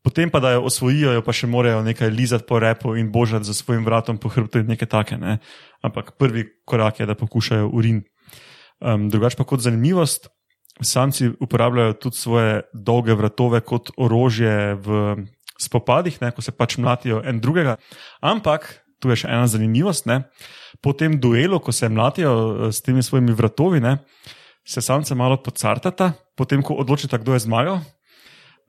Potem 0.00 0.30
pa, 0.32 0.40
da 0.40 0.54
jo 0.54 0.62
osvojijo, 0.64 1.10
jo 1.12 1.20
pa 1.20 1.32
še 1.36 1.44
morajo 1.44 1.82
nekaj 1.84 2.08
lizati 2.08 2.46
po 2.48 2.56
repu 2.56 2.94
in 2.96 3.10
božati 3.12 3.44
za 3.44 3.52
svojim 3.52 3.84
vratom 3.84 4.16
po 4.16 4.30
hrbtu 4.32 4.62
in 4.62 4.70
nekaj 4.72 4.88
take. 4.88 5.18
Ne? 5.20 5.34
Ampak 5.84 6.14
prvi 6.16 6.46
korak 6.64 7.02
je, 7.02 7.06
da 7.06 7.12
poskušajo 7.20 7.66
urin. 7.68 7.98
Um, 8.80 9.10
drugač 9.12 9.36
pa 9.36 9.44
kot 9.44 9.60
zanimivost, 9.60 10.30
samci 10.80 11.28
uporabljajo 11.40 11.98
tudi 12.00 12.16
svoje 12.16 12.62
dolge 12.72 13.12
vratove 13.12 13.60
kot 13.60 13.92
orožje 14.00 14.74
v 14.80 15.16
spopadih, 15.60 16.16
ne, 16.20 16.30
ko 16.32 16.42
se 16.42 16.56
pač 16.56 16.78
mlatijo 16.80 17.20
en 17.24 17.40
drugega. 17.40 17.76
Ampak 18.24 18.70
tu 19.00 19.12
je 19.12 19.22
še 19.22 19.30
ena 19.32 19.48
zanimivost. 19.48 20.08
Ne, 20.08 20.22
po 20.84 20.92
tem 20.96 21.18
duelu, 21.20 21.60
ko 21.60 21.72
se 21.72 21.88
mlatijo 21.88 22.32
eh, 22.32 22.72
s 22.72 22.84
temi 22.84 23.04
svojimi 23.04 23.36
vratovi, 23.36 23.80
ne, 23.84 23.98
se 24.70 24.82
samce 24.82 25.14
malo 25.14 25.36
pocartata, 25.42 26.12
potem 26.38 26.62
ko 26.62 26.78
odločita, 26.78 27.18
kdo 27.18 27.34
je 27.34 27.42
zmagal. 27.42 27.80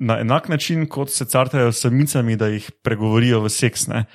Na 0.01 0.17
enak 0.19 0.49
način, 0.49 0.87
kot 0.89 1.13
se 1.13 1.25
cartajo 1.29 1.69
s 1.71 1.85
samicami, 1.85 2.35
da 2.35 2.49
jih 2.49 2.71
pregovorijo 2.81 3.43
v 3.45 3.49
seks. 3.53 3.85
Ne. 3.87 4.05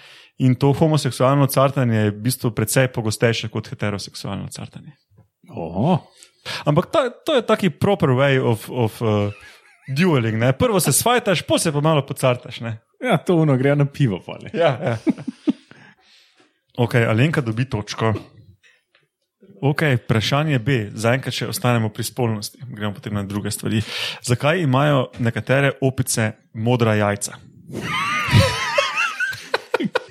In 0.43 0.57
to 0.59 0.73
homoseksualno 0.75 1.47
cartanje 1.47 1.97
je 1.97 2.11
v 2.11 2.23
bistvu 2.27 2.51
precej 2.51 2.91
pogostejše 2.93 3.49
kot 3.55 3.71
heteroseksualno 3.71 4.51
cartanje. 4.51 4.99
Oho. 5.49 6.01
Ampak 6.67 6.91
ta, 6.91 7.07
to 7.11 7.39
je 7.39 7.47
taki 7.47 7.71
proper 7.71 8.11
way 8.19 8.43
of, 8.43 8.67
of 8.71 8.99
uh, 9.03 9.31
dueling. 9.87 10.43
Ne? 10.43 10.53
Prvo 10.59 10.81
se 10.81 10.93
svajtaš, 10.93 11.47
pa 11.47 11.59
se 11.59 11.73
pa 11.73 11.81
malo 11.81 12.03
pocartaš. 12.07 12.61
Ne? 12.61 12.79
Ja, 13.01 13.19
to 13.19 13.39
uno 13.39 13.57
gre 13.57 13.77
na 13.77 13.87
pivo. 13.87 14.19
Pale. 14.27 14.51
Ja, 14.55 14.75
ja. 14.83 14.97
ok, 16.85 16.95
Alenka 17.07 17.41
dobi 17.41 17.71
točko. 17.71 18.15
Ok, 19.61 19.83
vprašanje 20.05 20.59
B, 20.59 20.91
zaenkrat 20.95 21.35
še 21.35 21.49
ostanemo 21.49 21.89
pri 21.89 22.05
spolnosti, 22.05 22.61
gremo 22.69 22.93
potem 22.95 23.15
na 23.17 23.25
druge 23.25 23.51
stvari. 23.51 23.81
Zakaj 24.23 24.61
imajo 24.63 25.09
nekatere 25.19 25.73
opice 25.81 26.33
modra 26.53 26.95
jajca? 26.95 27.41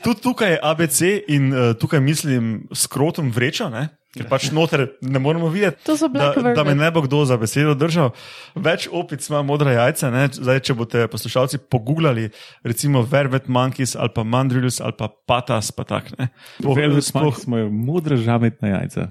Tudi 0.05 0.21
tukaj 0.21 0.51
je 0.51 0.59
ABC 0.61 0.99
in 1.33 1.53
uh, 1.53 1.73
tukaj 1.73 1.99
mislim 1.99 2.67
skrotom 2.73 3.31
vrečo, 3.33 3.69
ne? 3.69 3.87
ker 4.15 4.29
pač 4.31 4.45
noter 4.55 4.85
ne 5.03 5.19
moremo 5.19 5.49
videti. 5.51 5.81
Da, 6.15 6.29
da 6.55 6.63
me 6.63 6.71
ne 6.75 6.87
bo 6.93 7.01
kdo 7.03 7.25
za 7.27 7.35
besedo 7.35 7.73
držal. 7.75 8.13
Več 8.55 8.85
opic 8.87 9.19
ima 9.27 9.41
modra 9.43 9.73
jajca. 9.75 10.07
Ne? 10.13 10.29
Zdaj, 10.31 10.61
če 10.63 10.75
boste 10.77 11.01
poslušalci 11.11 11.59
pogooglali, 11.67 12.29
recimo 12.63 13.01
Vervet 13.03 13.49
Monkeys 13.51 13.91
ali 13.99 14.13
pa 14.15 14.23
Mandrills 14.23 14.79
ali 14.79 14.95
pa 14.95 15.09
Patas, 15.27 15.73
pa 15.75 15.83
tak. 15.83 16.13
ne. 16.15 16.29
Sploh- 17.11 17.25
Monkeys 17.25 17.43
imajo 17.49 17.67
modra 17.73 18.15
žametna 18.15 18.71
jajca. 18.77 19.09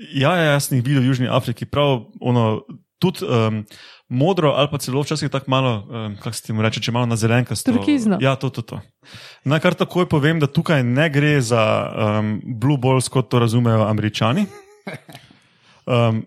Ja, 0.00 0.32
ja, 0.36 0.52
jaz 0.54 0.68
sem 0.68 0.78
jih 0.78 0.86
videl 0.86 1.04
v 1.04 1.10
Južni 1.10 1.28
Afriki, 1.28 1.66
prav 1.68 2.06
ono, 2.24 2.62
tudi 3.00 3.24
um, 3.24 3.60
modro 4.08 4.54
ali 4.56 4.68
pa 4.72 4.78
celo 4.80 5.02
včasih 5.04 5.30
tako 5.30 5.50
malo, 5.52 5.72
um, 5.88 6.16
kako 6.16 6.32
se 6.36 6.42
ti 6.42 6.52
mu 6.56 6.64
reče, 6.64 6.80
če 6.80 6.92
malo 6.92 7.06
na 7.06 7.16
zelenkasto. 7.20 7.72
Turkizno. 7.72 8.18
Ja, 8.20 8.32
to, 8.40 8.48
to, 8.50 8.62
to. 8.62 8.80
Naj 9.44 9.60
kar 9.60 9.76
takoj 9.76 10.08
povem, 10.08 10.40
da 10.40 10.48
tukaj 10.48 10.82
ne 10.84 11.08
gre 11.12 11.36
za 11.44 11.62
um, 11.90 12.38
blue 12.44 12.80
balls, 12.80 13.08
kot 13.12 13.28
to 13.30 13.42
razumejo 13.42 13.84
američani. 13.88 14.46
Um, 15.90 16.24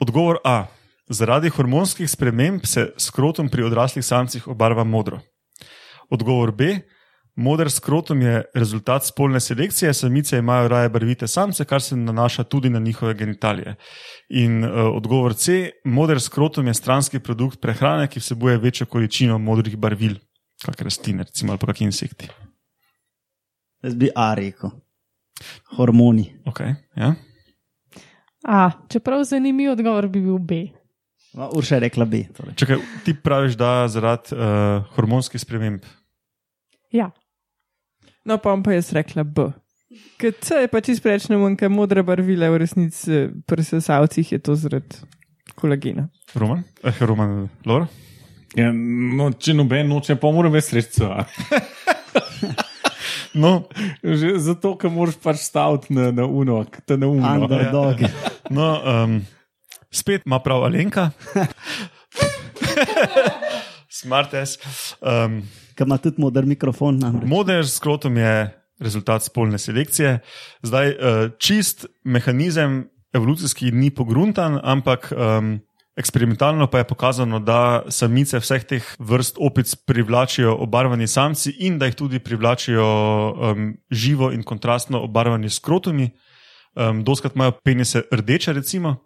odgovor 0.00 0.38
A. 0.44 0.66
Zaradi 1.12 1.50
hormonskih 1.52 2.08
sprememb 2.08 2.64
se 2.64 2.86
skrotum 3.00 3.48
pri 3.52 3.64
odraslih 3.66 4.04
samcih 4.04 4.46
obarva 4.48 4.84
modro. 4.84 5.18
Odgovor 6.10 6.52
B. 6.52 6.76
Moder 7.36 7.70
skrotum 7.70 8.20
je 8.22 8.42
rezultat 8.54 9.06
spolne 9.06 9.40
selekcije, 9.40 9.94
samice 9.94 10.38
imajo 10.38 10.68
raje 10.68 10.88
barvite 10.88 11.26
samce, 11.28 11.64
kar 11.64 11.82
se 11.82 11.96
nanaša 11.96 12.44
tudi 12.44 12.70
na 12.70 12.78
njihove 12.78 13.14
genitalije. 13.14 13.74
In 14.28 14.64
uh, 14.64 14.70
odgovor 14.96 15.34
C. 15.34 15.70
Moder 15.84 16.20
skrotum 16.20 16.66
je 16.66 16.74
stranski 16.74 17.18
produkt 17.18 17.60
prehrane, 17.60 18.08
ki 18.08 18.20
vsebuje 18.20 18.58
večjo 18.58 18.86
količino 18.86 19.38
modrih 19.38 19.76
barvil, 19.76 20.14
kakor 20.64 20.84
rastline, 20.84 21.24
recimo, 21.24 21.52
ali 21.52 21.58
pa 21.58 21.66
kakšni 21.66 21.86
insekti. 21.86 22.28
Jaz 23.82 23.94
bi 23.94 24.10
A 24.16 24.34
rekel. 24.34 24.70
Hormoni. 25.76 26.28
Okay, 26.44 26.74
ja? 26.96 27.14
A, 28.44 28.70
čeprav 28.88 29.24
zanimiv 29.24 29.72
odgovor 29.72 30.08
bi 30.08 30.20
bil 30.20 30.38
B. 30.38 30.66
No, 31.34 31.48
Urša 31.56 31.74
je 31.74 31.80
rekla 31.80 32.04
B. 32.04 32.24
Torej. 32.36 32.54
Čakaj, 32.54 32.76
ti 33.04 33.14
praviš, 33.22 33.56
da 33.56 33.88
zaradi 33.88 34.36
uh, 34.36 34.84
hormonskih 34.94 35.40
sprememb. 35.40 35.80
Ja, 36.92 37.10
No, 38.24 38.38
pa 38.38 38.52
bom 38.52 38.62
pa 38.62 38.76
jaz 38.76 38.92
rekla 38.94 39.24
B. 39.24 39.48
Ker 40.20 40.32
C 40.40 40.62
je 40.62 40.68
pač 40.72 40.88
izprečne 40.94 41.36
manjka 41.36 41.68
modre 41.68 42.04
barvile, 42.06 42.48
v 42.48 42.62
resnici 42.62 43.26
pri 43.48 43.64
sesalcih 43.66 44.30
je 44.32 44.38
to 44.40 44.54
zaradi 44.56 45.02
kolagena. 45.58 46.06
Roman, 46.34 46.62
eh, 46.84 47.00
Roman, 47.00 47.48
Lora. 47.66 47.88
Ja, 48.56 48.70
no, 48.72 49.30
če 49.32 49.54
noben 49.56 49.88
noče, 49.88 50.16
pa 50.20 50.30
moram 50.32 50.52
več 50.54 50.72
sredstva. 50.72 51.24
No, 53.32 53.64
Že 54.04 54.34
zato, 54.44 54.74
ker 54.76 54.90
moraš 54.92 55.14
pač 55.16 55.38
staviti 55.40 55.94
na, 55.96 56.10
na 56.12 56.26
uno, 56.28 56.58
te 56.84 56.98
na 57.00 57.08
uno. 57.08 57.24
Underdog. 57.24 58.02
no 58.52 58.66
um, 58.84 59.14
spet 59.88 60.28
ima 60.28 60.36
prav 60.44 60.66
Alenka. 60.68 61.06
Smart 64.02 64.36
S. 64.36 64.60
Um, 65.00 65.48
Ki 65.76 65.86
ima 65.86 65.98
tudi 65.98 66.20
moder 66.20 66.46
mikrofon. 66.46 66.98
namreč. 66.98 67.28
Moder 67.28 67.66
s 67.66 67.76
skrotom 67.76 68.16
je 68.16 68.50
rezultat 68.80 69.24
spolne 69.24 69.58
selekcije. 69.58 70.18
Zdaj, 70.62 70.88
uh, 70.90 71.30
čist 71.38 71.86
mehanizem 72.04 72.88
evolucijski 73.12 73.70
ni 73.72 73.90
pogruntan, 73.90 74.58
ampak 74.62 75.12
um, 75.12 75.60
eksperimentalno 75.96 76.66
pa 76.66 76.78
je 76.78 76.88
pokazano, 76.88 77.38
da 77.40 77.84
samice 77.88 78.40
vseh 78.40 78.64
teh 78.64 78.94
vrst 78.98 79.36
opic 79.40 79.74
privlačijo 79.86 80.56
obarvani 80.64 81.06
samci 81.06 81.52
in 81.60 81.78
da 81.78 81.86
jih 81.86 81.94
tudi 81.94 82.18
privlačijo 82.18 82.86
um, 83.32 83.74
živo 83.90 84.32
in 84.32 84.42
kontrastno 84.42 85.02
obarvani 85.04 85.50
skrotomi. 85.50 86.10
Um, 86.74 87.04
doskrat 87.04 87.34
imajo 87.36 87.52
penise 87.64 88.02
rdeče, 88.12 88.52
recimo, 88.52 88.96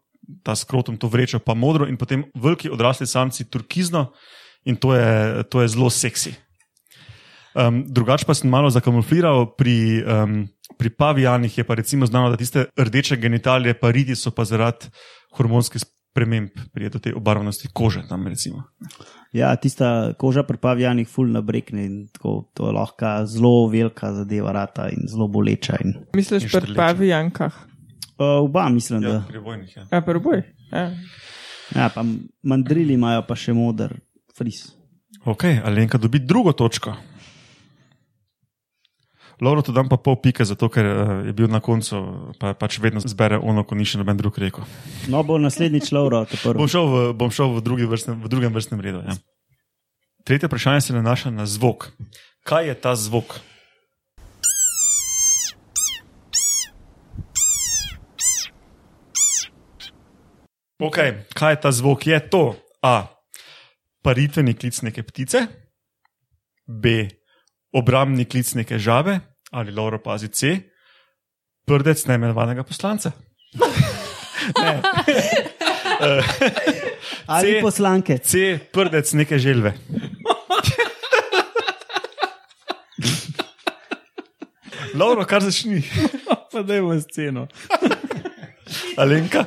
ta 0.42 0.54
skrotom 0.56 0.96
to 0.96 1.08
vrečo 1.08 1.38
pa 1.38 1.54
modro, 1.54 1.86
in 1.86 1.96
potem 1.96 2.24
veliki 2.34 2.70
odrasli 2.70 3.06
samci 3.06 3.50
turkizno, 3.50 4.12
in 4.64 4.76
to 4.76 4.94
je, 4.94 5.42
to 5.50 5.62
je 5.62 5.68
zelo 5.68 5.90
seksi. 5.90 6.34
Um, 7.56 7.84
drugač 7.88 8.26
pa 8.28 8.34
sem 8.36 8.50
malo 8.52 8.68
zakamufliral, 8.68 9.56
pri, 9.56 10.04
um, 10.04 10.44
pri 10.76 10.90
pavijanih 10.92 11.58
je 11.58 11.64
pa 11.64 11.74
recimo 11.74 12.06
znano, 12.06 12.28
da 12.30 12.36
tiste 12.36 12.66
rdeče 12.76 13.16
genitalije, 13.16 13.74
pariti 13.80 14.16
so 14.16 14.30
pa 14.30 14.44
zaradi 14.44 14.90
hormonskih 15.38 15.80
sprememb, 15.80 16.52
prije 16.72 16.90
do 16.90 16.98
te 16.98 17.14
obarvanosti 17.16 17.68
kože. 17.72 18.02
Tam, 18.08 18.26
recimo. 18.28 18.62
Ja, 19.32 19.56
tista 19.56 20.12
koža 20.20 20.44
pri 20.44 20.60
pavijanih 20.60 21.08
ful 21.08 21.32
nabrekne 21.32 21.84
in 21.84 21.96
tako, 22.12 22.50
to 22.52 22.68
je 22.68 22.76
lahko 22.76 23.14
zelo 23.24 23.68
velika 23.72 24.12
zadeva 24.12 24.52
rata 24.52 24.90
in 24.92 25.08
zelo 25.08 25.28
boleča. 25.28 25.80
In, 25.84 25.96
Misliš 26.16 26.48
In 26.48 26.60
pri 26.60 26.76
pavijankah? 26.76 27.56
uh, 28.18 28.44
oba 28.44 28.68
mislim, 28.68 29.02
ja, 29.02 29.10
da. 29.10 29.24
pri 29.28 29.38
vojnih. 29.38 29.76
Ja. 29.76 29.86
A 29.90 30.00
prvoj? 30.00 30.42
Ja. 30.72 30.90
Ja, 31.74 31.90
pa 31.94 32.04
mandrili 32.42 32.94
imajo 32.94 33.24
pa 33.28 33.36
še 33.36 33.52
moder 33.52 33.96
fris. 34.36 34.68
Ok, 35.24 35.44
Alenka 35.64 35.98
dobi 35.98 36.18
drugo 36.18 36.52
točko. 36.52 36.94
Lauro, 39.40 39.60
to 39.60 39.72
dam 39.72 39.84
pa 39.88 40.00
pol 40.00 40.16
pike, 40.16 40.44
zato 40.48 40.68
ker 40.72 40.86
uh, 40.88 40.96
je 41.28 41.32
bil 41.36 41.50
na 41.52 41.60
koncu, 41.60 41.98
pa 42.40 42.56
pač 42.56 42.78
vedno 42.80 43.04
zbere 43.04 43.36
ono, 43.36 43.66
ko 43.68 43.76
ni 43.76 43.84
še 43.84 44.00
noben 44.00 44.16
drug 44.16 44.32
rekel. 44.40 44.64
No, 45.12 45.20
bo 45.28 45.36
naslednjič 45.36 45.92
Lauro. 45.92 46.24
Bom 46.56 46.64
šel 46.64 46.88
v, 46.88 47.02
bom 47.12 47.28
šel 47.28 47.52
v, 47.60 47.84
vrstnem, 47.84 48.16
v 48.24 48.30
drugem 48.32 48.56
vrstnem 48.56 48.80
redu. 48.80 49.04
Ja. 49.04 49.18
Tretje 50.24 50.48
vprašanje 50.48 50.88
se 50.88 50.96
nanaša 50.96 51.34
na 51.36 51.44
zvok. 51.44 51.92
Kaj 52.48 52.72
je 52.72 52.74
ta 52.80 52.96
zvok? 52.96 53.36
Okay, 60.80 61.28
kaj 61.36 61.52
je 61.52 61.60
ta 61.60 61.70
zvok? 61.76 62.08
Je 62.08 62.20
to 62.24 62.56
A. 62.80 63.12
Paritveni 64.00 64.56
klic 64.56 64.80
neke 64.80 65.04
ptice, 65.04 65.44
B. 66.64 67.08
Obrambni 67.76 68.24
klic 68.24 68.54
neke 68.56 68.78
žabe 68.78 69.18
ali 69.52 69.72
Lauro 69.72 69.98
pazi 70.00 70.28
C. 70.28 70.56
Prdec 71.66 72.00
neimenovanega 72.06 72.62
poslanca. 72.64 73.12
ne. 74.62 74.72
Ali 77.26 77.56
C- 77.56 77.60
poslanke. 77.62 78.18
C, 78.22 78.58
prdec 78.72 79.12
neke 79.12 79.38
želve. 79.38 79.72
Lauro, 84.94 85.24
kar 85.24 85.42
začni. 85.42 85.82
Pa 86.52 86.62
da 86.62 86.74
je 86.74 86.82
v 86.82 87.00
sceno. 87.02 87.46
Alenka. 88.96 89.44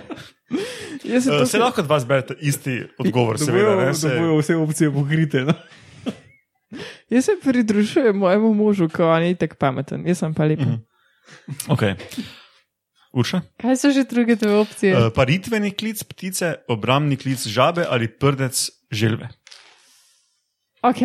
Jaz 1.03 1.23
se 1.23 1.31
Uh, 1.31 1.47
se 1.47 1.57
lahko 1.57 1.81
od 1.81 1.87
vas 1.87 2.05
berete 2.05 2.35
isti 2.39 2.83
odgovor, 2.99 3.39
seveda. 3.39 3.75
Ne, 3.75 3.85
Da 3.85 3.93
se, 3.93 4.09
bojo 4.09 4.37
vse 4.37 4.55
opcije 4.55 4.91
pokrite. 4.93 5.41
No? 5.41 5.53
Jaz 7.09 7.25
se 7.25 7.31
pridružujem 7.43 8.17
mojemu 8.17 8.53
možu, 8.53 8.89
ko 8.89 9.07
on 9.09 9.23
je 9.23 9.35
tako 9.35 9.55
pameten, 9.55 10.07
jaz 10.07 10.21
sem 10.21 10.33
pa 10.33 10.45
lep. 10.45 10.59
Mhm. 10.59 10.77
okay. 11.73 11.95
Urša? 13.13 13.41
Kaj 13.57 13.77
so 13.77 13.89
že 13.89 14.03
druge 14.05 14.35
dve 14.35 14.53
opcije? 14.61 14.93
Uh, 14.93 15.13
paritveni 15.13 15.71
klic 15.71 16.03
ptice, 16.03 16.55
obrambni 16.69 17.17
klic 17.17 17.47
žabe 17.47 17.85
ali 17.89 18.07
prdec 18.07 18.69
želve. 18.91 19.29
Ok, 20.85 21.01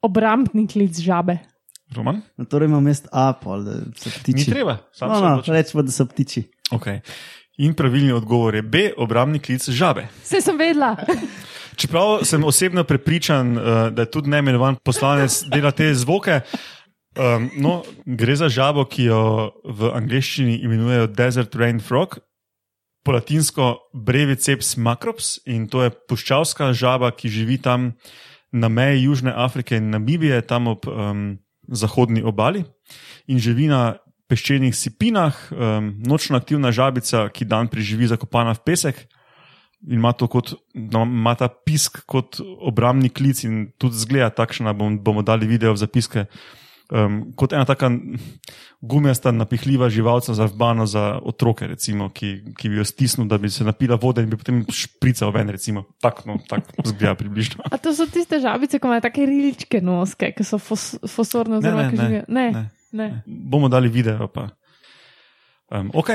obrambni 0.00 0.66
klic 0.68 0.96
žabe. 1.00 1.38
Roman? 1.94 2.22
No, 2.36 2.44
torej 2.44 2.66
imam 2.66 2.82
mest 2.82 3.08
Apple, 3.12 3.60
da 3.62 3.72
so 3.96 4.10
ptiči. 4.10 4.36
Ni 4.36 4.44
treba, 4.44 4.78
sam 4.92 5.12
No, 5.12 5.20
no, 5.20 5.42
rečemo, 5.46 5.82
da 5.82 5.92
so 5.92 6.06
ptiči. 6.06 6.42
Okay. 6.72 7.00
In 7.56 7.74
pravilni 7.74 8.12
odgovor 8.12 8.54
je 8.54 8.62
B, 8.62 8.90
obrambni 8.96 9.38
klic 9.38 9.68
žabe. 9.68 10.08
Vse 10.24 10.40
sem 10.40 10.58
vedela. 10.58 10.96
Čeprav 11.76 12.24
sem 12.24 12.44
osebno 12.44 12.84
prepričan, 12.84 13.56
uh, 13.56 13.64
da 13.90 14.02
je 14.02 14.10
tudi 14.10 14.30
neimenovan 14.30 14.76
poslanec 14.84 15.42
dela 15.50 15.70
te 15.70 15.94
zvoke. 15.94 16.40
Um, 17.14 17.50
no, 17.56 17.82
gre 18.06 18.34
za 18.36 18.48
žabo, 18.50 18.84
ki 18.90 19.06
jo 19.06 19.20
v 19.64 19.90
angleščini 19.94 20.58
imenujejo 20.66 21.06
Desert 21.14 21.54
Rain 21.54 21.78
Frog, 21.80 22.18
po 23.04 23.12
latinsko 23.12 23.76
Breviceps 23.94 24.76
macrops 24.76 25.36
in 25.46 25.68
to 25.68 25.84
je 25.84 25.92
puščavska 25.92 26.72
žaba, 26.72 27.12
ki 27.12 27.30
živi 27.30 27.60
tam 27.62 27.92
na 28.50 28.68
meji 28.68 29.04
Južne 29.04 29.30
Afrike 29.30 29.76
in 29.76 29.90
Namibije, 29.92 30.40
tam 30.42 30.66
ob 30.72 30.88
um, 30.88 31.36
zahodni 31.68 32.22
obali 32.24 32.64
in 33.28 33.38
živi 33.38 33.68
na 33.68 33.98
peščenih 34.30 34.74
sipinah, 34.74 35.36
um, 35.52 35.92
nočno 36.02 36.40
aktivna 36.40 36.72
žabica, 36.72 37.28
ki 37.28 37.44
dan 37.44 37.68
preživi 37.68 38.08
zakopana 38.08 38.56
v 38.56 38.64
pesek 38.64 39.04
in 39.86 39.98
ima, 39.98 40.12
kot, 40.12 40.54
no, 40.74 41.04
ima 41.04 41.34
ta 41.38 41.48
pisk 41.48 42.02
kot 42.08 42.40
obrambni 42.40 43.10
klic, 43.12 43.44
in 43.44 43.64
tudi 43.78 44.00
zgleda 44.00 44.30
takšna. 44.34 44.72
Bom, 44.76 44.98
bomo 45.02 45.22
dali 45.22 45.48
video 45.48 45.74
v 45.74 45.82
zapiske. 45.82 46.26
Um, 46.92 47.32
kot 47.32 47.54
ena 47.56 47.64
taka 47.64 47.88
gumijasta, 48.84 49.32
napihljiva 49.32 49.88
živalca 49.88 50.34
za 50.36 50.44
vbano 50.52 50.84
za 50.86 51.18
otroke, 51.24 51.66
recimo, 51.66 52.10
ki, 52.12 52.54
ki 52.58 52.68
bi 52.68 52.80
jo 52.80 52.84
stisnil, 52.84 53.28
da 53.28 53.38
bi 53.40 53.48
se 53.50 53.64
napila 53.64 53.96
vode 54.00 54.22
in 54.22 54.28
bi 54.32 54.36
potem 54.40 54.62
šprical 54.68 55.32
ven. 55.32 55.52
Recimo. 55.52 55.84
Tako 56.04 56.28
no, 56.28 56.38
tak 56.48 56.68
zgleda 56.84 57.14
približno. 57.18 57.64
A 57.72 57.80
to 57.80 57.94
so 57.96 58.06
tiste 58.06 58.40
žabice, 58.40 58.80
ki 58.80 58.88
imajo 58.88 59.04
take 59.04 59.28
riličke 59.28 59.80
noske, 59.84 60.32
ki 60.36 60.44
so 60.44 60.60
fos, 60.60 60.94
ki 61.00 61.60
ne, 61.60 61.88
živijo. 61.92 62.24
Ne. 62.28 62.48
ne. 62.52 62.66
ne. 62.92 63.08
Bomo 63.26 63.72
dali 63.72 63.88
video. 63.88 64.28
Pa. 64.28 64.50
Um, 65.72 65.90
ok, 65.94 66.12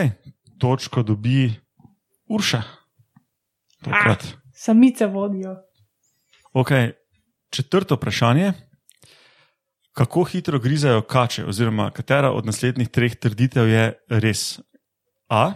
točko 0.62 1.04
dobi 1.04 1.50
Urša. 2.30 2.79
Tokrat. 3.84 4.28
Samice 4.54 5.08
vodijo. 5.08 5.56
Okay. 6.54 6.92
Četrto 7.50 7.96
vprašanje. 7.96 8.54
Kako 9.92 10.24
hitro 10.24 10.60
grizejo 10.60 11.02
kače, 11.02 11.46
oziroma 11.46 11.92
katera 11.92 12.32
od 12.32 12.46
naslednjih 12.46 12.90
treh 12.90 13.16
trditev 13.16 13.70
je 13.70 13.94
res? 14.10 14.60
A. 15.30 15.54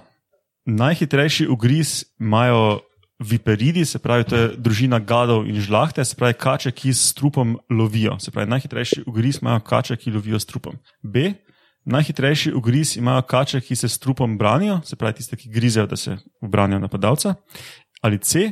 Najhitrejši 0.66 1.48
ugriz 1.48 2.04
imajo 2.20 2.80
viperidi, 3.20 3.86
se 3.86 4.00
pravi, 4.00 4.24
to 4.24 4.36
je 4.36 4.48
družina 4.58 5.00
gadov 5.00 5.48
in 5.48 5.62
žlahte, 5.62 6.06
se 6.06 6.16
pravi, 6.16 6.34
kače, 6.34 6.72
ki 6.72 6.94
s 6.94 7.14
trupom 7.14 7.58
lovijo. 7.70 8.18
Se 8.20 8.32
pravi, 8.32 8.50
najhitrejši 8.50 9.04
ugriz 9.08 9.40
imajo 9.42 9.60
kače, 9.60 9.98
ki 9.98 10.12
lovijo 10.12 10.40
s 10.40 10.46
trupom. 10.46 10.80
B. 11.02 11.34
Najhitrejši 11.86 12.54
ugriz 12.56 12.98
imajo 12.98 13.22
kače, 13.22 13.62
ki 13.62 13.76
se 13.76 13.90
s 13.90 14.00
trupom 14.00 14.38
branijo, 14.38 14.82
se 14.86 14.96
pravi, 14.96 15.14
tiste, 15.20 15.38
ki 15.38 15.50
grizejo, 15.50 15.88
da 15.88 15.96
se 15.96 16.18
obranijo 16.42 16.80
napadalca. 16.80 17.36
Ali 18.04 18.20
C. 18.20 18.52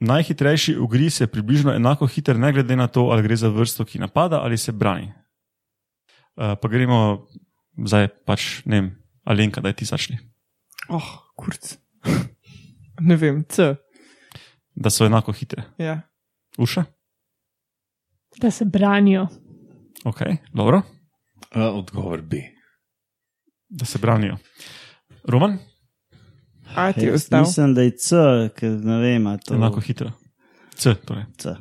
Najhitrejši 0.00 0.74
ugriz 0.76 1.20
je 1.20 1.26
približno 1.26 1.72
enako 1.72 2.06
hiter, 2.06 2.36
ne 2.36 2.52
glede 2.52 2.76
na 2.76 2.84
to, 2.86 3.08
ali 3.08 3.22
gre 3.24 3.36
za 3.36 3.48
vrsto, 3.48 3.84
ki 3.84 3.98
napada 3.98 4.42
ali 4.44 4.58
se 4.58 4.72
brani. 4.72 5.08
Uh, 6.36 6.52
pa 6.60 6.68
gremo 6.68 7.26
zdaj, 7.80 8.08
pač 8.28 8.60
ne 8.68 8.80
vem, 8.80 8.90
Alenka, 9.24 9.60
da 9.60 9.72
je 9.72 9.78
tisačni. 9.80 10.18
Oh, 10.92 11.06
kurc. 11.36 11.78
ne 13.00 13.16
vem, 13.16 13.40
C. 13.48 13.72
Da 14.76 14.92
so 14.92 15.06
enako 15.08 15.32
hitre. 15.32 15.64
Ja. 15.80 16.00
Uša? 16.58 16.84
Da 18.36 18.50
se 18.50 18.64
branijo. 18.64 19.26
Ok, 20.04 20.20
dobro, 20.52 20.82
Uh, 21.56 21.62
odgovor 21.78 22.20
B. 22.22 22.36
da 23.68 23.84
se 23.84 23.98
branijo. 23.98 24.36
Roman? 25.24 25.58
A 26.74 26.92
ti 26.92 27.06
je 27.06 27.14
ostal. 27.14 27.40
Mislim, 27.40 27.74
da 27.74 27.82
je 27.82 27.96
C, 27.96 28.16
ker 28.56 28.70
ne 28.70 28.98
vem, 29.00 29.26
a 29.26 29.36
to 29.38 29.54
Enako 29.54 29.80
hitro. 29.80 30.10
C, 30.76 30.94
torej. 30.94 31.24
C. 31.38 31.54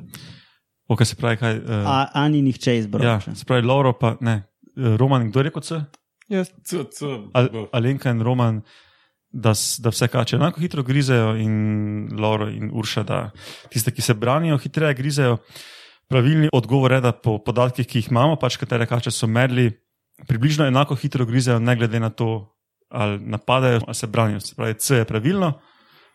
Ok, 0.87 1.05
se 1.05 1.15
pravi, 1.15 1.37
kaj. 1.37 1.57
Uh, 1.57 1.85
A, 1.85 2.07
a 2.13 2.27
ni 2.29 2.41
nihče 2.41 2.77
izbral. 2.77 3.05
ja, 3.05 3.19
se 3.21 3.45
pravi, 3.45 3.65
Lauro 3.67 3.93
pa 3.93 4.17
ne. 4.21 4.43
Eh, 4.77 4.97
Roman, 4.97 5.29
kdo 5.29 5.39
je 5.39 5.43
rekel 5.43 5.61
C? 5.61 5.79
Jaz. 6.27 6.49
C, 6.63 6.83
C, 6.91 7.05
Al, 7.33 7.47
Alenka 7.71 8.09
in 8.11 8.21
Roman, 8.21 8.61
da, 9.31 9.53
da 9.79 9.89
vse 9.89 10.07
kače 10.07 10.35
enako 10.35 10.59
hitro 10.61 10.83
grizejo, 10.83 11.35
in 11.37 12.09
Lauro 12.19 12.49
in 12.49 12.71
Urša, 12.73 13.03
da 13.03 13.29
tiste, 13.69 13.91
ki 13.91 14.01
se 14.01 14.13
branijo, 14.13 14.57
hitreje 14.57 14.93
grizejo. 14.93 15.37
Pravilni 16.07 16.49
odgovor 16.53 16.91
je, 16.91 17.01
da 17.01 17.11
po 17.11 17.39
podatkih, 17.43 17.87
ki 17.87 17.97
jih 17.97 18.11
imamo, 18.11 18.35
pač 18.35 18.57
katere 18.61 18.85
kače 18.85 19.11
so 19.11 19.27
merili, 19.27 19.71
približno 20.27 20.67
enako 20.67 20.95
hitro 20.95 21.25
grizejo, 21.25 21.59
ne 21.59 21.75
glede 21.75 21.99
na 21.99 22.09
to, 22.09 22.54
ali 22.89 23.19
napadajo 23.19 23.81
ali 23.85 23.95
se 23.95 24.07
branijo. 24.07 24.39
Se 24.39 24.55
pravi, 24.55 24.73
C 24.73 24.95
je 24.95 25.05
pravilno, 25.05 25.53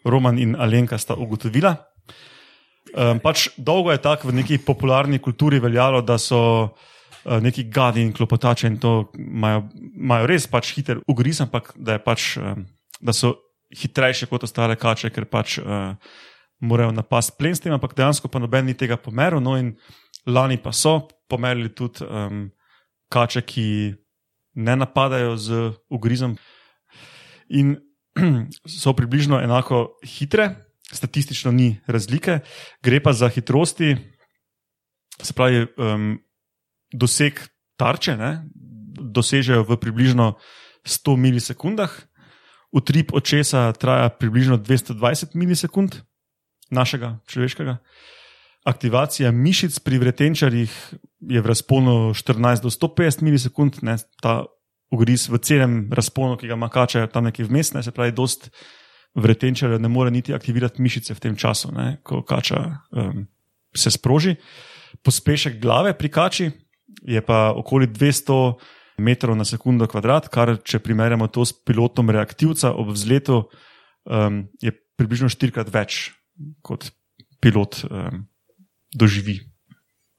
Roman 0.05 0.39
in 0.39 0.57
Alenka 0.59 0.99
sta 0.99 1.15
ugotovila. 1.15 1.75
Um, 2.91 3.21
pač 3.23 3.49
dolgo 3.57 3.93
je 3.93 4.01
tako 4.03 4.29
v 4.29 4.41
neki 4.41 4.59
popularni 4.67 5.21
kulturi 5.23 5.61
veljalo, 5.61 6.01
da 6.03 6.17
so 6.19 6.41
uh, 6.65 7.39
neki 7.43 7.69
gadi 7.71 8.03
in 8.03 8.13
klopotači 8.13 8.67
in 8.67 8.79
to 8.83 9.13
imajo, 9.15 10.27
res 10.27 10.49
pač 10.51 10.73
hiter 10.75 10.99
ugriz, 11.07 11.43
ampak 11.45 11.71
da, 11.77 12.01
pač, 12.03 12.35
um, 12.41 12.65
da 13.01 13.15
so 13.15 13.37
hitrejše 13.77 14.27
kot 14.27 14.49
ostale 14.49 14.75
kače, 14.81 15.13
ker 15.15 15.29
pač 15.31 15.61
uh, 15.61 15.95
morajo 16.67 16.97
napasti 16.97 17.37
plen 17.39 17.55
s 17.55 17.63
tem, 17.63 17.75
ampak 17.77 17.95
dejansko 17.95 18.29
pa 18.33 18.43
noben 18.43 18.67
ni 18.67 18.75
tega 18.75 18.99
pomeril. 18.99 19.39
No 19.45 19.55
in 19.61 19.77
lani 20.27 20.59
pa 20.59 20.73
so 20.75 21.05
pomerili 21.31 21.71
tudi 21.71 22.03
um, 22.09 22.49
kače, 23.13 23.45
ki 23.47 23.67
ne 24.55 24.75
napadajo 24.77 25.37
z 25.37 25.71
ugrizom 25.91 26.35
in 27.51 27.77
so 28.81 28.95
približno 28.97 29.41
enako 29.43 29.99
hitre, 30.07 30.55
statistično 30.93 31.53
ni 31.53 31.77
razlike, 31.87 32.41
gre 32.83 33.03
pa 33.03 33.13
za 33.13 33.29
hitrosti, 33.29 33.97
se 35.23 35.33
pravi, 35.37 35.67
um, 35.77 36.19
doseg 36.93 37.39
tarče, 37.79 38.17
ne, 38.17 38.33
dosežejo 39.01 39.65
v 39.69 39.79
približno 39.81 40.35
100 40.87 41.17
milisekundah, 41.17 41.93
utrip 42.73 43.15
očesa 43.15 43.71
traja 43.73 44.09
približno 44.09 44.59
220 44.59 45.35
milisekund, 45.35 46.01
našega 46.71 47.19
človeškega. 47.27 47.79
Aktivacija 48.65 49.33
mišic 49.33 49.79
pri 49.83 49.99
vretenčarjih 49.99 50.71
je 51.21 51.41
v 51.41 51.47
razponu 51.47 52.13
14 52.15 52.63
do 52.63 52.71
150 52.71 53.25
milisekund, 53.25 53.81
ne, 53.83 53.97
ta 54.23 54.45
ugriz 54.91 55.29
v 55.31 55.39
celem 55.39 55.75
razponu, 55.95 56.37
ki 56.37 56.51
ga 56.51 56.59
ima 56.59 56.69
kača, 56.69 57.05
je 57.05 57.11
tam 57.13 57.29
nekje 57.29 57.47
vmes, 57.47 57.73
ne, 57.75 57.83
se 57.83 57.95
pravi, 57.95 58.15
dost 58.17 58.51
vretenčarjev 59.15 59.81
ne 59.81 59.89
more 59.91 60.11
niti 60.11 60.35
aktivirati 60.35 60.83
mišice 60.83 61.15
v 61.15 61.23
tem 61.23 61.37
času, 61.37 61.73
ne, 61.75 62.01
ko 62.07 62.23
kača 62.27 62.61
um, 62.91 63.25
se 63.75 63.91
sproži. 63.91 64.37
Pospešek 65.07 65.61
glave 65.63 65.95
pri 65.99 66.11
kači 66.11 66.51
je 67.07 67.23
pa 67.23 67.51
okoli 67.57 67.87
200 67.87 68.39
metrov 69.01 69.37
na 69.39 69.47
sekundo 69.49 69.87
kvadrat, 69.89 70.29
kar 70.29 70.59
če 70.63 70.83
primerjamo 70.83 71.31
to 71.33 71.47
s 71.47 71.55
pilotom 71.55 72.11
reaktivca 72.11 72.75
ob 72.75 72.93
vzletu, 72.93 73.45
um, 74.05 74.45
je 74.63 74.75
približno 74.99 75.31
štirikrat 75.33 75.71
več 75.73 76.11
kot 76.67 76.91
pilot 77.41 77.85
um, 77.89 78.27
doživi. 78.95 79.41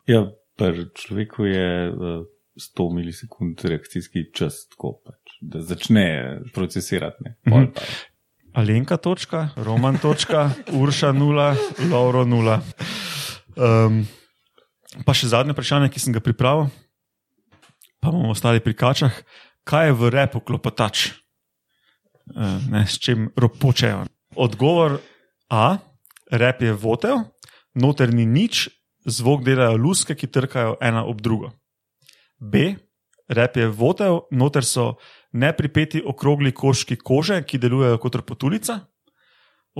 Ja, 0.09 0.25
pri 0.57 0.89
človeku 0.97 1.45
je 1.45 1.69
uh, 1.91 2.23
100 2.59 2.87
milisekund 2.95 3.61
reakcijski 3.63 4.27
čas, 4.35 4.65
tako 4.73 4.97
pač, 5.05 5.37
da 5.41 5.61
začne 5.63 6.05
procesirati. 6.53 7.23
Ne, 7.23 7.35
Pol 7.47 7.67
Mhm. 7.67 8.09
Alenka, 8.51 8.97
točka, 8.97 9.49
Roman, 9.55 9.95
točka, 9.97 10.51
Urša, 10.75 11.13
nula, 11.15 11.55
Lauro, 11.87 12.25
nula. 12.27 12.59
Um, 13.55 14.03
pa 15.07 15.15
še 15.15 15.31
zadnje 15.31 15.55
vprašanje, 15.55 15.87
ki 15.87 16.03
sem 16.03 16.11
ga 16.11 16.19
pripravil, 16.19 16.67
pa 18.03 18.11
bomo 18.11 18.35
ostali 18.35 18.59
pri 18.59 18.75
kačah. 18.75 19.15
Kaj 19.63 19.87
je 19.87 19.95
v 19.95 20.11
repu 20.11 20.43
klopotač? 20.43 21.13
Uh, 22.35 22.59
ne, 22.67 22.83
s 22.83 22.99
čim 22.99 23.31
ropočejo? 23.39 24.03
Odgovor 24.35 24.99
A. 25.47 25.79
Rep 26.31 26.61
je 26.63 26.71
votel, 26.71 27.23
noter 27.75 28.11
ni 28.15 28.23
nič, 28.23 28.67
zvok 29.03 29.43
delajo 29.43 29.75
luske, 29.75 30.15
ki 30.15 30.31
trkajo 30.31 30.77
ena 30.79 31.03
ob 31.03 31.19
drugo. 31.19 31.51
B. 32.41 32.73
Rep 33.31 33.57
je 33.57 33.67
votel, 33.67 34.17
noter 34.35 34.65
so 34.67 34.97
nepripeti 35.31 36.01
okrogli 36.03 36.51
koški 36.51 36.97
kože, 36.99 37.43
ki 37.47 37.61
delujejo 37.61 37.99
kot 38.01 38.17
repotulica. 38.19 38.79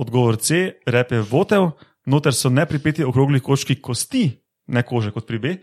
Odgovor 0.00 0.38
C, 0.40 0.78
rep 0.88 1.12
je 1.12 1.20
votev, 1.20 1.72
noter 2.08 2.32
so 2.32 2.48
nepripeti 2.48 3.04
okrogli 3.04 3.42
koški 3.44 3.76
kosti, 3.84 4.24
ne 4.72 4.82
kože 4.88 5.12
kot 5.12 5.26
pri 5.28 5.38
B, 5.38 5.56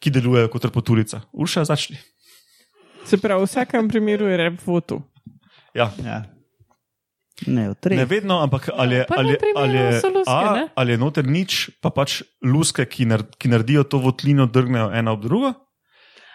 ki 0.00 0.14
delujejo 0.14 0.48
kot 0.54 0.70
repotulica. 0.70 1.20
Urša, 1.32 1.66
začni. 1.68 1.98
Se 3.04 3.20
pravi, 3.20 3.44
v 3.44 3.50
vsakem 3.50 3.90
primeru 3.92 4.30
je 4.30 4.38
rep 4.40 4.62
votu. 4.64 5.02
Ja. 5.76 5.90
Ja. 6.00 6.22
Ne. 7.46 7.66
Ne 7.90 8.04
vedno, 8.06 8.38
ampak 8.40 8.70
ali 8.72 8.94
je, 8.94 9.02
V 9.02 9.06
prvem 9.10 9.26
ali, 9.26 9.36
ali, 9.56 9.78
je, 9.78 10.10
luske, 10.14 10.30
A, 10.30 10.68
ali 10.74 10.92
je 10.92 10.98
noter 10.98 11.26
nič, 11.26 11.70
pa 11.82 11.90
pač 11.90 12.22
luske, 12.40 12.86
ki, 12.86 13.08
nar, 13.10 13.26
ki 13.36 13.50
naredijo 13.50 13.82
to 13.84 13.98
votlino, 13.98 14.46
drgnejo 14.46 14.92
ena 14.94 15.12
ob 15.12 15.26
drugo. 15.26 15.50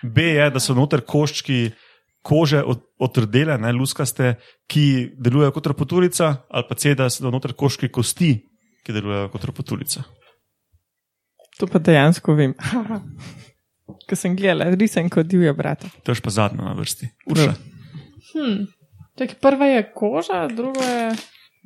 B 0.03 0.33
je, 0.35 0.49
da 0.53 0.59
so 0.59 0.75
noter 0.77 1.01
koščki 1.05 1.71
kože 2.21 2.61
od, 2.63 2.81
otrdele, 2.99 3.55
ne 3.57 3.71
luskaste, 3.73 4.35
ki 4.69 5.15
delujejo 5.17 5.53
kot 5.55 5.69
rapoturica, 5.71 6.31
ali 6.51 6.67
pa 6.69 6.75
C, 6.75 6.93
da 6.95 7.07
so 7.09 7.31
noter 7.31 7.53
koščki 7.57 7.89
kosti, 7.95 8.33
ki 8.83 8.95
delujejo 8.95 9.29
kot 9.33 9.47
rapoturica. 9.49 10.03
To 11.59 11.67
pa 11.67 11.79
dejansko 11.83 12.35
vem. 12.37 12.55
Ko 14.09 14.15
sem 14.15 14.35
gledala, 14.37 14.69
risem 14.77 15.09
kot 15.09 15.25
divja 15.25 15.53
brata. 15.57 15.89
To 16.05 16.13
je 16.13 16.21
pa 16.21 16.29
zadnja 16.29 16.61
na 16.67 16.75
vrsti. 16.77 17.09
Urša. 17.33 17.53
Hm. 18.33 18.59
Čakaj, 19.17 19.39
prva 19.41 19.65
je 19.71 19.81
koža, 19.95 20.43
druga 20.53 20.85
je. 20.85 21.07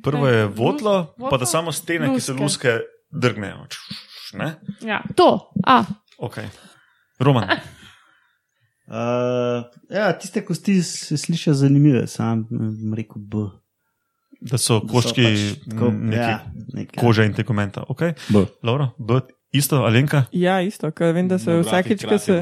Prvo 0.04 0.28
je 0.28 0.46
votlo, 0.46 0.94
votlo, 1.18 1.28
pa 1.30 1.36
da 1.38 1.46
samo 1.46 1.72
stene, 1.72 2.08
ki 2.14 2.20
se 2.20 2.32
luske. 2.32 2.42
luske 2.42 2.72
drgnejo. 3.12 3.66
Ne? 4.40 4.54
Ja, 4.82 5.02
to. 5.16 5.52
A, 5.66 5.84
Okay. 6.18 6.48
Roman. 7.18 7.48
Uh, 8.84 9.64
ja, 9.90 10.12
tiste 10.18 10.44
kosti 10.44 10.82
se 10.82 11.16
slišijo 11.16 11.54
zanimive, 11.54 12.06
sam 12.06 12.44
bom 12.50 12.94
rekel 12.94 13.22
B. 13.22 13.46
Da 14.44 14.58
so 14.60 14.82
koščki 14.84 15.24
pač 15.24 15.78
neki 15.94 16.18
ja, 16.18 16.40
nekaj. 16.76 17.00
kože 17.00 17.24
in 17.24 17.32
tegumenta. 17.32 17.86
Okay. 17.88 18.12
B. 18.28 18.44
Laura, 18.62 18.90
B, 18.98 19.22
isto, 19.56 19.80
Alenka. 19.88 20.26
Ja, 20.36 20.58
isto, 20.60 20.90
ker 20.92 21.14
vem, 21.16 21.30
da 21.30 21.38
se 21.40 21.56
vsakeč, 21.62 22.04
ko 22.04 22.18
se, 22.20 22.36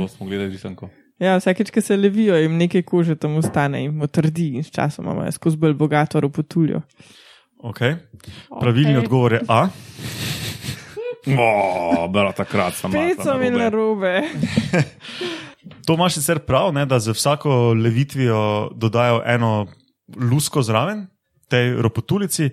ja, 1.23 1.37
vsakeč, 1.39 1.71
ko 1.71 1.85
se 1.85 1.97
levijo, 1.97 2.35
jim 2.41 2.59
nekaj 2.59 2.83
kože 2.91 3.15
tam 3.15 3.39
ostane 3.39 3.85
in 3.87 4.03
utrdi 4.03 4.57
in 4.59 4.67
s 4.67 4.75
časom 4.75 5.13
imajo 5.15 5.31
skozi 5.39 5.63
bolj 5.63 5.79
bogato 5.79 6.21
ropotuljo. 6.21 6.83
Okay. 7.63 8.01
Pravilni 8.51 8.97
okej. 8.97 9.05
odgovor 9.05 9.33
je 9.39 9.45
A. 9.47 9.69
O, 11.27 12.09
bila 12.11 12.33
takrat 12.35 12.75
sem 12.75 12.91
so 13.23 13.39
mi 13.39 13.51
narobe. 13.51 14.23
To 15.87 15.95
imaš 15.95 16.15
sicer 16.19 16.39
prav, 16.43 16.73
ne, 16.75 16.83
da 16.87 16.99
za 16.99 17.13
vsako 17.15 17.75
levitvijo 17.75 18.71
dodajo 18.75 19.23
eno 19.27 19.67
lusko 20.31 20.63
zraven, 20.63 21.07
tej 21.49 21.75
ropotulici, 21.83 22.51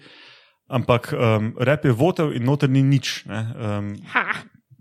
ampak 0.68 1.14
um, 1.14 1.54
rep 1.60 1.86
je 1.86 1.92
votev 1.92 2.34
in 2.38 2.46
noter 2.46 2.70
ni 2.70 2.84
nič. 2.86 3.26
Ne, 3.26 3.42
um, 3.58 3.94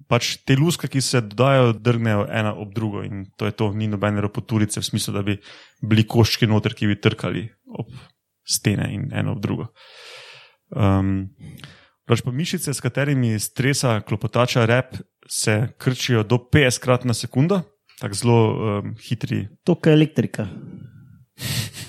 pač 0.08 0.36
te 0.48 0.56
luske, 0.56 0.88
ki 0.88 1.00
se 1.04 1.20
dodajo, 1.24 1.72
drgnejo 1.76 2.26
ena 2.32 2.54
ob 2.56 2.72
drugo 2.74 3.02
in 3.04 3.26
to 3.36 3.48
je 3.48 3.52
to, 3.52 3.70
ni 3.76 3.88
nobene 3.88 4.24
ropotulice 4.24 4.80
v 4.80 4.88
smislu, 4.88 5.14
da 5.16 5.22
bi 5.24 5.36
bili 5.84 6.04
koščki 6.08 6.48
noter, 6.48 6.76
ki 6.76 6.88
bi 6.88 7.00
trkali 7.00 7.44
ob 7.76 7.92
stene 8.48 8.88
in 8.94 9.10
eno 9.12 9.36
ob 9.36 9.42
drugo. 9.44 9.68
Um, 10.72 11.28
Pač 12.08 12.24
pa 12.24 12.32
mišice, 12.32 12.72
s 12.74 12.80
katerimi 12.80 13.36
stresa 13.40 14.00
klopotača 14.00 14.64
rep, 14.68 14.96
se 15.28 15.68
krčijo 15.78 16.22
do 16.24 16.40
50 16.40 16.80
krat 16.80 17.04
na 17.04 17.14
sekundo, 17.14 17.60
tako 18.00 18.14
zelo 18.16 18.38
um, 18.48 18.94
hitri. 18.96 19.44
To, 19.68 19.76
je 19.84 19.92
elektrika. 19.92 20.48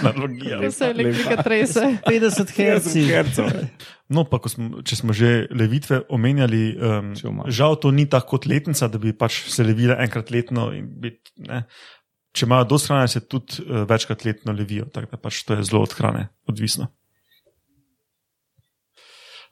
analogija. 0.00 0.60
Ko 0.60 0.70
se 0.70 0.84
elektrika 0.84 1.42
trese. 1.42 1.80
50 2.06 2.52
Hz. 2.56 3.40
No, 4.08 4.24
pa 4.28 4.38
ko 4.42 4.50
smo, 4.50 4.82
če 4.86 5.00
smo 5.00 5.16
že 5.16 5.48
levitve 5.50 6.02
omenjali, 6.12 6.62
um, 6.76 7.40
žal 7.50 7.78
to 7.82 7.90
ni 7.94 8.06
tako 8.10 8.36
kot 8.36 8.46
letnica, 8.50 8.88
da 8.92 9.00
bi 9.02 9.14
pač 9.16 9.44
se 9.50 9.66
levile 9.66 9.96
enkrat 10.02 10.30
letno. 10.30 10.70
in 10.76 10.86
Bit, 11.02 11.32
ne. 11.48 11.64
če 12.36 12.46
imajo 12.46 12.68
dosti 12.68 12.92
hrane, 12.92 13.08
se 13.08 13.24
tudi 13.24 13.64
uh, 13.64 13.82
večkrat 13.88 14.24
letno 14.28 14.54
levijo, 14.54 14.86
tako 14.92 15.16
da 15.16 15.20
pač 15.20 15.42
to 15.48 15.58
je 15.58 15.66
zelo 15.66 15.82
od 15.86 15.96
hrane 15.98 16.28
odvisno. 16.46 16.92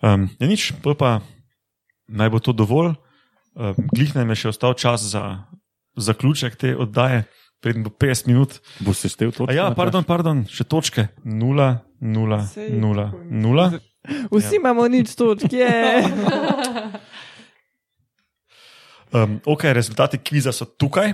Um, 0.04 0.28
je 0.36 0.46
nič, 0.48 0.62
pa 0.84 1.24
naj 2.12 2.28
bo 2.28 2.38
to 2.44 2.52
dovolj. 2.52 2.92
Um, 3.56 3.72
glih 3.88 4.12
nam 4.12 4.28
je 4.34 4.44
še 4.44 4.52
ostal 4.52 4.76
čas 4.76 5.00
za 5.08 5.48
zaključek 5.96 6.58
te 6.60 6.74
oddaje, 6.76 7.24
preden 7.64 7.86
bo 7.86 7.90
50 7.90 8.28
minut. 8.28 8.60
Boš 8.84 9.06
se 9.06 9.08
števil 9.14 9.32
to? 9.32 9.48
A 9.48 9.56
ja, 9.56 9.70
pardon, 9.72 10.04
pardon, 10.04 10.44
še 10.50 10.68
točke. 10.68 11.08
0, 11.24 11.80
0, 12.04 12.40
Sej, 12.52 12.68
0, 12.76 13.08
tako 13.08 13.24
0. 13.32 13.82
Vsi 14.34 14.60
imamo 14.60 14.84
nič 14.92 15.16
točk, 15.16 15.48
je. 15.48 15.72
Um, 19.14 19.38
ok, 19.46 19.70
rezultati 19.70 20.18
kviza 20.18 20.50
so 20.50 20.66
tukaj. 20.66 21.12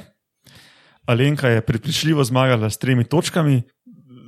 Alenka 1.05 1.51
je 1.53 1.61
prepričljivo 1.61 2.25
zmagala 2.25 2.71
s 2.71 2.81
tremi 2.81 3.05
točkami, 3.05 3.59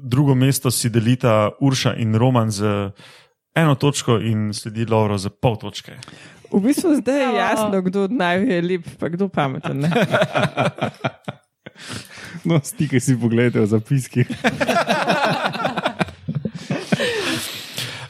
drugo 0.02 0.34
mesto 0.34 0.70
si 0.70 0.90
delita 0.90 1.50
Urša 1.60 1.94
in 1.96 2.12
Roman 2.14 2.50
z 2.50 2.90
eno 3.54 3.74
točko, 3.74 4.18
in 4.18 4.52
sledi 4.54 4.86
Lauro 4.88 5.18
z 5.18 5.30
pol 5.30 5.56
točke. 5.60 5.96
V 6.52 6.60
bistvu 6.60 6.94
zdaj 7.00 7.20
je 7.20 7.28
jasno, 7.36 7.82
kdo 7.82 8.08
naju 8.10 8.48
je 8.48 8.62
lep, 8.62 8.84
pa 9.00 9.08
kdo 9.08 9.28
pameten. 9.28 9.80
Ne? 9.80 9.90
No, 12.44 12.58
stike 12.58 13.00
si 13.00 13.14
pogledajte 13.14 13.60
v 13.62 13.66
zapiskih. 13.70 14.26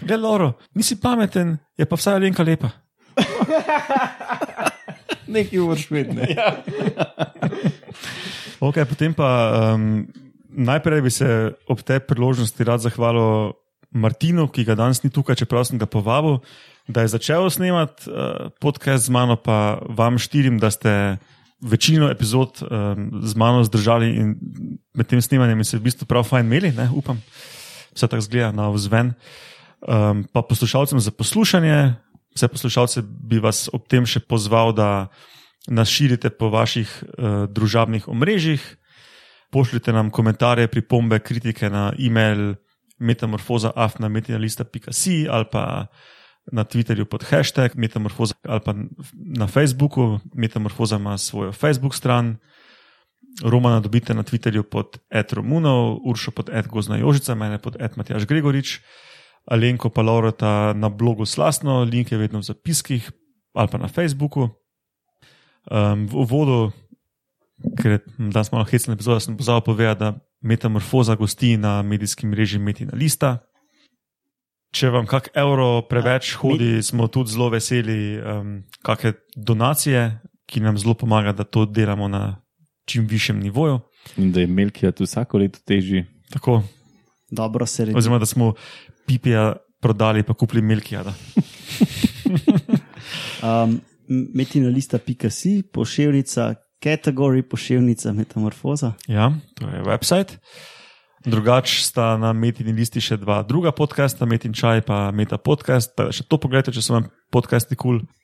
Glej, 0.06 0.18
Lauro, 0.18 0.52
nisi 0.74 0.96
pameten, 1.00 1.58
je 1.78 1.84
pa 1.86 1.96
vsaj 1.96 2.16
Alenka 2.16 2.42
lepa. 2.42 2.70
Nekaj 5.28 5.58
vrš 5.58 5.84
vedne. 5.92 6.26
Okay, 8.62 8.84
potem 8.88 9.12
pa 9.14 9.28
um, 9.74 10.06
najprej 10.48 11.00
bi 11.02 11.10
se 11.12 11.52
ob 11.68 11.80
tej 11.84 12.00
priložnosti 12.04 12.64
rad 12.64 12.80
zahvalil 12.80 13.52
Martinu, 13.92 14.48
ki 14.48 14.64
ga 14.64 14.76
danes 14.78 15.02
ni 15.04 15.10
tukaj, 15.12 15.36
čeprav 15.42 15.66
sem 15.68 15.78
ga 15.78 15.86
povabil, 15.86 16.40
da 16.88 17.04
je 17.04 17.12
začel 17.12 17.50
snemati 17.52 18.08
uh, 18.08 18.48
podcast 18.60 19.06
z 19.06 19.14
mano, 19.14 19.36
pa 19.36 19.78
vam 19.88 20.18
štirim, 20.18 20.58
da 20.58 20.72
ste 20.72 21.18
večino 21.62 22.10
epizod 22.10 22.58
um, 22.62 23.22
z 23.22 23.34
mano 23.38 23.64
zdržali 23.64 24.16
in 24.16 24.34
med 24.94 25.06
tem 25.06 25.22
snemanjem 25.22 25.64
se 25.64 25.78
v 25.78 25.86
bistvu 25.86 26.06
prav 26.10 26.26
fajn 26.26 26.46
imeli, 26.46 26.72
ne, 26.74 26.88
upam, 26.90 27.22
vse 27.94 28.08
tako 28.08 28.26
zgleda 28.26 28.50
na 28.52 28.68
vzven. 28.74 29.14
Um, 29.82 30.24
pa 30.32 30.42
poslušalcem 30.42 31.00
za 31.00 31.10
poslušanje, 31.10 31.94
vse 32.34 32.48
poslušalce 32.48 33.02
bi 33.02 33.38
vas 33.38 33.68
ob 33.72 33.86
tem 33.86 34.06
še 34.06 34.20
pozval, 34.20 34.74
da 34.74 35.08
nas 35.70 35.88
širite 35.88 36.30
po 36.34 36.50
vaših 36.50 36.90
uh, 36.90 37.46
družabnih 37.46 38.08
omrežjih, 38.10 38.62
pošljite 39.54 39.92
nam 39.92 40.10
komentarje, 40.10 40.66
pripombe, 40.66 41.20
kritike 41.22 41.70
na 41.70 41.92
e-mail 41.98 42.56
metamorfoza.afnametinalista.si 43.02 45.26
ali 45.30 45.44
pa 45.50 45.86
na 46.52 46.64
Twitterju 46.64 47.04
pod 47.04 47.22
hashtag 47.22 47.70
metamorfoza 47.74 48.34
ali 48.46 48.60
pa 48.60 48.74
na 49.14 49.46
Facebooku. 49.46 50.18
Metamorfoza 50.34 50.96
ima 50.96 51.18
svojo 51.18 51.52
Facebook 51.52 51.94
stran. 51.94 52.36
Romana 53.42 53.80
dobite 53.80 54.14
na 54.14 54.22
Twitterju 54.22 54.62
pod 54.62 54.98
etromunov, 55.10 55.98
Uršo 56.04 56.30
pod 56.30 56.50
etgozna 56.52 56.96
Jožica, 56.96 57.34
mene 57.34 57.58
pod 57.58 57.76
etmatjaš 57.80 58.26
Gregorič, 58.26 58.80
Alenko 59.46 59.88
pa 59.88 60.02
Laurota 60.02 60.72
na 60.76 60.88
blogu 60.88 61.26
Slasno, 61.26 61.84
link 61.84 62.12
je 62.12 62.18
vedno 62.18 62.38
v 62.38 62.42
zapiskih 62.42 63.10
ali 63.54 63.68
pa 63.68 63.78
na 63.78 63.88
Facebooku. 63.88 64.48
Um, 65.70 66.06
v 66.10 66.14
uvodu, 66.14 66.72
ker 67.78 67.90
je 67.90 67.98
danes 68.18 68.52
malo 68.52 68.66
hecna 68.66 68.94
epizoda, 68.94 69.20
sem 69.20 69.36
pozval 69.36 69.60
povedati, 69.60 70.00
da 70.00 70.18
metamorfoza 70.42 71.14
gosti 71.14 71.56
na 71.56 71.82
medijskem 71.82 72.30
mreži 72.30 72.58
Metina 72.58 72.92
Lista. 72.94 73.38
Če 74.72 74.88
vam 74.90 75.06
kak 75.06 75.28
evro 75.36 75.82
preveč 75.88 76.32
hodi, 76.40 76.82
smo 76.82 77.06
tudi 77.12 77.34
zelo 77.34 77.50
veseli 77.52 78.16
um, 78.16 78.62
kakšne 78.82 79.12
donacije, 79.36 80.04
ki 80.48 80.62
nam 80.64 80.78
zelo 80.80 80.94
pomaga, 80.94 81.32
da 81.36 81.44
to 81.44 81.66
delamo 81.66 82.08
na 82.08 82.40
čim 82.88 83.06
višjem 83.06 83.40
nivoju. 83.40 83.80
In 84.16 84.32
da 84.32 84.40
je 84.40 84.46
Melkija 84.46 84.92
tu 84.92 85.04
vsako 85.04 85.38
leto 85.38 85.60
težji. 85.66 86.04
Tako, 86.32 86.62
Dobro 87.30 87.66
se 87.66 87.84
redi. 87.84 87.98
oziroma, 87.98 88.18
da 88.18 88.26
smo 88.26 88.54
pipija 89.06 89.52
prodali, 89.80 90.22
pa 90.22 90.34
kupili 90.34 90.62
Melkijada. 90.62 91.14
Um, 93.42 93.80
metinalista.si, 94.08 95.62
pošiljnica, 95.72 96.54
kategorija 96.82 97.46
pošiljnica 97.50 98.12
metamorfoza. 98.12 98.92
Ja, 99.06 99.32
to 99.54 99.68
je 99.70 99.82
website. 99.86 100.42
Drugač 101.22 101.78
sta 101.86 102.16
na 102.18 102.32
Metini 102.34 102.74
listi 102.74 103.00
še 103.00 103.16
dva 103.22 103.42
druga 103.46 103.70
podcasta, 103.70 104.26
Metin 104.26 104.54
Čaj 104.54 104.82
pa 104.82 105.04
Meta 105.14 105.38
podcast. 105.38 105.94
Pa 105.94 106.10
še 106.10 106.26
to 106.26 106.40
pogledajte, 106.42 106.74
če 106.74 106.82
so 106.82 106.98
vam 106.98 107.06
podcasti 107.30 107.78
kul. 107.78 108.02
Cool. 108.02 108.22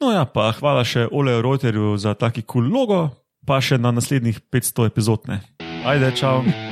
No 0.00 0.14
ja, 0.14 0.24
pa 0.24 0.48
hvala 0.56 0.86
še 0.86 1.10
Oleju 1.10 1.42
Reuterju 1.44 1.92
za 2.00 2.14
taki 2.14 2.46
kul 2.46 2.64
cool 2.64 2.72
logo, 2.72 3.02
pa 3.44 3.60
še 3.60 3.76
na 3.76 3.92
naslednjih 3.92 4.40
500 4.48 4.88
epizod. 4.88 5.28
Ne. 5.28 5.42
Ajde, 5.84 6.14
čau. 6.16 6.69